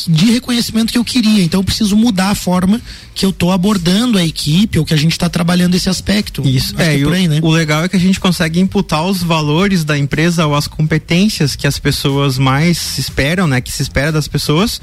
de 0.08 0.32
reconhecimento 0.32 0.92
que 0.92 0.98
eu 0.98 1.04
queria. 1.04 1.44
Então 1.44 1.60
eu 1.60 1.64
preciso 1.64 1.96
mudar 1.96 2.30
a 2.30 2.36
forma 2.36 2.82
que 3.14 3.26
eu 3.26 3.32
tô 3.32 3.52
abordando 3.52 4.18
a 4.18 4.26
equipe 4.26 4.78
ou 4.80 4.86
que 4.86 4.94
a 4.94 4.98
gente 4.98 5.18
tá 5.18 5.30
trabalhando 5.30 5.76
esse 5.76 5.90
aspecto. 5.90 6.42
Isso, 6.48 6.76
Acho 6.78 6.90
é, 6.90 6.98
por 7.00 7.14
aí, 7.14 7.28
o, 7.28 7.30
né? 7.30 7.40
o 7.42 7.50
legal 7.50 7.84
é 7.84 7.90
que 7.90 7.96
a 7.96 8.00
gente 8.00 8.20
consegue 8.20 8.60
imputar 8.60 9.06
os 9.06 9.24
valores 9.24 9.84
da 9.84 9.98
empresa 9.98 10.46
ou 10.46 10.56
as 10.56 10.68
competências 10.68 11.56
que 11.56 11.68
as 11.68 11.80
pessoas 11.80 12.38
mais 12.38 12.98
esperam, 12.98 13.48
né? 13.48 13.62
Que 13.62 13.72
se 13.72 13.82
espera 13.82 14.12
das 14.12 14.28
pessoas. 14.28 14.82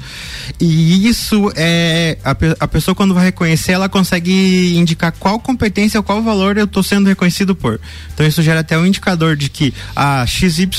E 0.59 1.07
isso 1.07 1.51
é. 1.55 2.17
A, 2.23 2.35
a 2.61 2.67
pessoa, 2.67 2.95
quando 2.95 3.13
vai 3.13 3.25
reconhecer, 3.25 3.73
ela 3.73 3.89
consegue 3.89 4.75
indicar 4.75 5.11
qual 5.11 5.39
competência 5.39 5.99
ou 5.99 6.03
qual 6.03 6.21
valor 6.21 6.32
eu 6.59 6.65
estou 6.65 6.83
sendo 6.83 7.07
reconhecido 7.07 7.55
por. 7.55 7.79
Então 8.13 8.25
isso 8.25 8.41
gera 8.41 8.61
até 8.61 8.77
um 8.77 8.85
indicador 8.85 9.35
de 9.35 9.49
que 9.49 9.73
a 9.95 10.25
XY 10.25 10.69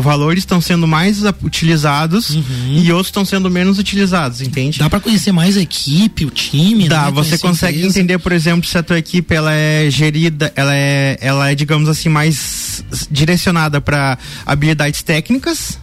valores 0.00 0.42
estão 0.42 0.60
sendo 0.60 0.86
mais 0.86 1.22
utilizados 1.42 2.36
e 2.70 2.90
outros 2.92 3.08
estão 3.08 3.24
sendo 3.24 3.50
menos 3.50 3.78
utilizados, 3.78 4.40
entende? 4.40 4.78
Dá 4.78 4.88
para 4.88 5.00
conhecer 5.00 5.32
mais 5.32 5.56
a 5.56 5.60
equipe, 5.60 6.24
o 6.24 6.30
time, 6.30 6.88
Dá, 6.88 7.06
né? 7.06 7.10
você 7.10 7.38
consegue 7.38 7.84
entender, 7.84 8.18
por 8.18 8.32
exemplo, 8.32 8.68
se 8.68 8.76
a 8.76 8.82
tua 8.82 8.98
equipe 8.98 9.34
ela 9.34 9.52
é 9.52 9.90
gerida, 9.90 10.52
ela 10.56 10.74
é, 10.74 11.18
ela 11.20 11.50
é 11.50 11.54
digamos 11.54 11.88
assim, 11.88 12.08
mais 12.08 12.84
direcionada 13.10 13.80
para 13.80 14.18
habilidades 14.46 15.02
técnicas. 15.02 15.78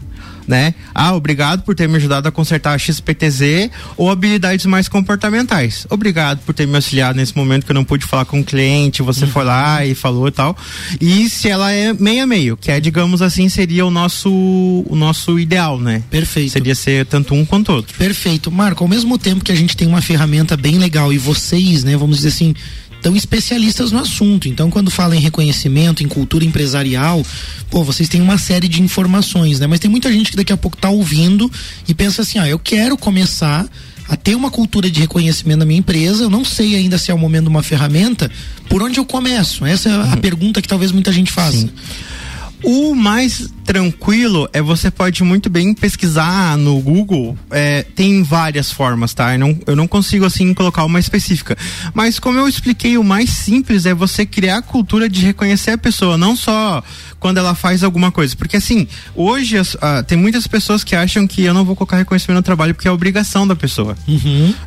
Né? 0.47 0.73
Ah, 0.95 1.13
obrigado 1.13 1.63
por 1.63 1.75
ter 1.75 1.89
me 1.89 1.97
ajudado 1.97 2.27
a 2.27 2.31
consertar 2.31 2.73
a 2.73 2.77
XPTZ 2.77 3.69
ou 3.97 4.10
habilidades 4.10 4.65
mais 4.65 4.88
comportamentais. 4.88 5.86
Obrigado 5.89 6.39
por 6.45 6.53
ter 6.53 6.65
me 6.65 6.75
auxiliado 6.75 7.17
nesse 7.17 7.36
momento 7.36 7.65
que 7.65 7.71
eu 7.71 7.75
não 7.75 7.83
pude 7.83 8.05
falar 8.05 8.23
com 8.23 8.39
o 8.39 8.43
cliente, 8.43 9.01
você 9.01 9.27
foi 9.27 9.43
lá 9.43 9.86
e 9.86 9.93
falou 9.93 10.27
e 10.27 10.31
tal. 10.31 10.55
E 11.01 11.29
se 11.29 11.49
ela 11.49 11.71
é 11.71 11.91
meio 11.91 12.23
a 12.23 12.27
meio, 12.27 12.55
que 12.55 12.71
é, 12.71 12.79
digamos 12.79 13.21
assim, 13.21 13.49
seria 13.49 13.86
o 13.86 13.91
nosso 13.91 14.29
o 14.29 14.95
nosso 14.95 15.38
ideal, 15.39 15.79
né? 15.79 16.03
Perfeito. 16.10 16.51
Seria 16.51 16.75
ser 16.75 17.05
tanto 17.05 17.33
um 17.33 17.45
quanto 17.45 17.71
outro. 17.71 17.97
Perfeito. 17.97 18.51
Marco, 18.51 18.83
ao 18.83 18.88
mesmo 18.88 19.17
tempo 19.17 19.43
que 19.43 19.51
a 19.51 19.55
gente 19.55 19.75
tem 19.75 19.88
uma 19.88 20.01
ferramenta 20.01 20.55
bem 20.55 20.77
legal 20.77 21.12
e 21.12 21.17
vocês, 21.17 21.83
né, 21.83 21.97
vamos 21.97 22.17
dizer 22.17 22.29
assim, 22.29 22.55
tão 23.01 23.15
especialistas 23.15 23.91
no 23.91 23.99
assunto. 23.99 24.47
Então, 24.47 24.69
quando 24.69 24.91
fala 24.91 25.15
em 25.15 25.19
reconhecimento, 25.19 26.03
em 26.03 26.07
cultura 26.07 26.43
empresarial, 26.43 27.25
pô, 27.69 27.83
vocês 27.83 28.10
têm 28.10 28.21
uma 28.21 28.38
série 28.38 28.67
de 28.67 28.81
informações, 28.81 29.60
né? 29.60 29.67
Mas 29.67 29.79
tem 29.79 29.89
muita 29.89 30.12
gente 30.12 30.31
que 30.31 30.38
daqui 30.38 30.53
a 30.53 30.57
pouco 30.57 30.77
tá 30.77 30.89
ouvindo 30.89 31.51
e 31.88 31.93
pensa 31.93 32.21
assim, 32.21 32.39
ah, 32.39 32.47
eu 32.47 32.60
quero 32.60 32.97
começar 32.97 33.67
a 34.10 34.15
ter 34.15 34.36
uma 34.36 34.49
cultura 34.49 34.89
de 34.89 34.99
reconhecimento 34.99 35.60
na 35.60 35.65
minha 35.65 35.79
empresa, 35.79 36.23
eu 36.23 36.29
não 36.29 36.45
sei 36.45 36.75
ainda 36.75 36.97
se 36.97 37.12
é 37.12 37.13
o 37.13 37.17
momento 37.17 37.43
de 37.43 37.49
uma 37.49 37.62
ferramenta, 37.62 38.31
por 38.69 38.81
onde 38.81 38.99
eu 38.99 39.05
começo? 39.05 39.65
Essa 39.65 39.89
é 39.89 40.13
a 40.13 40.17
pergunta 40.17 40.62
que 40.62 40.67
talvez 40.67 40.91
muita 40.91 41.12
gente 41.12 41.31
faça. 41.31 41.69
O 42.63 42.95
mais 42.95 43.49
tranquilo 43.67 44.49
é 44.53 44.62
você 44.62 44.89
pode 44.89 45.21
muito 45.23 45.49
bem 45.49 45.73
pesquisar 45.73 46.58
no 46.58 46.80
Google. 46.80 47.38
é, 47.51 47.84
tem 47.84 48.23
várias 48.23 48.71
formas, 48.71 49.13
tá? 49.13 49.34
Eu 49.34 49.39
não, 49.39 49.60
eu 49.67 49.75
não 49.75 49.88
consigo 49.88 50.23
assim 50.25 50.53
colocar 50.53 50.86
uma 50.86 50.99
específica. 50.99 51.58
Mas 51.93 52.17
como 52.17 52.39
eu 52.39 52.47
expliquei, 52.47 52.97
o 52.97 53.03
mais 53.03 53.30
simples 53.30 53.86
é 53.86 53.93
você 53.93 54.25
criar 54.25 54.58
a 54.58 54.62
cultura 54.62 55.10
de 55.10 55.21
reconhecer 55.25 55.71
a 55.71 55.77
pessoa, 55.77 56.17
não 56.17 56.36
só 56.36 56.82
quando 57.19 57.38
ela 57.39 57.53
faz 57.53 57.84
alguma 57.84 58.10
coisa. 58.12 58.36
Porque 58.38 58.56
assim, 58.58 58.88
hoje 59.13 59.58
as- 59.58 59.75
ah, 59.82 60.01
tem 60.01 60.17
muitas 60.17 60.47
pessoas 60.47 60.84
que 60.84 60.95
acham 60.95 61.27
que 61.27 61.43
eu 61.43 61.53
não 61.53 61.65
vou 61.65 61.75
colocar 61.75 61.97
reconhecimento 61.97 62.38
no 62.38 62.43
trabalho 62.43 62.73
porque 62.73 62.88
é 62.88 62.91
obrigação 62.91 63.45
da 63.45 63.56
pessoa. 63.56 63.97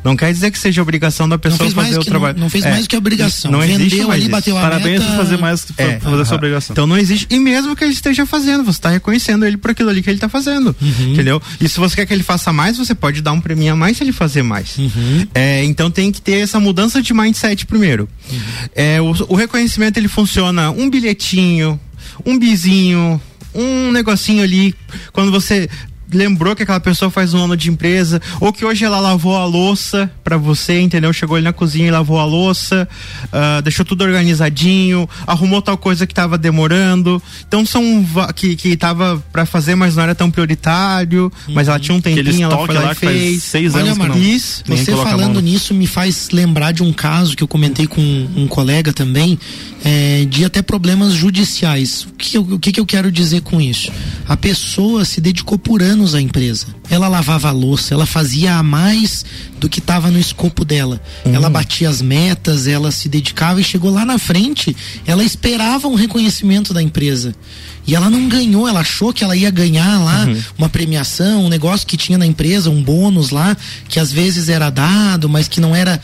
Não 0.03 0.15
quer 0.15 0.31
dizer 0.31 0.51
que 0.51 0.59
seja 0.59 0.81
obrigação 0.81 1.27
da 1.27 1.39
pessoa 1.39 1.69
fazer 1.71 1.97
o 1.97 2.01
que- 2.01 2.09
trabalho. 2.09 2.37
não 2.39 2.49
fez 2.51 2.63
É, 2.65 2.69
mais 2.69 2.85
que 2.85 2.95
obrigação. 2.95 3.51
Não 3.51 3.61
Vendeu 3.61 3.75
existe 3.79 3.97
mais 3.99 4.09
ali, 4.11 4.21
isso. 4.21 4.29
bateu 4.31 4.57
a 4.57 4.61
Parabéns 4.61 4.99
meta. 4.99 5.11
por 5.11 5.17
fazer 5.17 5.37
mais 5.37 5.63
que 5.65 5.73
É, 5.77 5.99
fazer 5.99 6.21
essa 6.21 6.29
aham. 6.31 6.35
obrigação. 6.37 6.73
Então 6.73 6.85
não 6.85 6.97
existe. 6.97 7.25
E 7.29 7.39
mesmo 7.39 7.75
que 7.75 7.83
ele 7.83 7.93
esteja 7.93 8.25
fazendo, 8.25 8.63
você 8.63 8.77
está 8.77 8.90
reconhecendo 8.91 9.45
ele 9.45 9.57
por 9.57 9.71
aquilo 9.71 9.89
ali 9.89 10.01
que 10.01 10.09
ele 10.09 10.17
está 10.17 10.29
fazendo. 10.29 10.75
Uhum. 10.81 11.13
Entendeu? 11.13 11.41
E 11.59 11.67
se 11.67 11.79
você 11.79 11.95
quer 11.95 12.05
que 12.05 12.13
ele 12.13 12.23
faça 12.23 12.51
mais, 12.53 12.77
você 12.77 12.93
pode 12.93 13.21
dar 13.21 13.31
um 13.31 13.41
prêmio 13.41 13.73
a 13.73 13.75
mais 13.75 13.97
se 13.97 14.03
ele 14.03 14.11
fazer 14.11 14.43
mais. 14.43 14.77
Uhum. 14.77 15.27
É, 15.33 15.63
então 15.63 15.89
tem 15.89 16.11
que 16.11 16.21
ter 16.21 16.39
essa 16.39 16.59
mudança 16.59 17.01
de 17.01 17.13
mindset 17.13 17.65
primeiro. 17.65 18.07
Uhum. 18.31 18.39
É, 18.75 19.01
o, 19.01 19.11
o 19.29 19.35
reconhecimento 19.35 19.97
ele 19.97 20.07
funciona 20.07 20.71
um 20.71 20.89
bilhetinho, 20.89 21.79
um 22.25 22.37
bizinho, 22.37 23.21
um 23.53 23.91
negocinho 23.91 24.43
ali. 24.43 24.73
Quando 25.11 25.31
você 25.31 25.69
lembrou 26.11 26.55
que 26.55 26.63
aquela 26.63 26.79
pessoa 26.79 27.09
faz 27.09 27.33
um 27.33 27.43
ano 27.43 27.57
de 27.57 27.69
empresa, 27.69 28.21
ou 28.39 28.53
que 28.53 28.63
hoje 28.63 28.85
ela 28.85 28.99
lavou 28.99 29.37
a 29.37 29.45
louça 29.45 30.11
pra 30.23 30.37
você, 30.37 30.79
entendeu? 30.79 31.11
Chegou 31.13 31.35
ali 31.35 31.43
na 31.43 31.53
cozinha 31.53 31.87
e 31.87 31.91
lavou 31.91 32.19
a 32.19 32.25
louça, 32.25 32.87
ah, 33.31 33.61
deixou 33.61 33.85
tudo 33.85 34.03
organizadinho, 34.03 35.09
arrumou 35.25 35.61
tal 35.61 35.77
coisa 35.77 36.05
que 36.05 36.13
tava 36.13 36.37
demorando. 36.37 37.21
Então 37.47 37.65
são 37.65 38.05
que, 38.35 38.55
que 38.55 38.77
tava 38.77 39.23
pra 39.31 39.45
fazer, 39.45 39.75
mas 39.75 39.95
não 39.95 40.03
era 40.03 40.15
tão 40.15 40.29
prioritário, 40.29 41.31
mas 41.49 41.67
ela 41.67 41.79
tinha 41.79 41.95
um 41.95 42.01
tempinho, 42.01 42.43
ela 42.43 42.65
foi 42.65 42.75
lá 42.75 42.81
lá 42.81 42.91
e 42.91 42.95
fez. 42.95 43.43
seis 43.43 43.75
Olha, 43.75 43.91
anos 43.91 43.97
não. 43.97 44.17
Isso. 44.17 44.63
Você 44.67 44.91
falando 44.91 45.41
nisso 45.41 45.73
me 45.73 45.87
faz 45.87 46.29
lembrar 46.31 46.71
de 46.71 46.83
um 46.83 46.91
caso 46.91 47.35
que 47.35 47.43
eu 47.43 47.47
comentei 47.47 47.87
com 47.87 48.01
um, 48.01 48.47
colega 48.47 48.91
também, 48.91 49.39
é, 49.83 50.25
de 50.25 50.45
até 50.45 50.61
problemas 50.61 51.13
judiciais. 51.13 52.03
O 52.03 52.13
que, 52.13 52.37
eu, 52.37 52.41
o 52.41 52.59
que 52.59 52.71
que 52.71 52.79
eu 52.79 52.85
quero 52.85 53.11
dizer 53.11 53.41
com 53.41 53.59
isso? 53.61 53.91
A 54.27 54.35
pessoa 54.35 55.05
se 55.05 55.21
dedicou 55.21 55.57
por 55.57 55.81
anos 55.81 56.00
à 56.15 56.21
empresa. 56.21 56.67
Ela 56.89 57.07
lavava 57.07 57.49
a 57.49 57.51
louça, 57.51 57.93
ela 57.93 58.05
fazia 58.05 58.55
a 58.55 58.63
mais 58.63 59.23
do 59.59 59.69
que 59.69 59.79
estava 59.79 60.09
no 60.09 60.19
escopo 60.19 60.65
dela. 60.65 60.99
Ela 61.23 61.49
batia 61.49 61.89
as 61.89 62.01
metas, 62.01 62.67
ela 62.67 62.91
se 62.91 63.07
dedicava 63.07 63.61
e 63.61 63.63
chegou 63.63 63.91
lá 63.91 64.05
na 64.05 64.17
frente, 64.17 64.75
ela 65.05 65.23
esperava 65.23 65.87
um 65.87 65.95
reconhecimento 65.95 66.73
da 66.73 66.81
empresa. 66.81 67.33
E 67.85 67.95
ela 67.95 68.09
não 68.09 68.27
ganhou, 68.27 68.67
ela 68.67 68.81
achou 68.81 69.11
que 69.11 69.23
ela 69.23 69.35
ia 69.35 69.49
ganhar 69.49 69.99
lá 70.03 70.27
uma 70.57 70.69
premiação, 70.69 71.45
um 71.45 71.49
negócio 71.49 71.87
que 71.87 71.97
tinha 71.97 72.17
na 72.17 72.25
empresa, 72.25 72.69
um 72.69 72.81
bônus 72.81 73.31
lá, 73.31 73.57
que 73.89 73.99
às 73.99 74.11
vezes 74.11 74.49
era 74.49 74.69
dado, 74.69 75.27
mas 75.27 75.47
que 75.47 75.59
não 75.59 75.75
era 75.75 75.99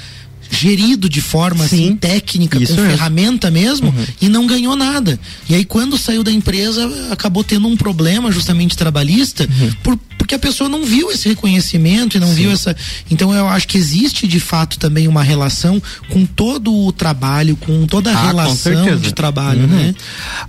gerido 0.49 1.09
de 1.09 1.21
forma 1.21 1.65
assim 1.65 1.95
técnica, 1.95 2.57
Isso 2.61 2.75
com 2.75 2.81
mesmo. 2.81 2.95
ferramenta 2.97 3.51
mesmo, 3.51 3.93
e 4.21 4.27
não 4.29 4.45
ganhou 4.47 4.75
nada. 4.75 5.19
E 5.49 5.55
aí 5.55 5.65
quando 5.65 5.97
saiu 5.97 6.23
da 6.23 6.31
empresa, 6.31 6.89
acabou 7.11 7.43
tendo 7.43 7.67
um 7.67 7.75
problema 7.77 8.31
justamente 8.31 8.75
trabalhista, 8.77 9.47
por, 9.83 9.97
porque 10.17 10.35
a 10.35 10.39
pessoa 10.39 10.69
não 10.69 10.83
viu 10.85 11.11
esse 11.11 11.27
reconhecimento 11.29 12.17
e 12.17 12.19
não 12.19 12.33
viu 12.33 12.51
essa. 12.51 12.75
Então 13.09 13.33
eu 13.33 13.47
acho 13.47 13.67
que 13.67 13.77
existe 13.77 14.27
de 14.27 14.39
fato 14.39 14.77
também 14.79 15.07
uma 15.07 15.23
relação 15.23 15.81
com 16.09 16.25
todo 16.25 16.73
o 16.73 16.91
trabalho, 16.91 17.55
com 17.57 17.85
toda 17.85 18.11
a 18.11 18.17
Ah, 18.17 18.27
relação 18.27 18.97
de 18.99 19.13
trabalho, 19.13 19.61
Uhum. 19.61 19.67
né? 19.67 19.95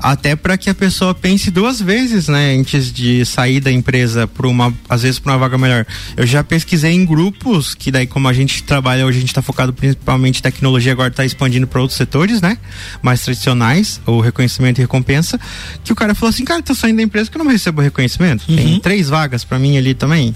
Até 0.00 0.34
para 0.36 0.56
que 0.56 0.70
a 0.70 0.74
pessoa 0.74 1.14
pense 1.14 1.50
duas 1.50 1.80
vezes, 1.80 2.28
né, 2.28 2.56
antes 2.56 2.92
de 2.92 3.24
sair 3.24 3.60
da 3.60 3.70
empresa 3.70 4.26
para 4.26 4.46
uma, 4.48 4.72
às 4.88 5.02
vezes 5.02 5.18
para 5.18 5.32
uma 5.32 5.38
vaga 5.38 5.58
melhor. 5.58 5.86
Eu 6.16 6.26
já 6.26 6.42
pesquisei 6.42 6.92
em 6.92 7.04
grupos 7.04 7.74
que 7.74 7.90
daí 7.90 8.06
como 8.06 8.28
a 8.28 8.32
gente 8.32 8.62
trabalha 8.62 9.04
hoje 9.06 9.18
a 9.18 9.20
gente 9.20 9.30
está 9.30 9.42
focado 9.42 9.72
principalmente 9.72 9.87
tecnologia 10.42 10.92
agora 10.92 11.08
está 11.08 11.24
expandindo 11.24 11.66
para 11.66 11.80
outros 11.80 11.96
setores, 11.96 12.40
né? 12.40 12.58
Mais 13.02 13.22
tradicionais, 13.22 14.00
o 14.06 14.20
reconhecimento 14.20 14.78
e 14.78 14.82
recompensa, 14.82 15.38
que 15.84 15.92
o 15.92 15.96
cara 15.96 16.14
falou 16.14 16.30
assim, 16.30 16.44
cara, 16.44 16.62
tô 16.62 16.74
saindo 16.74 16.96
da 16.96 17.02
empresa 17.02 17.30
que 17.30 17.36
eu 17.36 17.44
não 17.44 17.50
recebo 17.50 17.80
reconhecimento. 17.80 18.44
Uhum. 18.48 18.56
Tem 18.56 18.80
três 18.80 19.08
vagas 19.08 19.44
para 19.44 19.58
mim 19.58 19.76
ali 19.76 19.94
também. 19.94 20.34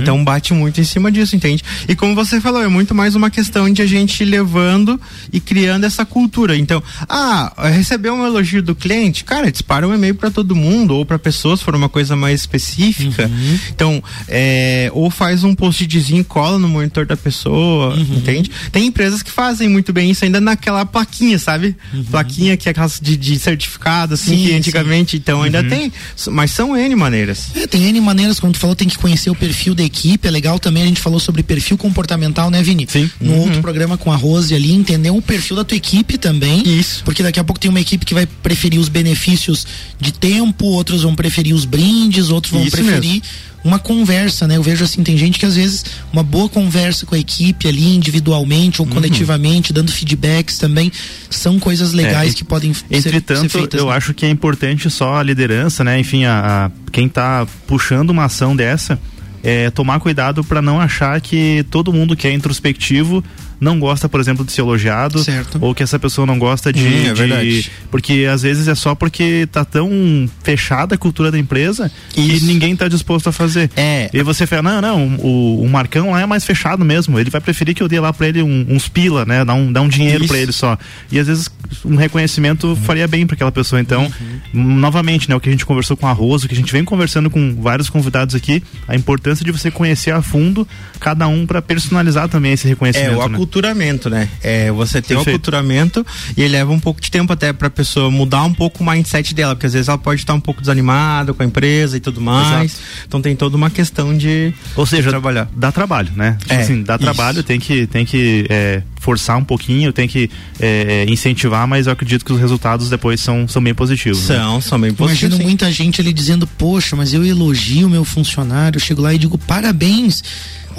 Então 0.00 0.22
bate 0.24 0.52
muito 0.54 0.80
em 0.80 0.84
cima 0.84 1.10
disso, 1.10 1.36
entende? 1.36 1.62
E 1.88 1.94
como 1.94 2.14
você 2.14 2.40
falou, 2.40 2.62
é 2.62 2.68
muito 2.68 2.94
mais 2.94 3.14
uma 3.14 3.30
questão 3.30 3.70
de 3.70 3.82
a 3.82 3.86
gente 3.86 4.24
levando 4.24 5.00
e 5.32 5.40
criando 5.40 5.84
essa 5.84 6.04
cultura. 6.04 6.56
Então, 6.56 6.82
ah, 7.08 7.52
recebeu 7.70 8.14
um 8.14 8.26
elogio 8.26 8.62
do 8.62 8.74
cliente, 8.74 9.24
cara, 9.24 9.50
dispara 9.50 9.86
um 9.86 9.94
e-mail 9.94 10.14
para 10.14 10.30
todo 10.30 10.54
mundo 10.54 10.94
ou 10.94 11.04
para 11.04 11.18
pessoas, 11.18 11.60
se 11.60 11.64
for 11.64 11.74
uma 11.74 11.88
coisa 11.88 12.16
mais 12.16 12.40
específica. 12.40 13.30
Então, 13.70 14.02
é, 14.28 14.90
ou 14.94 15.10
faz 15.10 15.44
um 15.44 15.54
post-itzinho 15.54 16.20
e 16.20 16.24
cola 16.24 16.58
no 16.58 16.68
monitor 16.68 17.06
da 17.06 17.16
pessoa, 17.16 17.96
entende? 17.96 18.50
Tem 18.72 18.87
empresas 18.88 19.22
que 19.22 19.30
fazem 19.30 19.68
muito 19.68 19.92
bem 19.92 20.10
isso 20.10 20.24
ainda 20.24 20.40
naquela 20.40 20.84
plaquinha, 20.84 21.38
sabe? 21.38 21.76
Plaquinha 22.10 22.56
que 22.56 22.68
é 22.68 22.70
aquelas 22.70 22.98
de, 23.00 23.16
de 23.16 23.38
certificado, 23.38 24.14
assim, 24.14 24.36
Sim, 24.36 24.46
que 24.46 24.54
antigamente, 24.54 25.16
então 25.16 25.42
ainda 25.42 25.62
tem, 25.62 25.92
mas 26.30 26.50
são 26.50 26.76
N 26.76 26.94
maneiras. 26.96 27.48
É, 27.54 27.66
tem 27.66 27.84
N 27.84 28.00
maneiras, 28.00 28.40
como 28.40 28.52
tu 28.52 28.58
falou, 28.58 28.74
tem 28.74 28.88
que 28.88 28.98
conhecer 28.98 29.30
o 29.30 29.34
perfil 29.34 29.74
da 29.74 29.82
equipe. 29.82 30.26
É 30.26 30.30
legal 30.30 30.58
também, 30.58 30.82
a 30.82 30.86
gente 30.86 31.00
falou 31.00 31.20
sobre 31.20 31.42
perfil 31.42 31.76
comportamental, 31.76 32.50
né, 32.50 32.62
Vini? 32.62 32.86
Sim. 32.88 33.10
No 33.20 33.36
outro 33.36 33.60
programa 33.60 33.96
com 33.96 34.12
a 34.12 34.16
Rose 34.16 34.54
ali, 34.54 34.72
entender 34.72 35.10
o 35.10 35.22
perfil 35.22 35.56
da 35.56 35.64
tua 35.64 35.76
equipe 35.76 36.18
também. 36.18 36.62
Isso. 36.66 37.04
Porque 37.04 37.22
daqui 37.22 37.38
a 37.38 37.44
pouco 37.44 37.60
tem 37.60 37.70
uma 37.70 37.80
equipe 37.80 38.04
que 38.04 38.14
vai 38.14 38.26
preferir 38.26 38.80
os 38.80 38.88
benefícios 38.88 39.66
de 40.00 40.12
tempo, 40.12 40.64
outros 40.66 41.02
vão 41.02 41.14
preferir 41.14 41.54
os 41.54 41.64
brindes, 41.64 42.30
outros 42.30 42.52
vão 42.52 42.62
Isso 42.62 42.76
preferir 42.76 43.22
uma 43.64 43.78
conversa, 43.78 44.46
né? 44.46 44.56
Eu 44.56 44.62
vejo 44.62 44.84
assim, 44.84 45.02
tem 45.02 45.16
gente 45.18 45.38
que 45.38 45.44
às 45.44 45.56
vezes 45.56 45.84
uma 46.12 46.22
boa 46.22 46.48
conversa 46.48 47.04
com 47.04 47.14
a 47.14 47.18
equipe 47.18 47.66
ali, 47.68 47.94
individualmente 47.96 48.80
ou 48.80 48.86
Uhum. 48.88 48.94
coletivamente, 48.94 49.72
dando 49.72 49.90
feedbacks 49.92 50.58
também, 50.58 50.90
são 51.28 51.58
coisas 51.58 51.92
legais 51.92 52.32
É, 52.32 52.34
que 52.36 52.44
podem 52.44 52.72
ser, 52.72 52.84
ser 52.88 52.96
Entretanto, 52.96 53.48
feitas. 53.50 53.80
eu 53.80 53.86
né? 53.88 53.92
acho 53.96 54.14
que 54.14 54.24
é 54.24 54.30
importante 54.30 54.88
só 54.90 55.16
a 55.16 55.22
liderança, 55.22 55.82
né? 55.84 55.98
Enfim, 55.98 56.24
a, 56.24 56.66
a- 56.66 56.90
quem 56.90 57.08
tá 57.08 57.46
puxando 57.66 58.10
uma 58.10 58.24
ação 58.26 58.54
dessa, 58.56 58.98
é 59.42 59.70
tomar 59.70 60.00
cuidado 60.00 60.42
para 60.42 60.60
não 60.62 60.80
achar 60.80 61.20
que 61.20 61.64
todo 61.70 61.92
mundo 61.92 62.16
que 62.16 62.26
é 62.26 62.32
introspectivo 62.32 63.22
não 63.60 63.78
gosta, 63.78 64.08
por 64.08 64.20
exemplo, 64.20 64.44
de 64.44 64.52
ser 64.52 64.60
elogiado, 64.60 65.18
Certo. 65.18 65.58
ou 65.60 65.74
que 65.74 65.82
essa 65.82 65.98
pessoa 65.98 66.26
não 66.26 66.38
gosta 66.38 66.72
de, 66.72 66.84
Hum, 66.84 67.06
é 67.08 67.12
de- 67.12 67.14
verdade. 67.14 67.70
porque 67.90 68.26
às 68.30 68.42
vezes 68.42 68.68
é 68.68 68.74
só 68.74 68.94
porque 68.94 69.48
tá 69.50 69.64
tão 69.64 70.28
fechada 70.42 70.94
a 70.94 70.98
cultura 70.98 71.30
da 71.30 71.38
empresa 71.38 71.90
que 72.10 72.20
Isso. 72.20 72.46
ninguém 72.46 72.76
tá 72.76 72.86
disposto 72.88 73.28
a 73.28 73.32
fazer. 73.32 73.70
É. 73.76 74.08
E 74.12 74.22
você 74.22 74.46
fala, 74.46 74.62
não, 74.62 74.80
não, 74.80 75.16
o, 75.18 75.62
o 75.64 75.68
Marcão 75.68 76.10
lá 76.12 76.20
é 76.20 76.26
mais 76.26 76.44
fechado 76.44 76.84
mesmo. 76.84 77.18
Ele 77.18 77.30
vai 77.30 77.40
preferir 77.40 77.74
que 77.74 77.82
eu 77.82 77.88
dê 77.88 77.98
lá 78.00 78.12
pra 78.12 78.28
ele 78.28 78.42
um- 78.42 78.66
uns 78.68 78.88
pila, 78.88 79.24
né? 79.24 79.44
Dar 79.44 79.54
um, 79.54 79.72
dar 79.72 79.80
um 79.82 79.88
dinheiro 79.88 80.24
Isso. 80.24 80.28
pra 80.32 80.38
ele 80.42 80.52
só. 80.52 80.78
E 81.10 81.18
às 81.18 81.26
vezes 81.26 81.50
um 81.84 81.96
reconhecimento 81.96 82.76
faria 82.84 83.06
bem 83.08 83.26
pra 83.26 83.34
aquela 83.34 83.52
pessoa. 83.52 83.80
Então, 83.80 84.10
novamente, 84.52 85.28
né? 85.28 85.36
O 85.36 85.40
que 85.40 85.48
a 85.48 85.52
gente 85.52 85.66
conversou 85.66 85.96
com 85.96 86.06
a 86.06 86.12
Rosa, 86.12 86.46
o 86.46 86.48
que 86.48 86.54
a 86.54 86.56
gente 86.58 86.72
vem 86.72 86.84
conversando 86.84 87.28
com 87.30 87.54
vários 87.60 87.88
convidados 87.90 88.34
aqui, 88.34 88.62
a 88.86 88.94
importância 88.96 89.44
de 89.44 89.52
você 89.52 89.70
conhecer 89.70 90.10
a 90.12 90.22
fundo 90.22 90.66
cada 91.00 91.26
um 91.28 91.46
pra 91.46 91.60
personalizar 91.62 92.28
também 92.28 92.52
esse 92.52 92.66
É, 92.66 92.70
reconhecimento. 92.70 93.18
o 93.20 93.28
né? 93.28 93.38
Aculturamento, 93.48 94.10
né? 94.10 94.28
É, 94.42 94.70
você 94.70 95.00
tem 95.00 95.16
o 95.16 95.20
aculturamento 95.20 96.06
e 96.36 96.42
ele 96.42 96.52
leva 96.52 96.70
um 96.70 96.78
pouco 96.78 97.00
de 97.00 97.10
tempo 97.10 97.32
até 97.32 97.52
pra 97.52 97.70
pessoa 97.70 98.10
mudar 98.10 98.44
um 98.44 98.52
pouco 98.52 98.84
o 98.84 98.86
mindset 98.86 99.34
dela, 99.34 99.54
porque 99.54 99.66
às 99.66 99.72
vezes 99.72 99.88
ela 99.88 99.98
pode 99.98 100.20
estar 100.20 100.34
um 100.34 100.40
pouco 100.40 100.60
desanimada 100.60 101.32
com 101.32 101.42
a 101.42 101.46
empresa 101.46 101.96
e 101.96 102.00
tudo 102.00 102.20
mais. 102.20 102.76
Então 103.06 103.20
tem 103.22 103.34
toda 103.34 103.56
uma 103.56 103.70
questão 103.70 104.16
de 104.16 104.52
Ou 104.76 104.84
seja, 104.86 105.08
trabalhar. 105.08 105.48
dá 105.56 105.72
trabalho, 105.72 106.10
né? 106.14 106.36
Tipo 106.40 106.52
É, 106.54 106.60
assim, 106.60 106.82
dá 106.82 106.94
isso. 106.94 107.02
trabalho, 107.04 107.42
tem 107.42 107.58
que, 107.58 107.86
tem 107.86 108.04
que 108.04 108.46
é, 108.50 108.82
forçar 109.00 109.36
um 109.38 109.44
pouquinho, 109.44 109.92
tem 109.92 110.06
que 110.06 110.30
é, 110.60 111.06
incentivar, 111.08 111.66
mas 111.66 111.86
eu 111.86 111.92
acredito 111.92 112.24
que 112.24 112.32
os 112.32 112.40
resultados 112.40 112.90
depois 112.90 113.20
são, 113.20 113.48
são 113.48 113.62
bem 113.62 113.74
positivos. 113.74 114.28
né? 114.28 114.36
São, 114.36 114.60
são 114.60 114.80
bem 114.80 114.92
positivos. 114.92 115.22
Imagino 115.22 115.36
sim. 115.38 115.42
muita 115.44 115.72
gente 115.72 116.00
ali 116.00 116.12
dizendo, 116.12 116.46
poxa, 116.46 116.94
mas 116.94 117.14
eu 117.14 117.24
elogio 117.24 117.86
o 117.86 117.90
meu 117.90 118.04
funcionário, 118.04 118.76
eu 118.76 118.80
chego 118.80 119.00
lá 119.02 119.14
e 119.14 119.18
digo, 119.18 119.38
parabéns. 119.38 120.22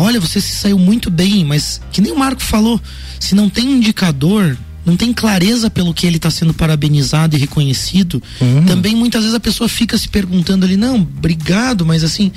Olha, 0.02 0.20
você 0.20 0.40
se 0.40 0.56
saiu 0.56 0.80
muito 0.80 1.10
bem, 1.12 1.44
mas 1.44 1.82
que 1.92 2.00
nem 2.00 2.12
o 2.14 2.18
Marco 2.18 2.42
falou, 2.42 2.80
se 3.20 3.36
não 3.36 3.50
tem 3.50 3.70
indicador, 3.70 4.58
não 4.86 4.96
tem 4.96 5.12
clareza 5.12 5.70
pelo 5.70 5.94
que 5.94 6.08
ele 6.08 6.16
está 6.16 6.32
sendo 6.32 6.54
parabenizado 6.54 7.36
e 7.36 7.40
reconhecido, 7.40 8.24
Uhum. 8.40 8.66
também 8.66 8.96
muitas 8.96 9.22
vezes 9.24 9.36
a 9.36 9.40
pessoa 9.42 9.68
fica 9.68 9.98
se 9.98 10.08
perguntando 10.08 10.66
ali, 10.66 10.78
não, 10.78 10.96
obrigado, 10.96 11.86
mas 11.86 12.02
assim, 12.04 12.32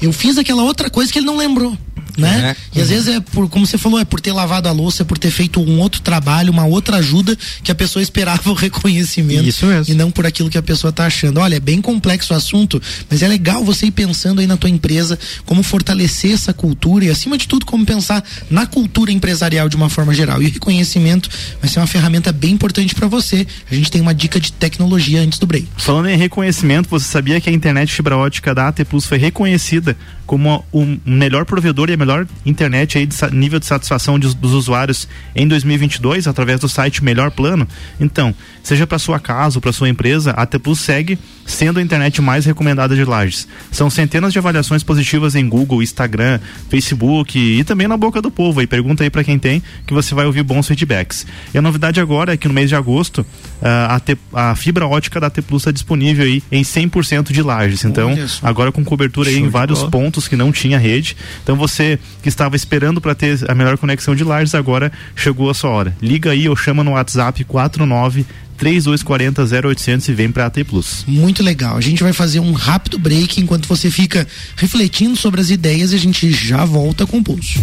eu 0.00 0.12
fiz 0.12 0.38
aquela 0.38 0.62
outra 0.62 0.88
coisa 0.88 1.12
que 1.12 1.18
ele 1.18 1.26
não 1.26 1.36
lembrou. 1.36 1.76
Né? 2.16 2.54
É. 2.74 2.78
E 2.78 2.82
às 2.82 2.88
vezes 2.88 3.08
é 3.08 3.20
por, 3.20 3.48
como 3.48 3.66
você 3.66 3.76
falou, 3.76 3.98
é 3.98 4.04
por 4.04 4.20
ter 4.20 4.32
lavado 4.32 4.68
a 4.68 4.72
louça, 4.72 5.02
é 5.02 5.04
por 5.04 5.18
ter 5.18 5.30
feito 5.30 5.60
um 5.60 5.80
outro 5.80 6.00
trabalho, 6.00 6.52
uma 6.52 6.64
outra 6.64 6.98
ajuda 6.98 7.36
que 7.62 7.72
a 7.72 7.74
pessoa 7.74 8.02
esperava 8.02 8.50
o 8.50 8.54
reconhecimento 8.54 9.48
Isso 9.48 9.66
mesmo. 9.66 9.92
e 9.92 9.96
não 9.96 10.10
por 10.10 10.26
aquilo 10.26 10.48
que 10.48 10.58
a 10.58 10.62
pessoa 10.62 10.92
tá 10.92 11.06
achando. 11.06 11.40
Olha, 11.40 11.56
é 11.56 11.60
bem 11.60 11.80
complexo 11.80 12.32
o 12.32 12.36
assunto, 12.36 12.80
mas 13.10 13.22
é 13.22 13.28
legal 13.28 13.64
você 13.64 13.86
ir 13.86 13.90
pensando 13.90 14.40
aí 14.40 14.46
na 14.46 14.56
tua 14.56 14.70
empresa 14.70 15.18
como 15.44 15.62
fortalecer 15.62 16.32
essa 16.32 16.52
cultura 16.52 17.04
e 17.04 17.10
acima 17.10 17.36
de 17.36 17.48
tudo 17.48 17.66
como 17.66 17.84
pensar 17.84 18.22
na 18.50 18.66
cultura 18.66 19.10
empresarial 19.10 19.68
de 19.68 19.76
uma 19.76 19.88
forma 19.88 20.14
geral. 20.14 20.42
E 20.42 20.46
o 20.46 20.52
reconhecimento 20.52 21.28
vai 21.60 21.68
ser 21.68 21.80
uma 21.80 21.86
ferramenta 21.86 22.32
bem 22.32 22.52
importante 22.52 22.94
para 22.94 23.08
você. 23.08 23.46
A 23.70 23.74
gente 23.74 23.90
tem 23.90 24.00
uma 24.00 24.14
dica 24.14 24.38
de 24.38 24.52
tecnologia 24.52 25.20
antes 25.20 25.38
do 25.38 25.46
break. 25.46 25.66
Falando 25.76 26.08
em 26.08 26.16
reconhecimento, 26.16 26.88
você 26.88 27.06
sabia 27.06 27.40
que 27.40 27.50
a 27.50 27.52
internet 27.52 27.92
fibra 27.92 28.16
ótica 28.16 28.54
da 28.54 28.68
AT 28.68 28.84
Plus 28.84 29.06
foi 29.06 29.18
reconhecida 29.18 29.96
como 30.26 30.64
o 30.72 30.98
melhor 31.04 31.44
provedor 31.44 31.90
e 31.90 31.92
a 31.92 31.96
melhor 32.04 32.26
internet 32.44 32.98
aí 32.98 33.06
de 33.06 33.16
nível 33.32 33.58
de 33.58 33.66
satisfação 33.66 34.18
de- 34.18 34.34
dos 34.36 34.52
usuários 34.52 35.08
em 35.34 35.46
2022 35.48 36.26
através 36.26 36.60
do 36.60 36.68
site 36.68 37.02
Melhor 37.02 37.30
Plano? 37.30 37.66
Então, 38.00 38.34
seja 38.62 38.86
para 38.86 38.98
sua 38.98 39.18
casa 39.18 39.58
ou 39.58 39.62
para 39.62 39.72
sua 39.72 39.88
empresa, 39.88 40.32
a 40.32 40.42
AT 40.42 40.58
Plus 40.58 40.80
segue 40.80 41.18
sendo 41.46 41.78
a 41.78 41.82
internet 41.82 42.20
mais 42.22 42.44
recomendada 42.46 42.94
de 42.96 43.04
Lages. 43.04 43.46
São 43.70 43.88
centenas 43.90 44.32
de 44.32 44.38
avaliações 44.38 44.82
positivas 44.82 45.34
em 45.34 45.48
Google, 45.48 45.82
Instagram, 45.82 46.38
Facebook 46.68 47.38
e 47.38 47.62
também 47.64 47.86
na 47.86 47.96
boca 47.96 48.20
do 48.20 48.30
povo. 48.30 48.60
Aí 48.60 48.66
pergunta 48.66 49.02
aí 49.04 49.10
para 49.10 49.22
quem 49.24 49.38
tem 49.38 49.62
que 49.86 49.92
você 49.94 50.14
vai 50.14 50.26
ouvir 50.26 50.42
bons 50.42 50.66
feedbacks. 50.66 51.26
E 51.52 51.58
a 51.58 51.62
novidade 51.62 52.00
agora 52.00 52.34
é 52.34 52.36
que 52.36 52.48
no 52.48 52.54
mês 52.54 52.68
de 52.68 52.74
agosto 52.76 53.24
ah, 53.62 53.94
a, 53.96 54.00
T- 54.00 54.16
a 54.32 54.54
fibra 54.56 54.86
ótica 54.86 55.20
da 55.20 55.30
T 55.30 55.42
Plus 55.42 55.62
está 55.62 55.70
disponível 55.70 56.24
aí 56.24 56.42
em 56.50 56.62
100% 56.62 57.32
de 57.32 57.42
Lages. 57.42 57.84
Então, 57.84 58.14
agora 58.42 58.72
com 58.72 58.84
cobertura 58.84 59.28
aí 59.28 59.36
Show 59.36 59.46
em 59.46 59.48
vários 59.48 59.78
bola. 59.80 59.90
pontos 59.90 60.26
que 60.28 60.36
não 60.36 60.50
tinha 60.50 60.78
rede. 60.78 61.16
Então 61.42 61.56
você 61.56 61.93
que 62.22 62.28
estava 62.28 62.56
esperando 62.56 63.00
para 63.00 63.14
ter 63.14 63.38
a 63.50 63.54
melhor 63.54 63.76
conexão 63.78 64.14
de 64.14 64.24
Lages, 64.24 64.54
agora 64.54 64.92
chegou 65.14 65.50
a 65.50 65.54
sua 65.54 65.70
hora. 65.70 65.96
Liga 66.00 66.30
aí 66.30 66.48
ou 66.48 66.56
chama 66.56 66.84
no 66.84 66.92
WhatsApp 66.92 67.44
49 67.44 68.24
3240 68.56 69.68
0800 69.68 70.08
e 70.08 70.12
vem 70.12 70.30
pra 70.30 70.46
AT 70.46 70.64
Plus. 70.64 71.04
Muito 71.06 71.42
legal. 71.42 71.76
A 71.76 71.80
gente 71.80 72.02
vai 72.02 72.12
fazer 72.12 72.40
um 72.40 72.52
rápido 72.52 72.98
break 72.98 73.40
enquanto 73.40 73.66
você 73.66 73.90
fica 73.90 74.26
refletindo 74.56 75.16
sobre 75.16 75.40
as 75.40 75.50
ideias 75.50 75.92
e 75.92 75.96
a 75.96 75.98
gente 75.98 76.30
já 76.30 76.64
volta 76.64 77.06
com 77.06 77.18
o 77.18 77.24
pulso. 77.24 77.60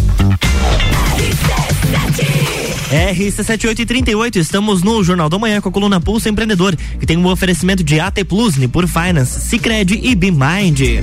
RC7838, 2.92 4.36
estamos 4.36 4.82
no 4.82 5.02
Jornal 5.02 5.30
da 5.30 5.38
Manhã 5.38 5.62
com 5.62 5.70
a 5.70 5.72
coluna 5.72 5.98
Pulso 5.98 6.28
Empreendedor, 6.28 6.76
que 7.00 7.06
tem 7.06 7.16
um 7.16 7.26
oferecimento 7.26 7.82
de 7.82 7.98
AT 7.98 8.22
Plus, 8.28 8.56
Nipur 8.56 8.86
Finance, 8.86 9.40
Cicred 9.40 9.98
e 10.02 10.14
BeMind. 10.14 11.02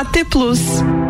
AT 0.00 0.24
Plus. 0.30 1.09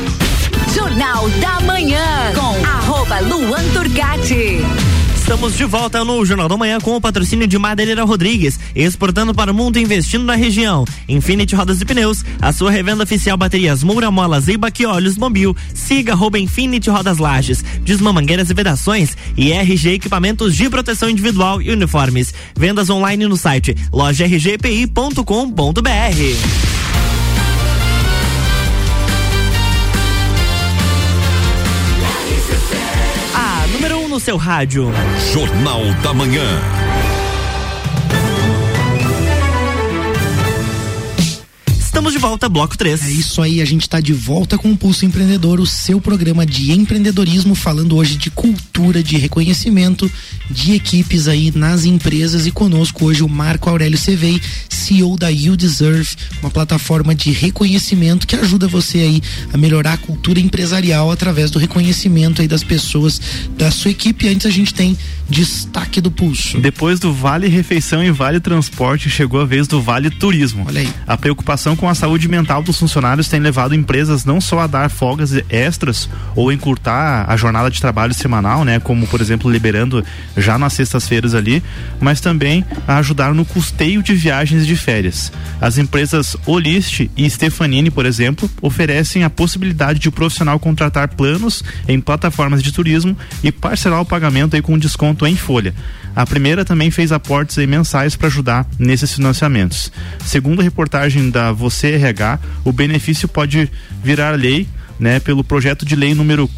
Jornal 0.73 1.29
da 1.41 1.59
Manhã 1.61 2.31
com 2.33 2.65
arroba 2.65 3.19
Luan 3.19 3.63
Turcati. 3.73 4.59
Estamos 5.15 5.55
de 5.55 5.65
volta 5.65 6.03
no 6.05 6.25
Jornal 6.25 6.47
da 6.47 6.57
Manhã 6.57 6.79
com 6.79 6.95
o 6.95 7.01
patrocínio 7.01 7.47
de 7.47 7.57
Madeireira 7.57 8.03
Rodrigues, 8.03 8.59
exportando 8.75 9.33
para 9.33 9.51
o 9.51 9.53
mundo 9.53 9.77
e 9.77 9.81
investindo 9.81 10.23
na 10.23 10.35
região. 10.35 10.85
Infinity 11.07 11.55
Rodas 11.55 11.81
e 11.81 11.85
Pneus, 11.85 12.23
a 12.41 12.53
sua 12.53 12.71
revenda 12.71 13.03
oficial 13.03 13.37
baterias 13.37 13.83
Moura 13.83 14.09
Molas 14.09 14.47
e 14.47 14.57
Olhos 14.85 15.17
Mobil. 15.17 15.55
Siga 15.73 16.13
arroba 16.13 16.39
Infinity 16.39 16.89
Rodas 16.89 17.17
Lages, 17.17 17.63
Desmamangueiras 17.83 18.49
e 18.49 18.53
Vedações 18.53 19.15
e 19.37 19.51
RG 19.51 19.93
Equipamentos 19.93 20.55
de 20.55 20.69
Proteção 20.69 21.09
Individual 21.09 21.61
e 21.61 21.71
Uniformes. 21.71 22.33
Vendas 22.55 22.89
online 22.89 23.27
no 23.27 23.37
site 23.37 23.75
lojargpi.com.br. 23.91 26.70
no 34.11 34.19
seu 34.19 34.35
rádio. 34.35 34.91
Jornal 35.31 35.81
da 36.03 36.13
Manhã. 36.13 36.90
Estamos 41.91 42.13
de 42.13 42.19
volta, 42.19 42.47
bloco 42.47 42.77
3. 42.77 43.03
É 43.03 43.11
isso 43.11 43.41
aí, 43.41 43.61
a 43.61 43.65
gente 43.65 43.81
está 43.81 43.99
de 43.99 44.13
volta 44.13 44.57
com 44.57 44.71
o 44.71 44.77
Pulso 44.77 45.05
Empreendedor, 45.05 45.59
o 45.59 45.67
seu 45.67 45.99
programa 45.99 46.45
de 46.45 46.71
empreendedorismo, 46.71 47.53
falando 47.53 47.97
hoje 47.97 48.15
de 48.15 48.31
cultura, 48.31 49.03
de 49.03 49.17
reconhecimento 49.17 50.09
de 50.49 50.73
equipes 50.73 51.27
aí 51.27 51.51
nas 51.53 51.83
empresas 51.83 52.45
e 52.45 52.51
conosco 52.51 53.03
hoje 53.03 53.23
o 53.23 53.27
Marco 53.27 53.69
Aurélio 53.69 53.97
Cevei, 53.97 54.41
CEO 54.69 55.17
da 55.17 55.27
You 55.27 55.57
Deserve, 55.57 56.15
uma 56.41 56.49
plataforma 56.49 57.13
de 57.13 57.29
reconhecimento 57.31 58.25
que 58.25 58.37
ajuda 58.37 58.69
você 58.69 58.99
aí 58.99 59.21
a 59.51 59.57
melhorar 59.57 59.93
a 59.93 59.97
cultura 59.97 60.39
empresarial 60.39 61.11
através 61.11 61.51
do 61.51 61.59
reconhecimento 61.59 62.41
aí 62.41 62.47
das 62.47 62.63
pessoas 62.63 63.19
da 63.57 63.69
sua 63.69 63.91
equipe. 63.91 64.29
Antes 64.29 64.45
a 64.45 64.49
gente 64.49 64.73
tem 64.73 64.97
destaque 65.31 66.01
do 66.01 66.11
Pulso. 66.11 66.59
Depois 66.59 66.99
do 66.99 67.13
Vale 67.13 67.47
Refeição 67.47 68.03
e 68.03 68.11
Vale 68.11 68.39
Transporte, 68.41 69.09
chegou 69.09 69.39
a 69.39 69.45
vez 69.45 69.65
do 69.65 69.81
Vale 69.81 70.09
Turismo. 70.09 70.65
Olha 70.67 70.81
aí. 70.81 70.89
A 71.07 71.17
preocupação 71.17 71.75
com 71.75 71.87
a 71.87 71.95
saúde 71.95 72.27
mental 72.27 72.61
dos 72.61 72.77
funcionários 72.77 73.29
tem 73.29 73.39
levado 73.39 73.73
empresas 73.73 74.25
não 74.25 74.41
só 74.41 74.59
a 74.59 74.67
dar 74.67 74.89
folgas 74.89 75.31
extras 75.49 76.09
ou 76.35 76.51
encurtar 76.51 77.25
a 77.29 77.37
jornada 77.37 77.71
de 77.71 77.79
trabalho 77.79 78.13
semanal, 78.13 78.65
né, 78.65 78.79
como 78.79 79.07
por 79.07 79.21
exemplo 79.21 79.49
liberando 79.49 80.03
já 80.35 80.57
nas 80.57 80.73
sextas-feiras 80.73 81.33
ali, 81.33 81.63
mas 81.99 82.19
também 82.19 82.65
a 82.85 82.97
ajudar 82.97 83.33
no 83.33 83.45
custeio 83.45 84.03
de 84.03 84.13
viagens 84.13 84.67
de 84.67 84.75
férias. 84.75 85.31
As 85.61 85.77
empresas 85.77 86.35
Olist 86.45 87.09
e 87.15 87.29
Stefanini, 87.29 87.89
por 87.89 88.05
exemplo, 88.05 88.49
oferecem 88.61 89.23
a 89.23 89.29
possibilidade 89.29 89.99
de 89.99 90.09
o 90.09 90.11
profissional 90.11 90.59
contratar 90.59 91.07
planos 91.07 91.63
em 91.87 92.01
plataformas 92.01 92.61
de 92.61 92.71
turismo 92.71 93.15
e 93.41 93.51
parcelar 93.51 94.01
o 94.01 94.05
pagamento 94.05 94.55
aí 94.55 94.61
com 94.61 94.77
desconto 94.77 95.20
em 95.29 95.35
folha. 95.35 95.73
A 96.15 96.25
primeira 96.25 96.65
também 96.65 96.91
fez 96.91 97.11
aportes 97.11 97.57
mensais 97.65 98.15
para 98.15 98.27
ajudar 98.27 98.67
nesses 98.77 99.13
financiamentos. 99.13 99.91
Segundo 100.25 100.59
a 100.59 100.63
reportagem 100.63 101.29
da 101.29 101.51
Você 101.51 101.93
RH, 101.93 102.39
o 102.65 102.71
benefício 102.71 103.27
pode 103.27 103.69
virar 104.03 104.31
lei 104.31 104.67
né, 104.99 105.19
pelo 105.19 105.43
projeto 105.43 105.85
de 105.85 105.95
lei 105.95 106.13
número 106.13 106.49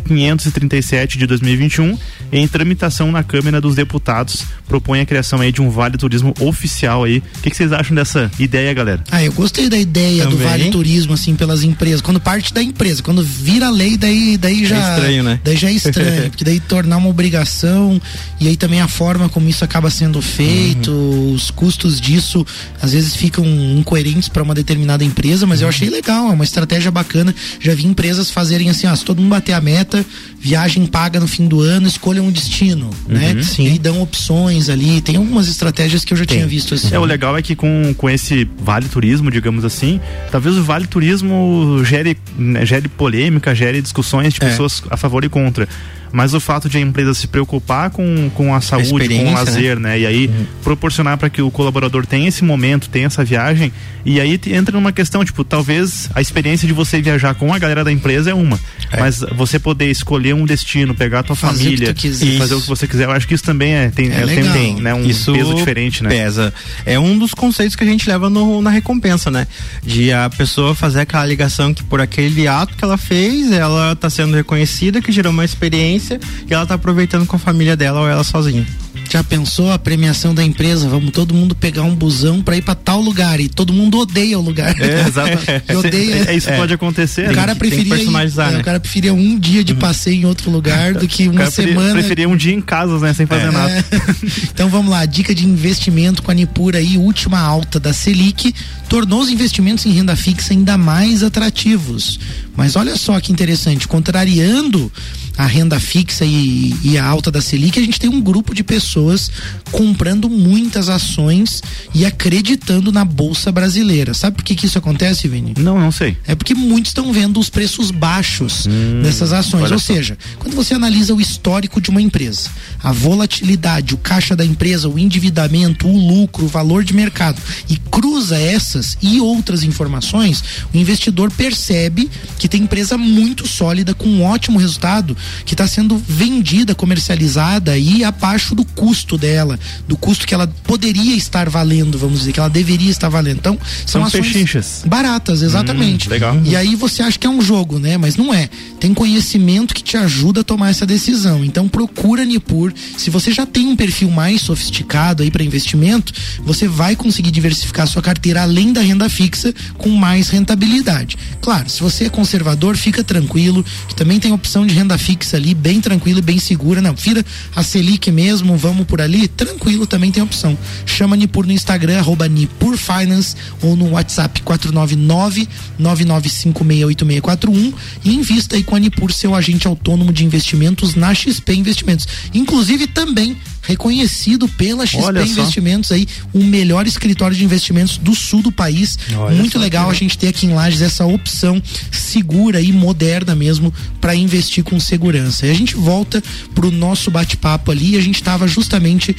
537 0.00 1.18
de 1.18 1.26
2021, 1.26 1.96
em 2.32 2.46
tramitação 2.48 3.10
na 3.12 3.22
Câmara 3.22 3.60
dos 3.60 3.74
Deputados, 3.74 4.44
propõe 4.66 5.00
a 5.00 5.06
criação 5.06 5.40
aí 5.40 5.52
de 5.52 5.60
um 5.60 5.70
Vale 5.70 5.96
Turismo 5.96 6.34
oficial 6.40 7.04
aí. 7.04 7.18
O 7.18 7.40
que, 7.42 7.50
que 7.50 7.56
vocês 7.56 7.72
acham 7.72 7.94
dessa 7.94 8.30
ideia, 8.38 8.72
galera? 8.72 9.02
Ah, 9.10 9.22
eu 9.24 9.32
gostei 9.32 9.68
da 9.68 9.78
ideia 9.78 10.24
do 10.24 10.32
Também. 10.32 10.46
Vale 10.48 10.70
Turismo, 10.70 11.12
assim, 11.14 11.34
pelas 11.34 11.62
empresas. 11.62 12.00
Quando 12.00 12.20
parte 12.20 12.52
da 12.54 12.62
empresa, 12.62 13.02
quando 13.02 13.22
vira 13.22 13.68
lei, 13.70 13.96
daí, 13.96 14.36
daí 14.36 14.64
já. 14.66 14.76
É 14.76 14.94
estranho, 14.94 15.22
né? 15.22 15.40
Daí 15.44 15.56
já 15.56 15.68
é 15.68 15.72
estranho, 15.72 16.30
porque 16.30 16.44
daí 16.44 16.60
tornar 16.60 16.96
uma 16.96 17.08
obrigação 17.08 18.00
e 18.40 18.48
aí 18.48 18.56
também 18.56 18.80
a 18.80 18.88
forma 18.88 19.28
como 19.28 19.48
isso 19.48 19.64
acaba 19.64 19.90
sendo 19.90 20.20
feito, 20.22 20.90
Uhum. 20.90 21.34
os 21.34 21.50
custos 21.50 22.00
disso 22.00 22.46
às 22.80 22.92
vezes 22.92 23.14
ficam 23.16 23.44
incoerentes 23.76 24.28
para 24.28 24.42
uma 24.42 24.54
determinada 24.54 25.04
empresa, 25.04 25.46
mas 25.46 25.60
eu 25.60 25.66
Uhum. 25.66 25.68
achei 25.70 25.90
legal, 25.90 26.28
é 26.30 26.32
uma 26.32 26.44
estratégia 26.44 26.90
bacana. 26.90 27.34
Já 27.60 27.74
vi 27.74 27.86
empresas 27.86 28.30
fazerem 28.30 28.70
assim, 28.70 28.86
ó, 28.86 28.94
se 28.94 29.04
todo 29.04 29.20
mundo 29.20 29.30
bater 29.30 29.52
a 29.52 29.60
meta, 29.60 29.89
viagem 30.38 30.86
paga 30.86 31.20
no 31.20 31.26
fim 31.28 31.46
do 31.46 31.60
ano, 31.60 31.86
escolha 31.86 32.22
um 32.22 32.30
destino, 32.30 32.90
né? 33.08 33.34
Uhum. 33.58 33.66
E 33.66 33.78
dão 33.78 34.00
opções 34.02 34.68
ali, 34.68 35.00
tem 35.00 35.16
algumas 35.16 35.48
estratégias 35.48 36.04
que 36.04 36.12
eu 36.12 36.18
já 36.18 36.24
tinha 36.26 36.46
visto 36.46 36.74
assim. 36.74 36.94
É, 36.94 36.98
o 36.98 37.04
legal 37.04 37.36
é 37.36 37.42
que 37.42 37.54
com, 37.54 37.94
com 37.96 38.08
esse 38.08 38.48
Vale 38.58 38.88
Turismo, 38.88 39.30
digamos 39.30 39.64
assim, 39.64 40.00
talvez 40.30 40.56
o 40.56 40.62
Vale 40.62 40.86
Turismo 40.86 41.82
gere, 41.84 42.16
né, 42.36 42.64
gere 42.64 42.88
polêmica, 42.88 43.54
gere 43.54 43.80
discussões 43.82 44.32
de 44.34 44.42
É. 44.42 44.48
pessoas 44.48 44.82
a 44.90 44.96
favor 44.96 45.24
e 45.24 45.28
contra. 45.28 45.68
Mas 46.12 46.34
o 46.34 46.40
fato 46.40 46.68
de 46.68 46.76
a 46.76 46.80
empresa 46.80 47.14
se 47.14 47.26
preocupar 47.26 47.90
com, 47.90 48.30
com 48.34 48.54
a 48.54 48.60
saúde, 48.60 48.88
com 48.88 48.94
o 48.96 49.00
experiência, 49.02 49.32
lazer, 49.34 49.78
né? 49.78 50.00
E 50.00 50.06
aí 50.06 50.30
proporcionar 50.62 51.16
para 51.16 51.30
que 51.30 51.40
o 51.40 51.50
colaborador 51.50 52.04
tenha 52.06 52.28
esse 52.28 52.42
momento, 52.44 52.88
tenha 52.88 53.06
essa 53.06 53.24
viagem. 53.24 53.72
E 54.04 54.20
aí 54.20 54.40
entra 54.48 54.74
numa 54.74 54.92
questão, 54.92 55.24
tipo, 55.24 55.44
talvez 55.44 56.08
a 56.14 56.20
experiência 56.20 56.66
de 56.66 56.72
você 56.72 57.00
viajar 57.00 57.34
com 57.34 57.52
a 57.54 57.58
galera 57.58 57.84
da 57.84 57.92
empresa 57.92 58.30
é 58.30 58.34
uma. 58.34 58.58
Mas 58.98 59.20
você 59.36 59.58
poder 59.58 59.90
escolher 59.90 60.34
um 60.34 60.44
destino, 60.44 60.94
pegar 60.94 61.20
a 61.20 61.22
tua 61.22 61.36
Fazer 61.36 61.64
família 61.64 61.94
e 62.34 62.38
fazer 62.38 62.54
o 62.54 62.60
que 62.60 62.68
você 62.68 62.88
quiser, 62.88 63.04
eu 63.04 63.12
acho 63.12 63.28
que 63.28 63.34
isso 63.34 63.44
também 63.44 63.72
é, 63.74 63.88
tem, 63.90 64.08
É 64.10 64.22
é, 64.22 64.26
tem, 64.26 64.50
tem, 64.52 64.74
né, 64.80 64.92
um 64.94 65.04
Isso 65.04 65.32
peso 65.32 65.54
diferente, 65.54 66.02
né? 66.02 66.10
Pesa. 66.10 66.52
É 66.84 66.98
um 66.98 67.16
dos 67.16 67.34
conceitos 67.34 67.76
que 67.76 67.84
a 67.84 67.86
gente 67.86 68.08
leva 68.08 68.28
no- 68.28 68.60
na 68.60 68.70
recompensa, 68.70 69.30
né? 69.30 69.46
De 69.82 70.12
a 70.12 70.28
pessoa 70.28 70.74
fazer 70.74 71.00
aquela 71.02 71.24
ligação 71.24 71.72
que 71.72 71.84
por 71.84 72.00
aquele 72.00 72.48
ato 72.48 72.74
que 72.76 72.84
ela 72.84 72.96
fez, 72.98 73.52
ela 73.52 73.94
tá 73.94 74.10
sendo 74.10 74.34
reconhecida, 74.34 75.00
que 75.00 75.12
gerou 75.12 75.30
uma 75.32 75.44
experiência 75.44 75.99
e 76.48 76.52
ela 76.54 76.66
tá 76.66 76.74
aproveitando 76.74 77.26
com 77.26 77.36
a 77.36 77.38
família 77.38 77.76
dela 77.76 78.00
ou 78.00 78.08
ela 78.08 78.24
sozinha. 78.24 78.66
Já 79.10 79.24
pensou 79.24 79.72
a 79.72 79.78
premiação 79.78 80.32
da 80.32 80.42
empresa? 80.44 80.88
Vamos 80.88 81.10
todo 81.10 81.34
mundo 81.34 81.52
pegar 81.54 81.82
um 81.82 81.94
busão 81.96 82.40
pra 82.42 82.56
ir 82.56 82.62
pra 82.62 82.76
tal 82.76 83.00
lugar 83.00 83.40
e 83.40 83.48
todo 83.48 83.72
mundo 83.72 83.98
odeia 83.98 84.38
o 84.38 84.42
lugar. 84.42 84.74
É, 84.80 85.00
exatamente. 85.06 85.62
E 85.68 85.74
odeia. 85.74 86.24
É, 86.30 86.36
isso 86.36 86.48
pode 86.52 86.72
acontecer. 86.74 87.28
O 87.28 87.34
cara 87.34 87.56
preferia 87.56 87.96
ir- 87.96 88.06
é, 88.08 88.58
O 88.60 88.64
cara 88.64 88.78
preferia 88.78 89.12
um 89.12 89.36
dia 89.38 89.64
de 89.64 89.74
passeio 89.74 90.22
em 90.22 90.24
outro 90.26 90.48
lugar 90.50 90.94
do 90.94 91.08
que 91.08 91.26
uma 91.28 91.50
semana. 91.50 91.92
preferia 91.94 92.28
um 92.28 92.36
dia 92.36 92.52
em 92.54 92.60
casa, 92.60 92.98
né? 93.00 93.12
Sem 93.12 93.26
fazer 93.26 93.48
É. 93.48 93.50
nada. 93.50 93.84
Então 94.52 94.68
vamos 94.68 94.90
lá, 94.90 95.04
dica 95.06 95.34
de 95.34 95.44
investimento 95.46 96.22
com 96.22 96.30
a 96.30 96.34
Nipur 96.34 96.76
aí, 96.76 96.96
última 96.98 97.40
alta 97.40 97.80
da 97.80 97.92
Selic, 97.92 98.54
tornou 98.88 99.20
os 99.20 99.28
investimentos 99.30 99.86
em 99.86 99.90
renda 99.92 100.14
fixa 100.14 100.52
ainda 100.52 100.76
mais 100.78 101.22
atrativos. 101.22 102.18
Mas 102.56 102.76
olha 102.76 102.94
só 102.96 103.18
que 103.20 103.32
interessante, 103.32 103.88
contrariando 103.88 104.92
a 105.40 105.46
renda 105.46 105.80
fixa 105.80 106.22
e, 106.26 106.76
e 106.84 106.98
a 106.98 107.04
alta 107.04 107.30
da 107.30 107.40
Selic, 107.40 107.78
a 107.78 107.82
gente 107.82 107.98
tem 107.98 108.10
um 108.10 108.20
grupo 108.20 108.54
de 108.54 108.62
pessoas 108.62 109.30
comprando 109.72 110.28
muitas 110.28 110.90
ações 110.90 111.62
e 111.94 112.04
acreditando 112.04 112.92
na 112.92 113.06
bolsa 113.06 113.50
brasileira. 113.50 114.12
Sabe 114.12 114.36
por 114.36 114.44
que, 114.44 114.54
que 114.54 114.66
isso 114.66 114.76
acontece, 114.76 115.26
Vini? 115.28 115.54
Não, 115.58 115.80
não 115.80 115.90
sei. 115.90 116.14
É 116.26 116.34
porque 116.34 116.54
muitos 116.54 116.90
estão 116.90 117.10
vendo 117.10 117.40
os 117.40 117.48
preços 117.48 117.90
baixos 117.90 118.66
dessas 119.02 119.32
ações. 119.32 119.70
Ou 119.70 119.78
seja, 119.78 120.18
quando 120.38 120.54
você 120.54 120.74
analisa 120.74 121.14
o 121.14 121.20
histórico 121.22 121.80
de 121.80 121.88
uma 121.88 122.02
empresa, 122.02 122.50
a 122.82 122.92
volatilidade, 122.92 123.94
o 123.94 123.98
caixa 123.98 124.36
da 124.36 124.44
empresa, 124.44 124.90
o 124.90 124.98
endividamento, 124.98 125.88
o 125.88 126.06
lucro, 126.06 126.44
o 126.44 126.48
valor 126.48 126.84
de 126.84 126.92
mercado 126.92 127.40
e 127.66 127.78
cruza 127.78 128.38
essas 128.38 128.98
e 129.00 129.22
outras 129.22 129.62
informações, 129.62 130.44
o 130.74 130.76
investidor 130.76 131.30
percebe 131.30 132.10
que 132.38 132.46
tem 132.46 132.62
empresa 132.62 132.98
muito 132.98 133.48
sólida 133.48 133.94
com 133.94 134.06
um 134.06 134.22
ótimo 134.22 134.58
resultado 134.58 135.16
que 135.44 135.54
está 135.54 135.66
sendo 135.66 135.96
vendida, 135.98 136.74
comercializada 136.74 137.76
e 137.78 138.04
abaixo 138.04 138.54
do 138.54 138.64
custo 138.64 139.16
dela, 139.18 139.58
do 139.88 139.96
custo 139.96 140.26
que 140.26 140.34
ela 140.34 140.46
poderia 140.64 141.14
estar 141.16 141.48
valendo, 141.48 141.98
vamos 141.98 142.20
dizer, 142.20 142.32
que 142.32 142.40
ela 142.40 142.50
deveria 142.50 142.90
estar 142.90 143.08
valendo. 143.08 143.38
Então, 143.38 143.58
são, 143.86 144.00
São 144.00 144.04
ações 144.04 144.26
pechinchas. 144.32 144.82
baratas, 144.86 145.42
exatamente. 145.42 146.08
Hum, 146.08 146.12
legal. 146.12 146.40
E 146.44 146.56
aí 146.56 146.74
você 146.74 147.02
acha 147.02 147.18
que 147.18 147.26
é 147.26 147.30
um 147.30 147.40
jogo, 147.42 147.78
né? 147.78 147.96
Mas 147.96 148.16
não 148.16 148.32
é. 148.32 148.48
Tem 148.78 148.94
conhecimento 148.94 149.74
que 149.74 149.82
te 149.82 149.96
ajuda 149.96 150.40
a 150.40 150.44
tomar 150.44 150.70
essa 150.70 150.86
decisão. 150.86 151.44
Então 151.44 151.68
procura 151.68 152.24
Nipur. 152.24 152.72
Se 152.96 153.10
você 153.10 153.32
já 153.32 153.44
tem 153.46 153.66
um 153.68 153.76
perfil 153.76 154.10
mais 154.10 154.40
sofisticado 154.42 155.22
aí 155.22 155.30
para 155.30 155.42
investimento, 155.44 156.12
você 156.44 156.66
vai 156.66 156.96
conseguir 156.96 157.30
diversificar 157.30 157.86
sua 157.86 158.02
carteira 158.02 158.42
além 158.42 158.72
da 158.72 158.80
renda 158.80 159.08
fixa 159.08 159.52
com 159.76 159.90
mais 159.90 160.28
rentabilidade. 160.28 161.16
Claro, 161.40 161.68
se 161.68 161.80
você 161.82 162.04
é 162.04 162.08
conservador, 162.08 162.76
fica 162.76 163.02
tranquilo, 163.04 163.64
que 163.88 163.94
também 163.94 164.18
tem 164.18 164.32
opção 164.32 164.66
de 164.66 164.74
renda 164.74 164.96
fixa 164.96 165.09
ali, 165.34 165.54
bem 165.54 165.80
tranquilo 165.80 166.18
e 166.18 166.22
bem 166.22 166.38
segura. 166.38 166.80
Não, 166.80 166.96
fira 166.96 167.24
a 167.54 167.62
Selic 167.62 168.10
mesmo, 168.10 168.56
vamos 168.56 168.86
por 168.86 169.00
ali, 169.00 169.28
tranquilo, 169.28 169.86
também 169.86 170.10
tem 170.10 170.22
opção. 170.22 170.58
Chama 170.86 171.16
Nipur 171.16 171.46
no 171.46 171.52
Instagram, 171.52 171.98
arroba 171.98 172.28
Nipur 172.28 172.76
Finance 172.76 173.36
ou 173.62 173.76
no 173.76 173.90
WhatsApp 173.90 174.42
499 174.42 175.48
99568641 175.80 177.72
e 178.04 178.14
invista 178.14 178.56
aí 178.56 178.64
com 178.64 178.76
a 178.76 178.78
Nipur, 178.78 179.12
seu 179.12 179.34
agente 179.34 179.66
autônomo 179.66 180.12
de 180.12 180.24
investimentos 180.24 180.94
na 180.94 181.14
XP 181.14 181.54
Investimentos. 181.54 182.06
Inclusive 182.32 182.86
também 182.86 183.36
reconhecido 183.70 184.48
pela 184.48 184.86
XP 184.86 185.02
Olha 185.02 185.26
só. 185.26 185.32
Investimentos 185.32 185.92
aí, 185.92 186.06
o 186.32 186.42
melhor 186.42 186.86
escritório 186.86 187.36
de 187.36 187.44
investimentos 187.44 187.96
do 187.98 188.14
sul 188.14 188.42
do 188.42 188.52
país. 188.52 188.98
Olha 189.16 189.36
Muito 189.36 189.52
só 189.52 189.58
legal 189.58 189.86
que 189.86 189.96
a 189.96 189.98
gente 189.98 190.18
ter 190.18 190.28
aqui 190.28 190.46
em 190.46 190.54
Lages 190.54 190.82
essa 190.82 191.06
opção 191.06 191.62
segura 191.90 192.60
e 192.60 192.72
moderna 192.72 193.34
mesmo 193.34 193.72
para 194.00 194.14
investir 194.14 194.64
com 194.64 194.78
segurança. 194.80 195.46
E 195.46 195.50
a 195.50 195.54
gente 195.54 195.76
volta 195.76 196.22
pro 196.54 196.70
nosso 196.70 197.10
bate-papo 197.10 197.70
ali, 197.70 197.96
a 197.96 198.00
gente 198.00 198.16
estava 198.16 198.46
justamente 198.46 199.16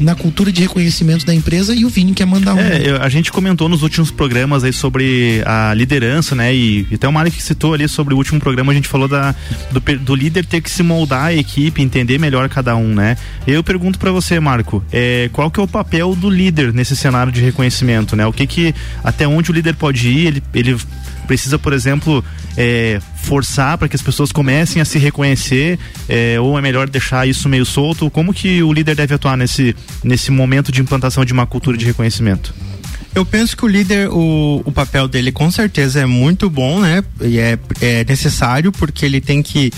na 0.00 0.14
cultura 0.14 0.50
de 0.50 0.62
reconhecimento 0.62 1.24
da 1.26 1.34
empresa 1.34 1.74
e 1.74 1.84
o 1.84 1.88
Vini 1.88 2.14
quer 2.14 2.24
mandar 2.26 2.54
um. 2.54 2.58
É, 2.58 2.80
eu- 2.88 3.02
a 3.02 3.08
gente 3.08 3.30
comentou 3.30 3.68
nos 3.68 3.82
últimos 3.82 4.10
programas 4.10 4.64
aí 4.64 4.72
sobre 4.72 5.42
a 5.46 5.72
liderança, 5.74 6.34
né? 6.34 6.54
E, 6.54 6.86
e 6.90 6.94
até 6.94 7.06
o 7.06 7.12
Mário 7.12 7.30
que 7.30 7.42
citou 7.42 7.74
ali 7.74 7.86
sobre 7.88 8.14
o 8.14 8.16
último 8.16 8.40
programa, 8.40 8.72
a 8.72 8.74
gente 8.74 8.88
falou 8.88 9.06
da, 9.06 9.34
do, 9.70 9.80
do 9.98 10.14
líder 10.14 10.46
ter 10.46 10.60
que 10.62 10.70
se 10.70 10.82
moldar 10.82 11.26
a 11.26 11.34
equipe, 11.34 11.82
entender 11.82 12.18
melhor 12.18 12.48
cada 12.48 12.74
um, 12.74 12.94
né? 12.94 13.16
Eu 13.46 13.62
pergunto 13.62 13.98
pra 13.98 14.10
você, 14.10 14.40
Marco, 14.40 14.82
é, 14.90 15.28
qual 15.32 15.50
que 15.50 15.60
é 15.60 15.62
o 15.62 15.68
papel 15.68 16.14
do 16.16 16.30
líder 16.30 16.72
nesse 16.72 16.96
cenário 16.96 17.30
de 17.30 17.40
reconhecimento, 17.40 18.16
né? 18.16 18.26
O 18.26 18.32
que 18.32 18.46
que, 18.46 18.74
até 19.04 19.28
onde 19.28 19.50
o 19.50 19.54
líder 19.54 19.74
pode 19.74 20.08
ir, 20.08 20.26
ele, 20.26 20.42
ele 20.54 20.76
precisa, 21.30 21.60
por 21.60 21.72
exemplo, 21.72 22.24
é, 22.56 23.00
forçar 23.22 23.78
para 23.78 23.88
que 23.88 23.94
as 23.94 24.02
pessoas 24.02 24.32
comecem 24.32 24.82
a 24.82 24.84
se 24.84 24.98
reconhecer, 24.98 25.78
é, 26.08 26.40
ou 26.40 26.58
é 26.58 26.60
melhor 26.60 26.90
deixar 26.90 27.24
isso 27.28 27.48
meio 27.48 27.64
solto? 27.64 28.10
Como 28.10 28.34
que 28.34 28.60
o 28.64 28.72
líder 28.72 28.96
deve 28.96 29.14
atuar 29.14 29.36
nesse, 29.36 29.76
nesse 30.02 30.32
momento 30.32 30.72
de 30.72 30.80
implantação 30.80 31.24
de 31.24 31.32
uma 31.32 31.46
cultura 31.46 31.76
de 31.76 31.86
reconhecimento? 31.86 32.52
Eu 33.14 33.24
penso 33.24 33.56
que 33.56 33.64
o 33.64 33.68
líder, 33.68 34.08
o, 34.08 34.62
o 34.64 34.72
papel 34.72 35.08
dele 35.08 35.32
com 35.32 35.50
certeza 35.50 36.00
é 36.00 36.06
muito 36.06 36.48
bom, 36.48 36.80
né? 36.80 37.02
E 37.20 37.38
é, 37.38 37.58
é 37.80 38.04
necessário 38.04 38.70
porque 38.70 39.04
ele 39.04 39.20
tem 39.20 39.42
que 39.42 39.72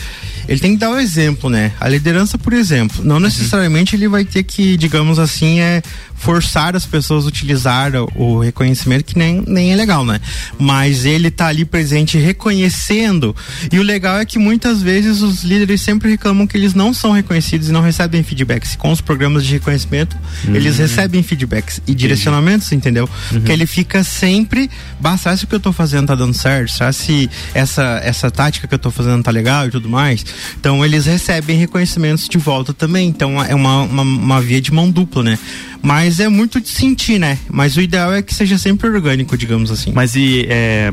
ele 0.48 0.60
tem 0.60 0.72
que 0.72 0.78
dar 0.78 0.90
o 0.90 0.98
exemplo, 0.98 1.48
né? 1.48 1.72
A 1.80 1.88
liderança, 1.88 2.36
por 2.36 2.52
exemplo, 2.52 3.04
não 3.04 3.20
necessariamente 3.20 3.94
ele 3.94 4.08
vai 4.08 4.24
ter 4.24 4.42
que, 4.42 4.76
digamos 4.76 5.18
assim, 5.18 5.60
é 5.60 5.82
forçar 6.14 6.76
as 6.76 6.86
pessoas 6.86 7.24
a 7.24 7.28
utilizar 7.28 7.92
o, 8.14 8.38
reconhecimento 8.38 9.04
que 9.04 9.18
nem, 9.18 9.42
nem 9.46 9.72
é 9.72 9.76
legal, 9.76 10.04
né? 10.04 10.20
Mas 10.58 11.04
ele 11.04 11.30
tá 11.30 11.48
ali 11.48 11.64
presente 11.64 12.16
reconhecendo. 12.16 13.34
E 13.72 13.78
o 13.78 13.82
legal 13.82 14.18
é 14.18 14.24
que 14.24 14.38
muitas 14.38 14.80
vezes 14.80 15.20
os 15.20 15.42
líderes 15.42 15.80
sempre 15.80 16.10
reclamam 16.10 16.46
que 16.46 16.56
eles 16.56 16.74
não 16.74 16.94
são 16.94 17.10
reconhecidos 17.10 17.68
e 17.68 17.72
não 17.72 17.80
recebem 17.80 18.22
feedbacks. 18.22 18.76
Com 18.76 18.92
os 18.92 19.00
programas 19.00 19.44
de 19.44 19.54
reconhecimento, 19.54 20.16
eles 20.46 20.78
recebem 20.78 21.22
feedbacks 21.24 21.80
e 21.88 21.94
direcionamentos, 21.94 22.70
entendeu? 22.70 23.08
Que 23.44 23.52
ele 23.52 23.66
fica 23.66 24.02
sempre, 24.04 24.70
será 25.18 25.36
se 25.36 25.44
o 25.44 25.46
que 25.46 25.54
eu 25.54 25.60
tô 25.60 25.72
fazendo 25.72 26.08
tá 26.08 26.14
dando 26.14 26.34
certo? 26.34 26.72
Se 26.92 27.30
essa, 27.54 28.00
essa 28.02 28.30
tática 28.30 28.66
que 28.66 28.74
eu 28.74 28.78
tô 28.78 28.90
fazendo 28.90 29.22
tá 29.22 29.30
legal 29.30 29.66
e 29.66 29.70
tudo 29.70 29.88
mais? 29.88 30.24
Então 30.58 30.84
eles 30.84 31.06
recebem 31.06 31.56
reconhecimentos 31.56 32.28
de 32.28 32.38
volta 32.38 32.72
também. 32.72 33.08
Então 33.08 33.42
é 33.42 33.54
uma, 33.54 33.82
uma, 33.82 34.02
uma 34.02 34.40
via 34.40 34.60
de 34.60 34.72
mão 34.72 34.90
dupla, 34.90 35.22
né? 35.22 35.38
Mas 35.82 36.20
é 36.20 36.28
muito 36.28 36.60
de 36.60 36.68
sentir, 36.68 37.18
né? 37.18 37.38
Mas 37.50 37.76
o 37.76 37.80
ideal 37.80 38.12
é 38.14 38.22
que 38.22 38.32
seja 38.32 38.56
sempre 38.56 38.88
orgânico, 38.88 39.36
digamos 39.36 39.70
assim. 39.70 39.92
Mas 39.92 40.14
e 40.14 40.46
é, 40.48 40.92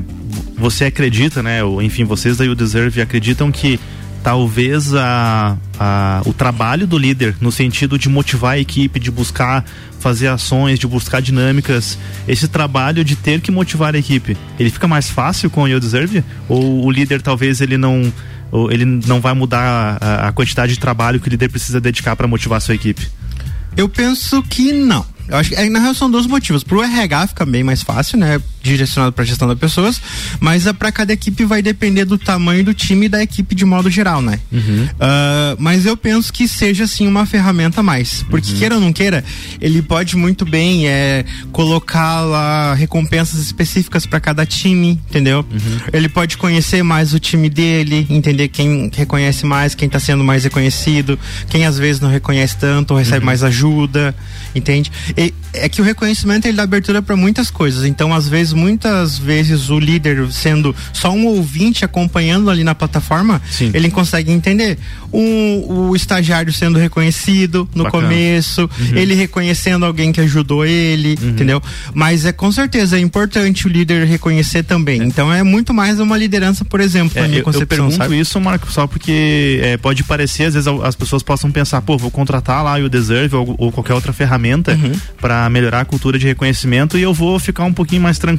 você 0.58 0.86
acredita, 0.86 1.44
né? 1.44 1.60
Enfim, 1.82 2.06
vocês 2.06 2.38
da 2.38 2.44
You 2.44 2.56
Deserve 2.56 3.02
acreditam 3.02 3.52
que 3.52 3.80
talvez 4.24 4.94
a, 4.94 5.58
a, 5.80 6.22
o 6.26 6.34
trabalho 6.34 6.86
do 6.86 6.98
líder 6.98 7.36
no 7.40 7.52
sentido 7.52 7.98
de 7.98 8.10
motivar 8.10 8.54
a 8.54 8.60
equipe, 8.60 9.00
de 9.00 9.12
buscar 9.12 9.66
fazer 10.00 10.28
ações, 10.28 10.80
de 10.80 10.88
buscar 10.88 11.22
dinâmicas, 11.22 11.98
esse 12.28 12.48
trabalho 12.48 13.04
de 13.04 13.16
ter 13.16 13.42
que 13.42 13.52
motivar 13.52 13.94
a 13.94 13.98
equipe, 13.98 14.38
ele 14.58 14.70
fica 14.70 14.88
mais 14.88 15.10
fácil 15.10 15.50
com 15.50 15.64
o 15.64 15.68
You 15.68 15.80
Deserve? 15.80 16.24
Ou 16.48 16.86
o 16.86 16.92
líder 16.92 17.22
talvez 17.22 17.62
ele 17.62 17.78
não 17.78 18.12
ele 18.72 18.84
não 18.84 19.22
vai 19.22 19.34
mudar 19.34 19.98
a, 20.02 20.28
a 20.28 20.32
quantidade 20.32 20.74
de 20.74 20.80
trabalho 20.80 21.20
que 21.20 21.28
o 21.28 21.30
líder 21.30 21.50
precisa 21.50 21.80
dedicar 21.80 22.16
para 22.16 22.28
motivar 22.28 22.58
a 22.58 22.60
sua 22.60 22.74
equipe? 22.74 23.08
Eu 23.78 23.88
penso 23.88 24.42
que 24.44 24.74
não. 24.74 25.06
Eu 25.28 25.38
acho 25.38 25.50
que 25.50 25.56
é, 25.56 25.70
na 25.70 25.80
real 25.80 25.94
são 25.94 26.10
dois 26.10 26.26
motivos. 26.26 26.64
Pro 26.64 26.82
RH 26.82 27.28
fica 27.28 27.46
bem 27.46 27.64
mais 27.64 27.84
fácil, 27.84 28.18
né? 28.18 28.42
Direcionado 28.62 29.14
para 29.14 29.24
gestão 29.26 29.48
das 29.48 29.58
pessoas, 29.58 30.02
mas 30.40 30.68
é 30.68 30.74
para 30.74 30.92
cada 30.92 31.14
equipe 31.14 31.46
vai 31.46 31.62
depender 31.62 32.06
do 32.06 32.18
tamanho 32.18 32.64
do 32.64 32.74
time 32.74 33.06
e 33.06 33.10
da 33.10 33.24
equipe 33.24 33.56
de 33.56 33.64
modo 33.66 33.90
geral, 33.90 34.22
né? 34.22 34.40
Uhum. 34.52 34.84
Uh, 34.86 35.56
mas 35.58 35.86
eu 35.86 35.96
penso 35.96 36.32
que 36.34 36.48
seja 36.48 36.84
assim 36.84 37.08
uma 37.08 37.26
ferramenta 37.26 37.80
a 37.80 37.84
mais, 37.84 38.24
porque 38.30 38.52
Uhum. 38.52 38.58
queira 38.60 38.76
ou 38.76 38.82
não 38.82 38.92
queira, 38.94 39.24
ele 39.62 39.82
pode 39.82 40.16
muito 40.18 40.46
bem 40.46 40.88
é 40.88 41.24
colocar 41.52 42.22
lá 42.22 42.74
recompensas 42.74 43.40
específicas 43.40 44.06
para 44.06 44.20
cada 44.20 44.46
time, 44.46 45.00
entendeu? 45.10 45.46
Uhum. 45.52 45.78
Ele 45.94 46.10
pode 46.10 46.38
conhecer 46.38 46.84
mais 46.84 47.14
o 47.14 47.20
time 47.20 47.50
dele, 47.50 48.06
entender 48.10 48.48
quem 48.50 48.90
reconhece 48.94 49.46
mais, 49.46 49.74
quem 49.76 49.88
tá 49.90 50.00
sendo 50.00 50.24
mais 50.24 50.44
reconhecido, 50.44 51.18
quem 51.50 51.66
às 51.66 51.78
vezes 51.78 52.02
não 52.02 52.10
reconhece 52.10 52.58
tanto, 52.58 52.92
ou 52.92 52.98
Uhum. 52.98 53.04
recebe 53.04 53.26
mais 53.26 53.44
ajuda, 53.44 54.16
entende? 54.54 54.92
E 55.18 55.34
é 55.54 55.68
que 55.70 55.82
o 55.82 55.84
reconhecimento 55.84 56.46
ele 56.46 56.58
dá 56.58 56.64
abertura 56.64 57.02
para 57.02 57.16
muitas 57.16 57.50
coisas. 57.50 57.86
Então, 57.86 58.14
às 58.14 58.28
vezes, 58.28 58.49
muitas 58.54 59.18
vezes 59.18 59.70
o 59.70 59.80
líder 59.80 60.32
sendo 60.32 60.76
só 60.94 61.12
um 61.12 61.26
ouvinte 61.28 61.84
acompanhando 61.86 62.50
ali 62.50 62.64
na 62.64 62.76
plataforma, 62.76 63.42
ele 63.74 63.90
consegue 63.90 64.32
entender. 64.32 64.78
Um, 65.12 65.90
o 65.90 65.96
estagiário 65.96 66.54
sendo 66.54 66.78
reconhecido 66.78 67.68
no 67.74 67.86
Bacana. 67.86 68.04
começo, 68.08 68.62
Uhum. 68.80 68.96
ele 68.96 69.16
reconhecendo 69.16 69.84
alguém 69.86 70.12
que 70.12 70.22
ajudou 70.22 70.64
ele, 70.66 71.14
entendeu? 71.14 71.62
Mas 71.96 72.26
é 72.26 72.32
com 72.32 72.52
certeza 72.52 72.96
é 72.98 73.00
importante 73.00 73.66
o 73.66 73.70
líder 73.70 74.06
reconhecer 74.06 74.64
também. 74.64 75.02
Então 75.02 75.34
é 75.34 75.42
muito 75.42 75.74
mais 75.74 76.00
uma 76.00 76.16
liderança, 76.18 76.64
por 76.64 76.80
exemplo, 76.80 77.18
É, 77.18 77.22
na 77.22 77.28
minha 77.28 77.38
eu, 77.38 77.42
eu 77.42 77.44
concepção, 77.46 77.68
pergunto 77.88 77.96
sabe? 77.96 78.20
isso, 78.20 78.40
Marco, 78.40 78.72
só 78.72 78.86
porque 78.86 79.60
é, 79.64 79.78
pode 79.78 80.04
parecer, 80.04 80.44
às 80.46 80.54
vezes 80.54 80.68
as 80.84 80.96
pessoas 80.96 81.24
possam 81.24 81.52
pensar, 81.52 81.82
pô, 81.82 81.98
vou 81.98 82.12
contratar 82.12 82.64
lá 82.64 82.76
o 82.80 82.88
Deserve 82.88 83.36
ou, 83.36 83.56
ou 83.58 83.72
qualquer 83.72 83.94
outra 83.96 84.14
ferramenta 84.14 84.74
Uhum. 84.74 84.92
para 85.20 85.50
melhorar 85.50 85.82
a 85.82 85.86
cultura 85.86 86.20
de 86.20 86.28
reconhecimento 86.28 86.98
e 86.98 87.02
eu 87.02 87.14
vou 87.14 87.40
ficar 87.40 87.64
um 87.64 87.74
pouquinho 87.74 88.02
mais 88.04 88.20
tranquilo. 88.20 88.39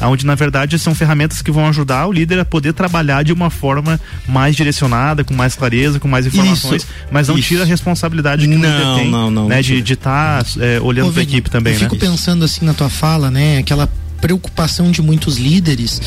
Onde 0.00 0.26
na 0.26 0.34
verdade 0.34 0.78
são 0.78 0.94
ferramentas 0.94 1.42
que 1.42 1.50
vão 1.50 1.66
ajudar 1.68 2.06
o 2.06 2.12
líder 2.12 2.38
a 2.38 2.44
poder 2.44 2.72
trabalhar 2.72 3.22
de 3.22 3.32
uma 3.32 3.50
forma 3.50 4.00
mais 4.26 4.56
direcionada, 4.56 5.24
com 5.24 5.34
mais 5.34 5.54
clareza, 5.54 6.00
com 6.00 6.08
mais 6.08 6.26
informações, 6.26 6.82
Isso, 6.82 6.92
mas 7.10 7.28
não 7.28 7.38
isso. 7.38 7.48
tira 7.48 7.62
a 7.62 7.66
responsabilidade 7.66 8.46
que 8.46 8.52
o 8.52 8.56
líder 8.56 8.68
Não, 8.68 8.96
tem, 8.96 9.10
não, 9.10 9.30
não, 9.30 9.48
né, 9.48 9.56
não 9.56 9.62
de 9.62 9.92
estar 9.92 10.44
olhando 10.82 11.08
Ô, 11.08 11.12
para 11.12 11.20
a 11.20 11.24
equipe 11.24 11.50
também, 11.50 11.74
eu 11.74 11.80
né? 11.80 11.84
fico 11.84 11.96
pensando 11.96 12.44
assim 12.44 12.64
na 12.64 12.74
tua 12.74 12.88
fala, 12.88 13.30
né? 13.30 13.58
Aquela 13.58 13.88
preocupação 14.20 14.90
de 14.90 15.02
muitos 15.02 15.36
líderes 15.36 16.00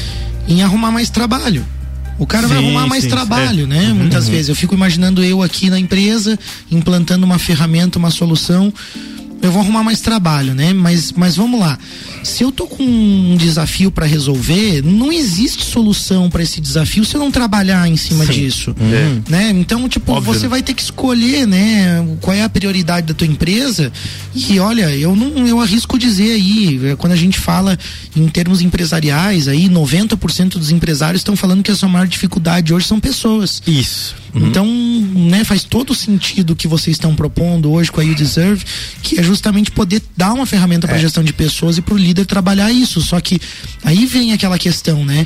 em 0.47 0.63
arrumar 0.63 0.91
mais 0.91 1.09
trabalho. 1.09 1.65
O 2.19 2.25
cara 2.25 2.47
vai 2.47 2.57
Sim, 2.57 2.65
arrumar 2.65 2.87
mais 2.87 3.03
sim, 3.03 3.09
trabalho, 3.09 3.65
é. 3.65 3.67
né? 3.67 3.89
Uhum, 3.89 3.95
Muitas 3.95 4.25
uhum. 4.25 4.31
vezes. 4.31 4.49
Eu 4.49 4.55
fico 4.55 4.73
imaginando 4.73 5.23
eu 5.23 5.43
aqui 5.43 5.69
na 5.69 5.79
empresa, 5.79 6.37
implantando 6.71 7.25
uma 7.25 7.37
ferramenta, 7.37 7.99
uma 7.99 8.09
solução. 8.09 8.73
Eu 9.47 9.51
vou 9.53 9.61
arrumar 9.61 9.81
mais 9.83 10.01
trabalho, 10.01 10.53
né? 10.53 10.73
Mas, 10.73 11.13
mas 11.13 11.37
vamos 11.37 11.57
lá. 11.59 11.79
Se 12.21 12.43
eu 12.43 12.51
tô 12.51 12.67
com 12.67 12.83
um 12.83 13.37
desafio 13.37 13.89
para 13.89 14.05
resolver, 14.05 14.83
não 14.83 15.11
existe 15.11 15.63
solução 15.63 16.29
para 16.29 16.43
esse 16.43 16.59
desafio 16.59 17.05
se 17.05 17.15
eu 17.15 17.21
não 17.21 17.31
trabalhar 17.31 17.87
em 17.87 17.95
cima 17.95 18.25
Sim. 18.25 18.33
disso, 18.33 18.75
É. 18.79 19.31
né? 19.31 19.49
Então, 19.51 19.87
tipo, 19.87 20.11
Óbvio, 20.11 20.33
você 20.33 20.43
né? 20.43 20.49
vai 20.49 20.61
ter 20.61 20.73
que 20.73 20.81
escolher, 20.81 21.47
né? 21.47 22.05
Qual 22.19 22.35
é 22.35 22.43
a 22.43 22.49
prioridade 22.49 23.07
da 23.07 23.13
tua 23.13 23.25
empresa? 23.27 23.91
E 24.35 24.59
olha, 24.59 24.93
eu 24.95 25.15
não, 25.15 25.47
eu 25.47 25.61
arrisco 25.61 25.97
dizer 25.97 26.33
aí, 26.33 26.79
eh, 26.83 26.95
quando 26.97 27.13
a 27.13 27.17
gente 27.17 27.39
fala 27.39 27.79
em 28.15 28.27
termos 28.27 28.61
empresariais, 28.61 29.47
aí 29.47 29.69
90% 29.69 30.57
dos 30.59 30.71
empresários 30.71 31.21
estão 31.21 31.37
falando 31.37 31.63
que 31.63 31.71
a 31.71 31.75
sua 31.75 31.87
maior 31.87 32.07
dificuldade 32.07 32.73
hoje 32.73 32.85
são 32.85 32.99
pessoas. 32.99 33.61
Isso. 33.65 34.13
Então, 34.45 34.65
né, 34.65 35.43
faz 35.43 35.63
todo 35.63 35.95
sentido 35.95 36.51
o 36.51 36.55
que 36.55 36.67
vocês 36.67 36.95
estão 36.95 37.15
propondo 37.15 37.71
hoje 37.71 37.91
com 37.91 38.01
a 38.01 38.03
You 38.03 38.15
Deserve, 38.15 38.63
que 39.01 39.19
é 39.19 39.23
justamente 39.23 39.71
poder 39.71 40.01
dar 40.15 40.33
uma 40.33 40.45
ferramenta 40.45 40.87
para 40.87 40.97
gestão 40.97 41.23
de 41.23 41.33
pessoas 41.33 41.77
e 41.77 41.81
para 41.81 41.93
o 41.93 41.97
líder 41.97 42.25
trabalhar 42.25 42.71
isso. 42.71 43.01
Só 43.01 43.19
que 43.19 43.39
aí 43.83 44.05
vem 44.05 44.33
aquela 44.33 44.57
questão, 44.57 45.03
né? 45.05 45.25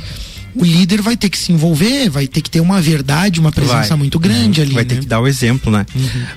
O 0.54 0.64
líder 0.64 1.00
vai 1.00 1.16
ter 1.16 1.28
que 1.30 1.38
se 1.38 1.52
envolver, 1.52 2.08
vai 2.10 2.26
ter 2.26 2.40
que 2.40 2.50
ter 2.50 2.60
uma 2.60 2.80
verdade, 2.80 3.40
uma 3.40 3.50
presença 3.52 3.88
Vai. 3.90 3.98
muito 3.98 4.18
grande 4.18 4.60
Uhum. 4.60 4.66
ali. 4.66 4.74
Vai 4.74 4.84
né? 4.84 4.88
ter 4.90 5.00
que 5.00 5.06
dar 5.06 5.20
o 5.20 5.26
exemplo, 5.26 5.72
né? 5.72 5.86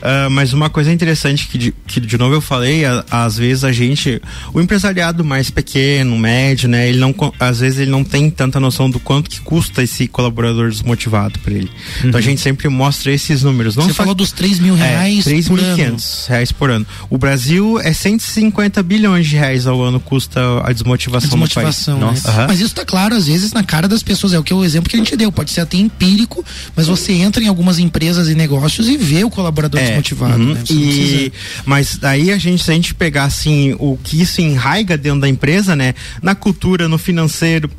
Ah, 0.02 0.30
mas 0.30 0.54
uma 0.54 0.70
coisa 0.70 0.92
interessante 0.92 1.48
que 1.48 1.58
de, 1.58 1.74
que 1.88 2.00
de 2.00 2.18
novo 2.18 2.34
eu 2.36 2.42
falei, 2.42 2.86
a- 2.86 3.04
às 3.12 3.38
vezes 3.38 3.64
a 3.64 3.72
gente, 3.72 4.22
o 4.54 4.62
empresariado 4.62 5.24
mais 5.24 5.50
pequeno, 5.50 6.18
médio, 6.18 6.70
né? 6.70 6.88
Ele 6.90 6.98
não, 7.00 7.14
às 7.40 7.60
vezes 7.60 7.80
ele 7.80 7.92
não 7.92 8.04
tem 8.04 8.30
tanta 8.30 8.60
noção 8.60 8.90
do 8.90 9.00
quanto 9.00 9.30
que 9.30 9.40
custa 9.42 9.84
esse 9.84 10.08
colaborador 10.08 10.70
desmotivado 10.70 11.40
para 11.40 11.54
ele. 11.54 11.70
Então 12.04 12.18
a 12.18 12.22
gente 12.22 12.40
sempre 12.42 12.70
mostra 12.70 13.12
esses 13.12 13.44
números. 13.44 13.76
Não 13.76 13.84
Você 13.84 13.90
só- 13.94 13.96
falou 14.04 14.16
dos 14.16 14.32
3 14.32 14.60
mil 14.60 14.76
reais 14.76 15.28
é, 15.28 15.42
por 15.44 15.60
ano. 15.60 15.76
3.500 15.76 16.28
reais 16.30 16.52
por 16.52 16.70
ano. 16.70 16.86
O 17.10 17.18
Brasil 17.18 17.80
é 17.82 17.92
150 17.94 18.82
bilhões 18.84 19.28
de 19.28 19.36
reais 19.36 19.68
ao 19.68 19.82
ano 19.82 20.00
custa 20.00 20.40
a 20.64 20.72
desmotivação, 20.72 21.30
desmotivação, 21.30 22.00
no 22.00 22.06
né? 22.06 22.12
país. 22.12 22.24
Nossa. 22.24 22.32
Aham. 22.38 22.48
Mas 22.48 22.60
isso 22.62 22.74
tá 22.76 22.86
claro, 22.86 23.16
às 23.16 23.28
vezes, 23.28 23.52
na 23.52 23.64
cara 23.64 23.88
das 23.88 24.04
pessoas. 24.06 24.34
É 24.34 24.40
o 24.40 24.44
que 24.44 24.54
o 24.54 24.64
exemplo 24.64 24.90
que 24.90 24.96
a 24.96 25.00
gente 25.00 25.16
deu. 25.18 25.32
Pode 25.32 25.52
ser 25.52 25.62
até 25.62 25.78
empírico, 25.78 26.46
mas 26.76 26.88
você 26.88 27.12
entra 27.14 27.44
em 27.44 27.48
algumas 27.48 27.80
empresas 27.80 28.30
e 28.30 28.36
negócios 28.36 28.88
e 28.88 28.96
vê 28.98 29.24
o 29.24 29.30
colaborador 29.30 29.80
É, 29.80 29.88
desmotivado. 29.88 30.42
uhum. 30.42 30.54
né? 30.54 30.62
Você 30.66 30.74
E, 30.74 31.34
mas 31.66 31.98
daí 31.98 32.32
a 32.32 32.38
gente, 32.38 32.64
se 32.64 32.72
a 32.72 32.74
gente 32.74 32.94
pegar 32.94 33.26
assim, 33.26 33.76
o 33.80 33.98
que 34.02 34.22
isso 34.22 34.40
enraiga 34.42 34.98
dentro 34.98 35.22
da 35.22 35.28
empresa, 35.28 35.76
né? 35.76 35.94
Na 36.22 36.36
cultura, 36.36 36.88
no 36.88 36.98
financeiro, 36.98 37.70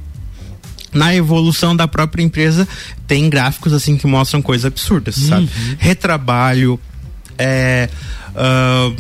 na 0.93 1.15
evolução 1.15 1.77
da 1.77 1.87
própria 1.87 2.23
empresa, 2.23 2.67
tem 3.07 3.29
gráficos 3.31 3.73
assim 3.73 3.97
que 3.97 4.07
mostram 4.07 4.43
coisas 4.43 4.65
absurdas, 4.65 5.15
sabe? 5.15 5.49
Retrabalho, 5.79 6.81
é. 7.39 7.89
ah, 8.35 8.93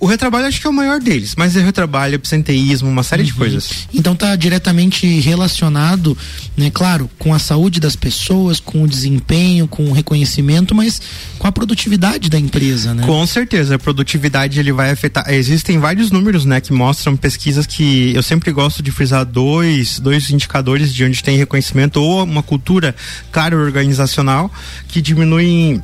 o 0.00 0.06
retrabalho 0.06 0.46
acho 0.46 0.58
que 0.58 0.66
é 0.66 0.70
o 0.70 0.72
maior 0.72 0.98
deles, 0.98 1.34
mas 1.36 1.54
é 1.54 1.60
retrabalho, 1.60 2.14
absenteísmo, 2.14 2.88
uma 2.88 3.02
série 3.02 3.22
de 3.22 3.34
coisas. 3.34 3.86
Então 3.92 4.16
tá 4.16 4.34
diretamente 4.34 5.06
relacionado, 5.20 6.16
né, 6.56 6.70
claro, 6.72 7.08
com 7.18 7.34
a 7.34 7.38
saúde 7.38 7.78
das 7.78 7.94
pessoas, 7.94 8.58
com 8.58 8.82
o 8.82 8.88
desempenho, 8.88 9.68
com 9.68 9.84
o 9.84 9.92
reconhecimento, 9.92 10.74
mas 10.74 11.02
com 11.38 11.46
a 11.46 11.52
produtividade 11.52 12.30
da 12.30 12.38
empresa, 12.38 12.94
né? 12.94 13.04
Com 13.04 13.26
certeza, 13.26 13.74
a 13.74 13.78
produtividade 13.78 14.58
ele 14.58 14.72
vai 14.72 14.90
afetar. 14.90 15.28
Existem 15.28 15.78
vários 15.78 16.10
números, 16.10 16.46
né, 16.46 16.62
que 16.62 16.72
mostram 16.72 17.14
pesquisas 17.14 17.66
que 17.66 18.14
eu 18.14 18.22
sempre 18.22 18.52
gosto 18.52 18.82
de 18.82 18.90
frisar 18.90 19.26
dois, 19.26 20.00
dois 20.00 20.30
indicadores 20.30 20.94
de 20.94 21.04
onde 21.04 21.22
tem 21.22 21.36
reconhecimento 21.36 22.00
ou 22.00 22.24
uma 22.24 22.42
cultura, 22.42 22.96
claro, 23.30 23.58
organizacional, 23.58 24.50
que 24.88 25.02
diminui 25.02 25.82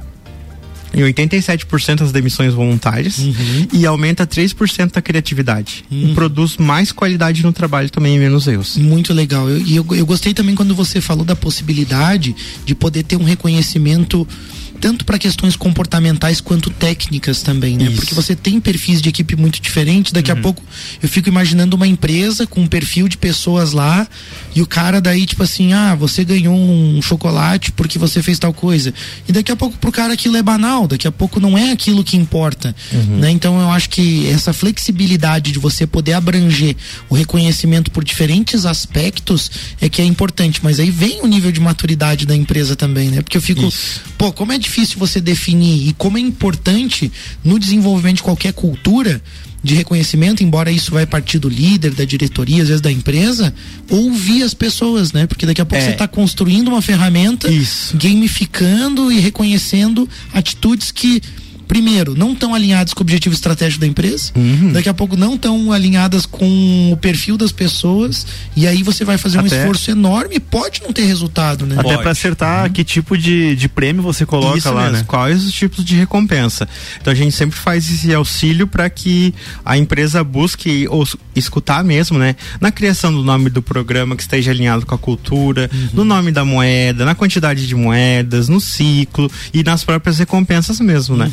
em 0.94 1.00
em 1.00 1.12
87% 1.12 2.02
as 2.02 2.12
demissões 2.12 2.54
voluntárias 2.54 3.18
e 3.72 3.84
aumenta 3.86 4.26
3% 4.26 4.96
a 4.96 5.02
criatividade. 5.02 5.84
E 5.90 6.12
produz 6.14 6.56
mais 6.56 6.92
qualidade 6.92 7.42
no 7.42 7.52
trabalho 7.52 7.90
também 7.90 8.16
e 8.16 8.18
menos 8.18 8.46
erros. 8.46 8.76
Muito 8.76 9.12
legal. 9.12 9.48
Eu- 9.48 9.60
E 9.66 9.76
eu, 9.76 9.86
eu, 9.90 10.06
gostei 10.06 10.32
também 10.32 10.54
quando 10.54 10.74
você 10.74 11.00
falou 11.00 11.24
da 11.24 11.34
possibilidade 11.36 12.34
de 12.64 12.74
poder 12.74 13.02
ter 13.02 13.16
um 13.16 13.24
reconhecimento 13.24 14.26
tanto 14.76 15.04
para 15.04 15.18
questões 15.18 15.56
comportamentais 15.56 16.40
quanto 16.40 16.70
técnicas 16.70 17.42
também, 17.42 17.76
né? 17.76 17.90
Porque 17.96 18.14
você 18.14 18.36
tem 18.36 18.60
perfis 18.60 19.00
de 19.00 19.08
equipe 19.08 19.36
muito 19.36 19.60
diferentes. 19.60 20.12
Daqui 20.12 20.30
a 20.30 20.36
pouco 20.36 20.62
eu 21.02 21.08
fico 21.08 21.28
imaginando 21.28 21.76
uma 21.76 21.86
empresa 21.86 22.46
com 22.46 22.60
um 22.60 22.66
perfil 22.66 23.08
de 23.08 23.16
pessoas 23.16 23.72
lá 23.72 24.06
e 24.54 24.62
o 24.62 24.66
cara 24.66 25.00
daí 25.00 25.26
tipo 25.26 25.42
assim, 25.42 25.72
ah, 25.72 25.94
você 25.94 26.24
ganhou 26.24 26.54
um 26.54 27.00
chocolate 27.02 27.72
porque 27.72 27.98
você 27.98 28.22
fez 28.22 28.38
tal 28.38 28.52
coisa. 28.52 28.92
E 29.28 29.32
daqui 29.32 29.50
a 29.50 29.56
pouco 29.56 29.78
pro 29.78 29.90
cara 29.92 30.12
aquilo 30.12 30.36
é 30.36 30.42
banal, 30.42 30.86
daqui 30.86 31.06
a 31.06 31.12
pouco 31.12 31.40
não 31.40 31.56
é 31.56 31.72
aquilo 31.72 32.04
que 32.04 32.16
importa, 32.16 32.74
né? 33.18 33.30
Então 33.30 33.60
eu 33.60 33.70
acho 33.70 33.90
que 33.90 34.28
essa 34.28 34.52
flexibilidade 34.52 35.52
de 35.52 35.58
você 35.58 35.86
poder 35.86 36.12
abranger 36.14 36.76
o 37.08 37.14
reconhecimento 37.14 37.90
por 37.90 38.04
diferentes 38.04 38.64
aspectos 38.64 39.50
é 39.80 39.88
que 39.88 40.00
é 40.00 40.04
importante, 40.04 40.60
mas 40.62 40.78
aí 40.80 40.90
vem 40.90 41.20
o 41.22 41.26
nível 41.26 41.50
de 41.52 41.60
maturidade 41.60 42.26
da 42.26 42.34
empresa 42.34 42.76
também, 42.76 43.10
né? 43.10 43.22
Porque 43.22 43.36
eu 43.36 43.42
fico, 43.42 43.72
pô, 44.16 44.32
como 44.32 44.52
é 44.52 44.58
difícil 44.66 44.98
você 44.98 45.20
definir 45.20 45.88
e 45.88 45.92
como 45.92 46.18
é 46.18 46.20
importante 46.20 47.10
no 47.44 47.58
desenvolvimento 47.58 48.16
de 48.16 48.22
qualquer 48.22 48.52
cultura 48.52 49.22
de 49.62 49.74
reconhecimento, 49.74 50.44
embora 50.44 50.70
isso 50.70 50.92
vai 50.92 51.06
partir 51.06 51.38
do 51.40 51.48
líder, 51.48 51.92
da 51.92 52.04
diretoria, 52.04 52.62
às 52.62 52.68
vezes 52.68 52.80
da 52.80 52.92
empresa, 52.92 53.52
ouvir 53.90 54.42
as 54.44 54.54
pessoas, 54.54 55.12
né? 55.12 55.26
Porque 55.26 55.44
daqui 55.46 55.60
a 55.60 55.64
pouco 55.64 55.82
É. 55.82 55.86
você 55.86 55.92
está 55.92 56.06
construindo 56.06 56.68
uma 56.68 56.80
ferramenta, 56.82 57.48
gamificando 57.94 59.10
e 59.10 59.18
reconhecendo 59.18 60.08
atitudes 60.32 60.92
que 60.92 61.20
primeiro, 61.68 62.14
não 62.14 62.32
estão 62.32 62.54
alinhadas 62.54 62.94
com 62.94 63.00
o 63.00 63.02
objetivo 63.02 63.34
estratégico 63.34 63.80
da 63.80 63.86
empresa, 63.86 64.32
daqui 64.72 64.88
a 64.88 64.94
pouco 64.94 65.16
não 65.16 65.34
estão 65.34 65.72
alinhadas 65.72 66.24
com 66.26 66.92
o 66.92 66.96
perfil 66.96 67.36
das 67.36 67.52
pessoas, 67.52 68.26
e 68.54 68.66
aí 68.66 68.82
você 68.82 69.04
vai 69.04 69.18
fazer 69.18 69.38
um 69.38 69.46
Até- 69.46 69.58
esforço 69.58 69.90
enorme 69.90 70.36
e 70.36 70.40
pode 70.40 70.82
não 70.82 70.92
ter 70.92 71.04
resultado, 71.04 71.66
né? 71.66 71.76
Até 71.78 71.96
pra 71.98 72.10
acertar 72.12 72.70
que 72.72 72.84
tipo 72.84 73.16
de, 73.18 73.54
de 73.56 73.68
prêmio 73.68 74.02
você 74.02 74.24
coloca 74.24 74.58
Isso 74.58 74.70
lá, 74.72 74.82
mesmo, 74.84 74.98
né? 74.98 75.04
quais 75.06 75.44
os 75.44 75.52
tipos 75.52 75.84
de 75.84 75.94
recompensa. 75.96 76.68
Então 77.00 77.12
a 77.12 77.16
gente 77.16 77.32
sempre 77.34 77.58
faz 77.58 77.90
esse 77.90 78.12
auxílio 78.14 78.66
para 78.66 78.88
que 78.88 79.34
a 79.64 79.76
empresa 79.76 80.22
busque 80.24 80.86
ou 80.88 81.06
escutar 81.34 81.82
mesmo, 81.84 82.18
né? 82.18 82.36
Na 82.60 82.70
criação 82.70 83.12
do 83.12 83.22
nome 83.22 83.50
do 83.50 83.60
programa 83.62 84.14
que 84.16 84.22
esteja 84.22 84.50
alinhado 84.50 84.86
com 84.86 84.94
a 84.94 84.98
cultura, 84.98 85.70
no 85.92 86.04
nome 86.04 86.30
da 86.32 86.44
moeda, 86.44 87.04
na 87.04 87.14
quantidade 87.14 87.66
de 87.66 87.74
moedas, 87.74 88.48
no 88.48 88.60
ciclo 88.60 89.30
e 89.52 89.62
nas 89.62 89.82
próprias 89.84 90.18
recompensas 90.18 90.80
mesmo, 90.80 91.16
né? 91.16 91.30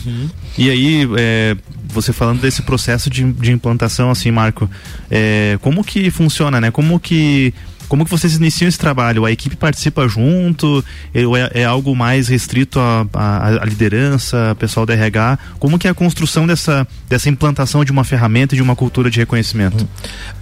E 0.57 0.69
aí, 0.69 1.07
é, 1.17 1.55
você 1.88 2.11
falando 2.13 2.41
desse 2.41 2.61
processo 2.61 3.09
de, 3.09 3.24
de 3.34 3.51
implantação, 3.51 4.09
assim, 4.11 4.32
Marco, 4.32 4.69
é, 5.09 5.57
como 5.61 5.84
que 5.84 6.09
funciona, 6.11 6.59
né? 6.61 6.71
Como 6.71 6.99
que 6.99 7.53
como 7.89 8.05
que 8.05 8.09
vocês 8.09 8.34
iniciam 8.38 8.67
esse 8.67 8.80
trabalho? 8.80 9.24
A 9.24 9.32
equipe 9.32 9.55
participa 9.55 10.07
junto? 10.07 10.84
É, 11.13 11.21
é, 11.21 11.61
é 11.61 11.65
algo 11.65 11.95
mais 11.95 12.28
restrito 12.28 12.80
à, 12.80 13.63
liderança, 13.65 14.55
pessoal 14.57 14.84
da 14.84 14.93
RH? 14.95 15.38
Como 15.59 15.78
que 15.78 15.88
é 15.88 15.91
a 15.91 15.93
construção 15.93 16.47
dessa, 16.47 16.88
dessa 17.07 17.30
implantação 17.30 17.86
de 17.86 17.91
uma 17.91 18.03
ferramenta 18.03 18.55
e 18.55 18.57
de 18.57 18.63
uma 18.63 18.76
cultura 18.76 19.11
de 19.11 19.19
reconhecimento? 19.19 19.88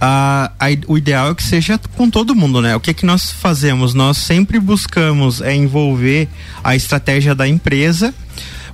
a- 0.00 0.50
a- 0.58 0.68
o 0.86 0.96
ideal 0.96 1.30
é 1.32 1.34
que 1.34 1.42
seja 1.42 1.78
com 1.94 2.08
todo 2.08 2.34
mundo, 2.34 2.62
né? 2.62 2.74
O 2.74 2.80
que 2.80 2.94
que 2.94 3.04
nós 3.04 3.30
fazemos? 3.30 3.92
Nós 3.92 4.16
sempre 4.16 4.58
buscamos 4.58 5.42
é 5.42 5.54
envolver 5.54 6.28
a 6.64 6.74
estratégia 6.74 7.34
da 7.34 7.46
empresa. 7.46 8.14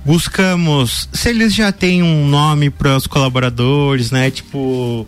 Buscamos, 0.05 1.09
se 1.13 1.29
eles 1.29 1.53
já 1.53 1.71
têm 1.71 2.01
um 2.01 2.27
nome 2.27 2.69
para 2.69 2.95
os 2.95 3.05
colaboradores, 3.05 4.11
né? 4.11 4.31
Tipo, 4.31 5.05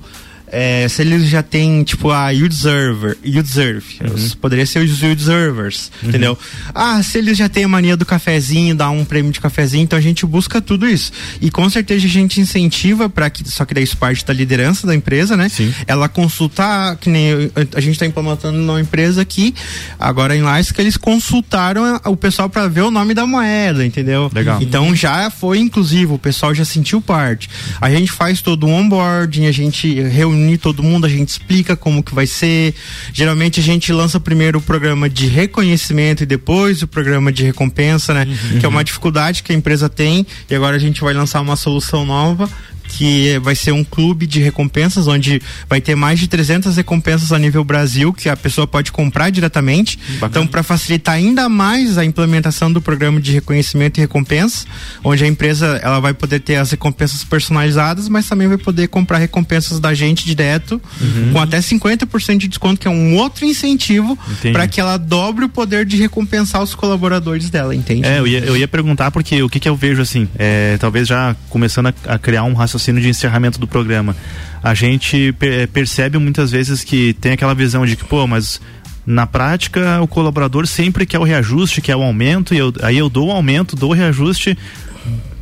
é, 0.52 0.86
se 0.90 1.02
eles 1.02 1.30
já 1.30 1.42
têm, 1.42 1.82
tipo, 1.84 2.12
a 2.12 2.28
Userver, 2.30 3.18
Userve, 3.24 4.00
poderia 4.42 4.66
ser 4.66 4.80
os 4.80 5.02
Uservers, 5.02 5.90
entendeu? 6.04 6.38
Ah, 6.76 7.02
se 7.02 7.18
eles 7.18 7.38
já 7.38 7.48
têm 7.48 7.64
a 7.64 7.68
mania 7.70 7.96
do 7.96 8.06
cafezinho, 8.06 8.76
dar 8.76 8.90
um 8.90 9.06
prêmio 9.06 9.32
de 9.32 9.40
cafezinho, 9.40 9.84
então 9.84 9.98
a 9.98 10.02
gente 10.02 10.26
busca 10.26 10.60
tudo 10.60 10.88
isso. 10.88 11.14
E 11.40 11.50
com 11.50 11.70
certeza 11.70 12.06
a 12.06 12.10
gente 12.10 12.42
incentiva 12.42 13.10
para 13.10 13.30
que, 13.30 13.50
só 13.50 13.64
que 13.64 13.74
daí 13.74 13.86
isso 13.86 13.96
parte 13.96 14.26
da 14.26 14.34
liderança 14.34 14.86
da 14.86 14.94
empresa, 14.94 15.38
né? 15.38 15.50
Ela 15.88 16.10
consultar, 16.10 16.98
que 16.98 17.10
nem 17.10 17.50
a 17.74 17.80
gente 17.80 17.94
está 17.94 18.06
implementando 18.06 18.58
numa 18.58 18.82
empresa 18.82 19.22
aqui, 19.22 19.56
agora 19.98 20.36
em 20.36 20.42
Lais, 20.42 20.70
que 20.70 20.82
eles 20.82 20.98
consultaram 20.98 22.00
o 22.06 22.18
pessoal 22.18 22.50
para 22.50 22.68
ver 22.68 22.82
o 22.82 22.92
nome 22.92 23.14
da 23.14 23.26
moeda, 23.26 23.86
entendeu? 23.86 24.30
Legal. 24.34 24.62
Então 24.62 24.94
já 24.94 25.30
foi 25.30 25.60
inclusivo, 25.60 26.16
o 26.16 26.20
pessoal 26.20 26.54
já 26.54 26.66
sentiu 26.66 27.02
parte. 27.02 27.50
A 27.80 27.90
gente 27.90 28.12
faz 28.12 28.42
todo 28.42 28.68
um 28.68 28.74
onboarding, 28.74 29.46
a 29.46 29.52
gente 29.52 30.02
reúne 30.02 30.41
todo 30.58 30.84
mundo, 30.84 31.06
a 31.06 31.10
gente 31.10 31.30
explica 31.30 31.76
como 31.76 32.04
que 32.04 32.14
vai 32.14 32.28
ser. 32.28 32.74
Geralmente 33.14 33.60
a 33.60 33.64
gente 33.64 33.92
lança 33.92 34.20
primeiro 34.20 34.60
o 34.60 34.62
programa 34.62 35.10
de 35.10 35.28
reconhecimento 35.28 36.24
e 36.24 36.26
depois 36.26 36.82
o 36.82 36.88
programa 36.88 37.32
de 37.32 37.44
recompensa, 37.44 38.14
né? 38.14 38.28
Que 38.60 38.66
é 38.66 38.70
uma 38.70 38.84
dificuldade 38.84 39.44
que 39.44 39.52
a 39.52 39.56
empresa 39.56 39.90
tem 39.90 40.26
e 40.50 40.56
agora 40.56 40.76
a 40.76 40.80
gente 40.80 41.02
vai 41.02 41.14
lançar 41.14 41.42
uma 41.42 41.56
solução 41.56 42.06
nova 42.06 42.50
que 42.92 43.40
vai 43.40 43.56
ser 43.56 43.72
um 43.72 43.84
clube 43.84 44.28
de 44.28 44.40
recompensas 44.42 45.08
onde 45.08 45.42
vai 45.70 45.80
ter 45.82 45.96
mais 45.96 46.20
de 46.20 46.28
300 46.28 46.76
recompensas 46.76 47.32
a 47.32 47.40
nível 47.40 47.64
Brasil 47.64 48.14
que 48.14 48.28
a 48.30 48.36
pessoa 48.36 48.68
pode 48.68 48.92
comprar 48.92 49.30
diretamente. 49.30 49.98
Então, 50.22 50.46
para 50.46 50.64
facilitar 50.64 51.16
ainda 51.16 51.48
mais 51.48 51.98
a 51.98 52.06
implementação 52.06 52.72
do 52.72 52.82
programa 52.82 53.20
de 53.22 53.32
reconhecimento 53.32 53.98
e 53.98 54.02
recompensa, 54.02 54.66
onde 55.04 55.24
a 55.24 55.28
empresa 55.28 55.80
ela 55.82 56.00
vai 56.00 56.14
poder 56.14 56.40
ter 56.40 56.56
as 56.58 56.72
recompensas 56.72 57.24
personalizadas, 57.24 58.10
mas 58.10 58.28
também 58.28 58.48
vai 58.48 58.58
poder 58.58 58.88
comprar 58.88 59.18
recompensas 59.18 59.80
da 59.80 59.94
gente 59.94 60.26
direto 60.26 60.82
Uhum. 61.00 61.32
com 61.34 61.40
até 61.40 61.60
50% 61.60 62.38
de 62.38 62.48
desconto, 62.48 62.80
que 62.80 62.88
é 62.88 62.92
um 62.92 63.16
outro 63.16 63.46
incentivo 63.46 64.18
para 64.52 64.68
que 64.68 64.80
ela 64.80 64.98
dobre 64.98 65.46
o 65.46 65.50
poder 65.50 65.86
de 65.86 65.98
recompensar 65.98 66.62
os 66.62 66.76
colaboradores 66.76 67.50
dela, 67.50 67.74
entende? 67.76 68.06
É, 68.06 68.20
eu 68.20 68.28
ia, 68.28 68.40
eu 68.40 68.58
ia 68.58 68.68
perguntar 68.68 69.12
porque 69.12 69.42
o 69.42 69.50
que, 69.50 69.60
que 69.60 69.70
eu 69.70 69.76
vejo 69.76 70.02
assim, 70.02 70.28
é, 70.38 70.78
talvez 70.80 71.08
já 71.08 71.36
começando 71.50 71.88
a, 71.88 71.94
a 72.06 72.20
criar 72.20 72.44
um 72.44 72.54
raciocínio 72.54 72.81
de 73.02 73.10
encerramento 73.10 73.60
do 73.60 73.68
programa. 73.68 74.16
A 74.64 74.74
gente 74.74 75.34
per- 75.34 75.68
percebe 75.68 76.18
muitas 76.18 76.52
vezes 76.52 76.84
que 76.84 77.14
tem 77.14 77.34
aquela 77.34 77.54
visão 77.54 77.86
de 77.86 77.96
que, 77.96 78.04
pô, 78.04 78.26
mas 78.28 78.62
na 79.06 79.26
prática 79.26 80.00
o 80.02 80.08
colaborador 80.08 80.68
sempre 80.68 81.06
quer 81.06 81.20
o 81.20 81.24
reajuste, 81.24 81.82
quer 81.82 81.96
o 81.96 82.02
aumento, 82.04 82.54
e 82.54 82.58
eu, 82.58 82.74
aí 82.82 82.98
eu 82.98 83.10
dou 83.10 83.28
o 83.30 83.32
aumento, 83.32 83.76
dou 83.76 83.92
o 83.92 83.94
reajuste. 83.94 84.58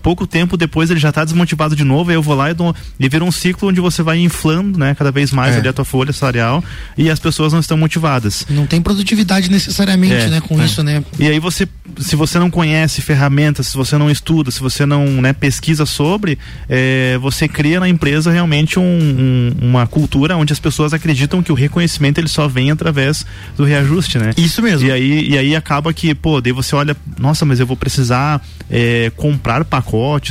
Pouco 0.01 0.25
tempo 0.27 0.57
depois 0.57 0.89
ele 0.89 0.99
já 0.99 1.09
está 1.09 1.23
desmotivado 1.23 1.75
de 1.75 1.83
novo, 1.83 2.09
aí 2.09 2.15
eu 2.15 2.21
vou 2.21 2.35
lá 2.35 2.49
e 2.51 2.53
dou. 2.53 2.75
Vira 2.99 3.23
um 3.23 3.31
ciclo 3.31 3.69
onde 3.69 3.81
você 3.81 4.01
vai 4.03 4.19
inflando, 4.19 4.77
né, 4.79 4.95
cada 4.95 5.11
vez 5.11 5.31
mais 5.31 5.55
É. 5.55 5.59
ali 5.59 5.67
a 5.67 5.73
tua 5.73 5.85
folha 5.85 6.13
salarial 6.13 6.63
e 6.97 7.09
as 7.09 7.19
pessoas 7.19 7.51
não 7.53 7.59
estão 7.59 7.77
motivadas. 7.77 8.45
Não 8.49 8.65
tem 8.65 8.81
produtividade 8.81 9.49
necessariamente, 9.49 10.13
É, 10.13 10.27
né, 10.27 10.41
com 10.41 10.61
é. 10.61 10.65
isso, 10.65 10.83
né? 10.83 11.03
E 11.17 11.27
aí 11.27 11.39
você, 11.39 11.67
se 11.99 12.15
você 12.15 12.37
não 12.39 12.49
conhece 12.49 13.01
ferramentas, 13.01 13.67
se 13.67 13.77
você 13.77 13.97
não 13.97 14.09
estuda, 14.09 14.51
se 14.51 14.59
você 14.59 14.85
não 14.85 15.05
né, 15.21 15.33
pesquisa 15.33 15.85
sobre, 15.85 16.37
é, 16.67 17.17
você 17.21 17.47
cria 17.47 17.79
na 17.79 17.89
empresa 17.89 18.31
realmente 18.31 18.79
um- 18.79 18.83
um- 18.83 19.67
uma 19.69 19.87
cultura 19.87 20.37
onde 20.37 20.53
as 20.53 20.59
pessoas 20.59 20.93
acreditam 20.93 21.41
que 21.43 21.51
o 21.51 21.55
reconhecimento 21.55 22.19
ele 22.19 22.27
só 22.27 22.47
vem 22.47 22.71
através 22.71 23.25
do 23.57 23.63
reajuste, 23.63 24.17
né? 24.17 24.31
Isso 24.37 24.61
mesmo. 24.61 24.87
E 24.87 24.91
aí, 24.91 25.29
e 25.29 25.37
aí 25.37 25.55
acaba 25.55 25.91
que, 25.93 26.13
pô, 26.13 26.39
daí 26.41 26.51
você 26.53 26.75
olha, 26.75 26.95
nossa, 27.17 27.45
mas 27.45 27.59
eu 27.59 27.65
vou 27.67 27.75
precisar 27.77 28.41
é, 28.71 29.11
comprar 29.15 29.65
pacotes, 29.65 29.88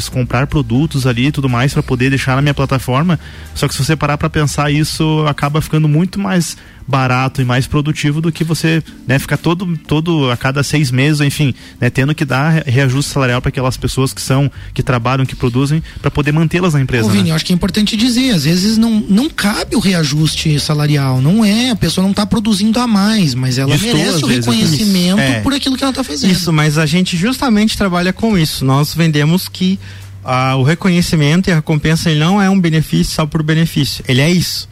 comprar 0.08 0.46
produtos 0.46 1.06
ali 1.06 1.26
e 1.26 1.32
tudo 1.32 1.48
mais 1.48 1.72
para 1.72 1.82
poder 1.82 2.10
deixar 2.10 2.36
na 2.36 2.42
minha 2.42 2.54
plataforma. 2.54 3.18
Só 3.54 3.66
que 3.66 3.74
se 3.74 3.84
você 3.84 3.96
parar 3.96 4.16
para 4.16 4.30
pensar 4.30 4.70
isso, 4.70 5.24
acaba 5.26 5.60
ficando 5.60 5.88
muito 5.88 6.20
mais 6.20 6.56
barato 6.88 7.42
e 7.42 7.44
mais 7.44 7.66
produtivo 7.66 8.18
do 8.20 8.32
que 8.32 8.42
você 8.42 8.82
né, 9.06 9.18
ficar 9.18 9.36
todo, 9.36 9.76
todo 9.86 10.30
a 10.30 10.36
cada 10.38 10.62
seis 10.62 10.90
meses, 10.90 11.20
enfim, 11.20 11.54
né, 11.78 11.90
tendo 11.90 12.14
que 12.14 12.24
dar 12.24 12.48
re- 12.48 12.62
reajuste 12.66 13.12
salarial 13.12 13.42
para 13.42 13.50
aquelas 13.50 13.76
pessoas 13.76 14.14
que 14.14 14.22
são, 14.22 14.50
que 14.72 14.82
trabalham, 14.82 15.26
que 15.26 15.36
produzem, 15.36 15.82
para 16.00 16.10
poder 16.10 16.32
mantê-las 16.32 16.72
na 16.72 16.80
empresa. 16.80 17.06
Ô, 17.06 17.10
Vini, 17.10 17.24
né? 17.24 17.30
eu 17.30 17.34
acho 17.34 17.44
que 17.44 17.52
é 17.52 17.54
importante 17.54 17.94
dizer, 17.94 18.30
às 18.30 18.44
vezes 18.44 18.78
não, 18.78 19.00
não 19.06 19.28
cabe 19.28 19.76
o 19.76 19.78
reajuste 19.78 20.58
salarial, 20.58 21.20
não 21.20 21.44
é, 21.44 21.70
a 21.70 21.76
pessoa 21.76 22.02
não 22.02 22.12
está 22.12 22.24
produzindo 22.24 22.80
a 22.80 22.86
mais, 22.86 23.34
mas 23.34 23.58
ela 23.58 23.76
merece 23.76 24.24
o 24.24 24.26
vezes, 24.26 24.46
reconhecimento. 24.46 25.20
É. 25.20 25.40
por 25.40 25.52
aquilo 25.52 25.76
que 25.76 25.84
ela 25.84 25.90
está 25.90 26.02
fazendo. 26.02 26.30
Isso, 26.30 26.50
mas 26.52 26.78
a 26.78 26.86
gente 26.86 27.16
justamente 27.18 27.76
trabalha 27.76 28.12
com 28.14 28.38
isso. 28.38 28.64
Nós 28.64 28.94
vendemos 28.94 29.46
que 29.46 29.78
ah, 30.24 30.56
o 30.56 30.62
reconhecimento 30.62 31.48
e 31.48 31.52
a 31.52 31.56
recompensa 31.56 32.10
ele 32.10 32.20
não 32.20 32.40
é 32.40 32.48
um 32.48 32.58
benefício 32.58 33.14
só 33.14 33.26
por 33.26 33.42
benefício. 33.42 34.04
Ele 34.08 34.20
é 34.20 34.30
isso. 34.30 34.68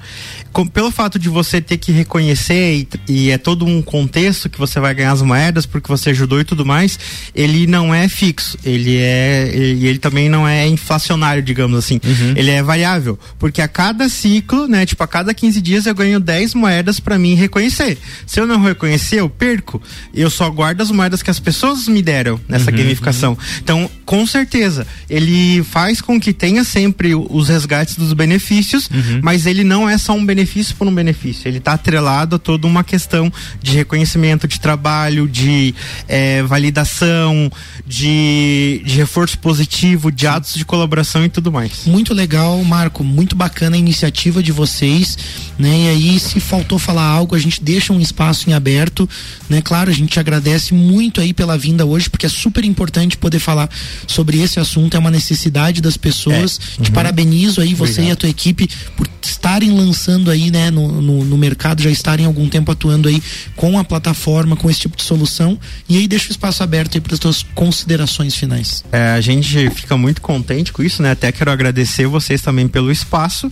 Com- 0.56 0.66
pelo 0.66 0.90
fato 0.90 1.18
de 1.18 1.28
você 1.28 1.60
ter 1.60 1.76
que 1.76 1.92
reconhecer 1.92 2.74
e, 2.74 2.88
e 3.12 3.30
é 3.30 3.36
todo 3.36 3.66
um 3.66 3.82
contexto 3.82 4.48
que 4.48 4.58
você 4.58 4.80
vai 4.80 4.94
ganhar 4.94 5.12
as 5.12 5.20
moedas 5.20 5.66
porque 5.66 5.86
você 5.86 6.08
ajudou 6.10 6.40
e 6.40 6.44
tudo 6.44 6.64
mais, 6.64 6.98
ele 7.34 7.66
não 7.66 7.94
é 7.94 8.08
fixo. 8.08 8.56
Ele 8.64 8.96
é 8.96 9.52
e 9.54 9.86
ele 9.86 9.98
também 9.98 10.30
não 10.30 10.48
é 10.48 10.66
inflacionário, 10.66 11.42
digamos 11.42 11.76
assim. 11.78 12.00
Ele 12.34 12.50
é 12.50 12.62
variável, 12.62 13.18
porque 13.38 13.60
a 13.60 13.68
cada 13.68 14.08
ciclo, 14.08 14.66
né, 14.66 14.86
tipo 14.86 15.02
a 15.02 15.06
cada 15.06 15.34
15 15.34 15.60
dias 15.60 15.84
eu 15.84 15.94
ganho 15.94 16.18
10 16.18 16.54
moedas 16.54 16.98
para 17.00 17.18
mim 17.18 17.34
reconhecer. 17.34 17.98
Se 18.26 18.40
eu 18.40 18.46
não 18.46 18.62
reconhecer, 18.62 19.20
eu 19.20 19.28
perco. 19.28 19.82
Eu 20.14 20.30
só 20.30 20.48
guardo 20.48 20.80
as 20.80 20.90
moedas 20.90 21.22
que 21.22 21.30
as 21.30 21.38
pessoas 21.38 21.86
me 21.86 22.00
deram 22.00 22.40
nessa 22.48 22.70
Uhum, 22.70 22.78
gamificação. 22.78 23.36
Então, 23.62 23.90
com 24.06 24.24
certeza, 24.26 24.86
ele 25.10 25.62
faz 25.64 26.00
com 26.00 26.18
que 26.18 26.32
tenha 26.32 26.64
sempre 26.64 27.14
os 27.14 27.50
resgates 27.50 27.96
dos 27.96 28.14
benefícios, 28.14 28.88
Uhum. 28.90 29.20
mas 29.22 29.44
ele 29.44 29.62
não 29.62 29.86
é 29.86 29.98
só 29.98 30.14
um 30.14 30.24
benefício 30.24 30.45
por 30.76 30.86
um 30.86 30.94
benefício. 30.94 31.48
Ele 31.48 31.58
está 31.58 31.72
atrelado 31.72 32.36
a 32.36 32.38
toda 32.38 32.66
uma 32.66 32.82
questão 32.84 33.32
de 33.62 33.72
reconhecimento 33.76 34.46
de 34.48 34.60
trabalho, 34.60 35.28
de 35.28 35.74
eh, 36.08 36.42
validação, 36.44 37.50
de, 37.86 38.82
de 38.84 38.96
reforço 38.96 39.38
positivo, 39.38 40.10
de 40.10 40.26
atos 40.26 40.54
de 40.54 40.64
colaboração 40.64 41.24
e 41.24 41.28
tudo 41.28 41.50
mais. 41.52 41.84
Muito 41.86 42.12
legal, 42.14 42.62
Marco. 42.64 43.02
Muito 43.04 43.34
bacana 43.34 43.76
a 43.76 43.78
iniciativa 43.78 44.42
de 44.42 44.52
vocês, 44.52 45.16
né? 45.58 45.68
E 45.84 45.88
aí, 45.88 46.20
se 46.20 46.40
faltou 46.40 46.78
falar 46.78 47.04
algo, 47.04 47.34
a 47.34 47.38
gente 47.38 47.62
deixa 47.62 47.92
um 47.92 48.00
espaço 48.00 48.48
em 48.50 48.52
aberto, 48.52 49.08
né? 49.48 49.60
Claro, 49.62 49.90
a 49.90 49.94
gente 49.94 50.18
agradece 50.20 50.74
muito 50.74 51.20
aí 51.20 51.32
pela 51.32 51.56
vinda 51.56 51.84
hoje, 51.86 52.08
porque 52.10 52.26
é 52.26 52.28
super 52.28 52.64
importante 52.64 53.16
poder 53.16 53.38
falar 53.38 53.68
sobre 54.06 54.40
esse 54.40 54.58
assunto, 54.60 54.96
é 54.96 54.98
uma 55.00 55.10
necessidade 55.10 55.80
das 55.80 55.96
pessoas. 55.96 56.58
Te 56.80 56.88
Uhum. 56.88 56.94
parabenizo 56.94 57.60
aí, 57.60 57.74
você 57.74 57.92
Obrigado. 57.92 58.08
e 58.08 58.12
a 58.12 58.16
tua 58.16 58.28
equipe, 58.28 58.68
por 58.96 59.08
estarem 59.22 59.70
lançando 59.70 60.30
aí, 60.30 60.35
né, 60.50 60.70
no, 60.70 61.00
no, 61.00 61.24
no 61.24 61.38
mercado, 61.38 61.82
já 61.82 61.90
estarem 61.90 62.24
há 62.24 62.28
algum 62.28 62.48
tempo 62.48 62.70
atuando 62.70 63.08
aí 63.08 63.22
com 63.54 63.78
a 63.78 63.84
plataforma, 63.84 64.56
com 64.56 64.70
esse 64.70 64.80
tipo 64.80 64.96
de 64.96 65.02
solução. 65.02 65.58
E 65.88 65.96
aí, 65.96 66.06
deixa 66.06 66.28
o 66.28 66.30
espaço 66.30 66.62
aberto 66.62 66.94
aí 66.94 67.00
para 67.00 67.14
as 67.14 67.18
tuas 67.20 67.42
considerações 67.54 68.34
finais. 68.34 68.84
É, 68.92 69.12
a 69.12 69.20
gente 69.20 69.70
fica 69.70 69.96
muito 69.96 70.20
contente 70.20 70.72
com 70.72 70.82
isso, 70.82 71.02
né? 71.02 71.12
Até 71.12 71.32
quero 71.32 71.50
agradecer 71.50 72.06
vocês 72.06 72.40
também 72.42 72.68
pelo 72.68 72.90
espaço. 72.90 73.50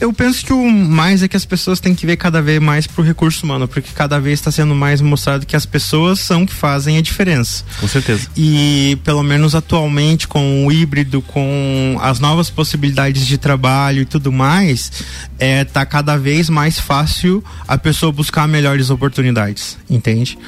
Eu 0.00 0.12
penso 0.12 0.44
que 0.44 0.52
o 0.52 0.70
mais 0.70 1.22
é 1.22 1.28
que 1.28 1.36
as 1.36 1.44
pessoas 1.44 1.80
têm 1.80 1.94
que 1.94 2.06
ver 2.06 2.16
cada 2.16 2.40
vez 2.40 2.60
mais 2.60 2.86
pro 2.86 3.02
recurso 3.02 3.44
humano, 3.44 3.66
porque 3.66 3.90
cada 3.94 4.18
vez 4.18 4.38
está 4.38 4.50
sendo 4.50 4.74
mais 4.74 5.00
mostrado 5.00 5.46
que 5.46 5.56
as 5.56 5.66
pessoas 5.66 6.20
são 6.20 6.46
que 6.46 6.54
fazem 6.54 6.96
a 6.96 7.02
diferença. 7.02 7.64
Com 7.78 7.88
certeza. 7.88 8.28
E 8.36 8.98
pelo 9.04 9.22
menos 9.22 9.54
atualmente 9.54 9.80
atualmente 9.80 10.28
com 10.28 10.66
o 10.66 10.72
híbrido, 10.72 11.22
com 11.22 11.98
as 12.00 12.20
novas 12.20 12.50
possibilidades 12.50 13.26
de 13.26 13.38
trabalho 13.38 14.02
e 14.02 14.04
tudo 14.04 14.30
mais, 14.30 14.92
é, 15.38 15.64
tá 15.64 15.84
cada 15.84 16.09
vez 16.16 16.48
mais 16.48 16.78
fácil 16.78 17.42
a 17.66 17.76
pessoa 17.76 18.12
buscar 18.12 18.46
melhores 18.46 18.90
oportunidades, 18.90 19.76
entende? 19.88 20.38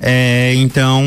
É, 0.00 0.54
então, 0.56 1.02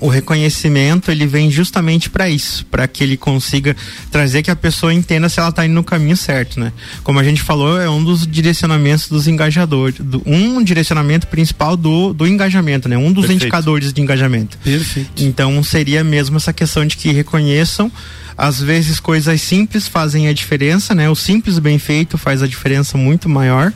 o 0.00 0.08
reconhecimento 0.08 1.10
ele 1.10 1.26
vem 1.26 1.50
justamente 1.50 2.10
para 2.10 2.28
isso, 2.28 2.64
para 2.66 2.86
que 2.86 3.02
ele 3.02 3.16
consiga 3.16 3.76
trazer 4.10 4.42
que 4.42 4.50
a 4.50 4.56
pessoa 4.56 4.92
entenda 4.92 5.28
se 5.28 5.40
ela 5.40 5.48
está 5.48 5.64
indo 5.64 5.74
no 5.74 5.84
caminho 5.84 6.16
certo, 6.16 6.60
né? 6.60 6.72
Como 7.02 7.18
a 7.18 7.24
gente 7.24 7.42
falou, 7.42 7.80
é 7.80 7.88
um 7.88 8.02
dos 8.02 8.26
direcionamentos 8.26 9.08
dos 9.08 9.26
engajadores, 9.26 9.98
do, 10.00 10.22
um 10.26 10.62
direcionamento 10.62 11.26
principal 11.26 11.76
do, 11.76 12.12
do 12.12 12.26
engajamento, 12.26 12.88
né? 12.88 12.96
Um 12.96 13.12
dos 13.12 13.26
Perfeito. 13.26 13.42
indicadores 13.44 13.92
de 13.92 14.00
engajamento. 14.00 14.58
Perfeito. 14.58 15.22
Então 15.22 15.62
seria 15.62 16.02
mesmo 16.04 16.36
essa 16.36 16.52
questão 16.52 16.86
de 16.86 16.96
que 16.96 17.12
reconheçam 17.12 17.90
às 18.38 18.60
vezes 18.60 19.00
coisas 19.00 19.42
simples 19.42 19.88
fazem 19.88 20.28
a 20.28 20.32
diferença, 20.32 20.94
né? 20.94 21.10
O 21.10 21.16
simples 21.16 21.58
bem 21.58 21.76
feito 21.76 22.16
faz 22.16 22.40
a 22.40 22.46
diferença 22.46 22.96
muito 22.96 23.28
maior. 23.28 23.72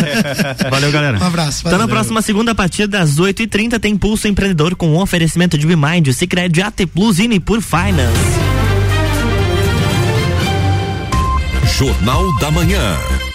Valeu, 0.69 0.91
galera. 0.91 1.19
Um 1.19 1.25
abraço. 1.25 1.59
Então 1.61 1.73
na 1.73 1.79
valeu. 1.79 1.95
próxima 1.95 2.21
segunda, 2.21 2.51
a 2.51 2.55
partir 2.55 2.87
das 2.87 3.17
8h30, 3.17 3.79
tem 3.79 3.97
Pulso 3.97 4.27
Empreendedor 4.27 4.75
com 4.75 4.87
um 4.89 4.99
oferecimento 4.99 5.57
de 5.57 5.65
Bimind, 5.65 6.11
Cicred, 6.13 6.61
AT 6.61 6.85
Plus 6.93 7.19
e 7.19 7.27
Nipur 7.27 7.61
Finance. 7.61 8.49
Jornal 11.77 12.37
da 12.39 12.51
Manhã. 12.51 13.28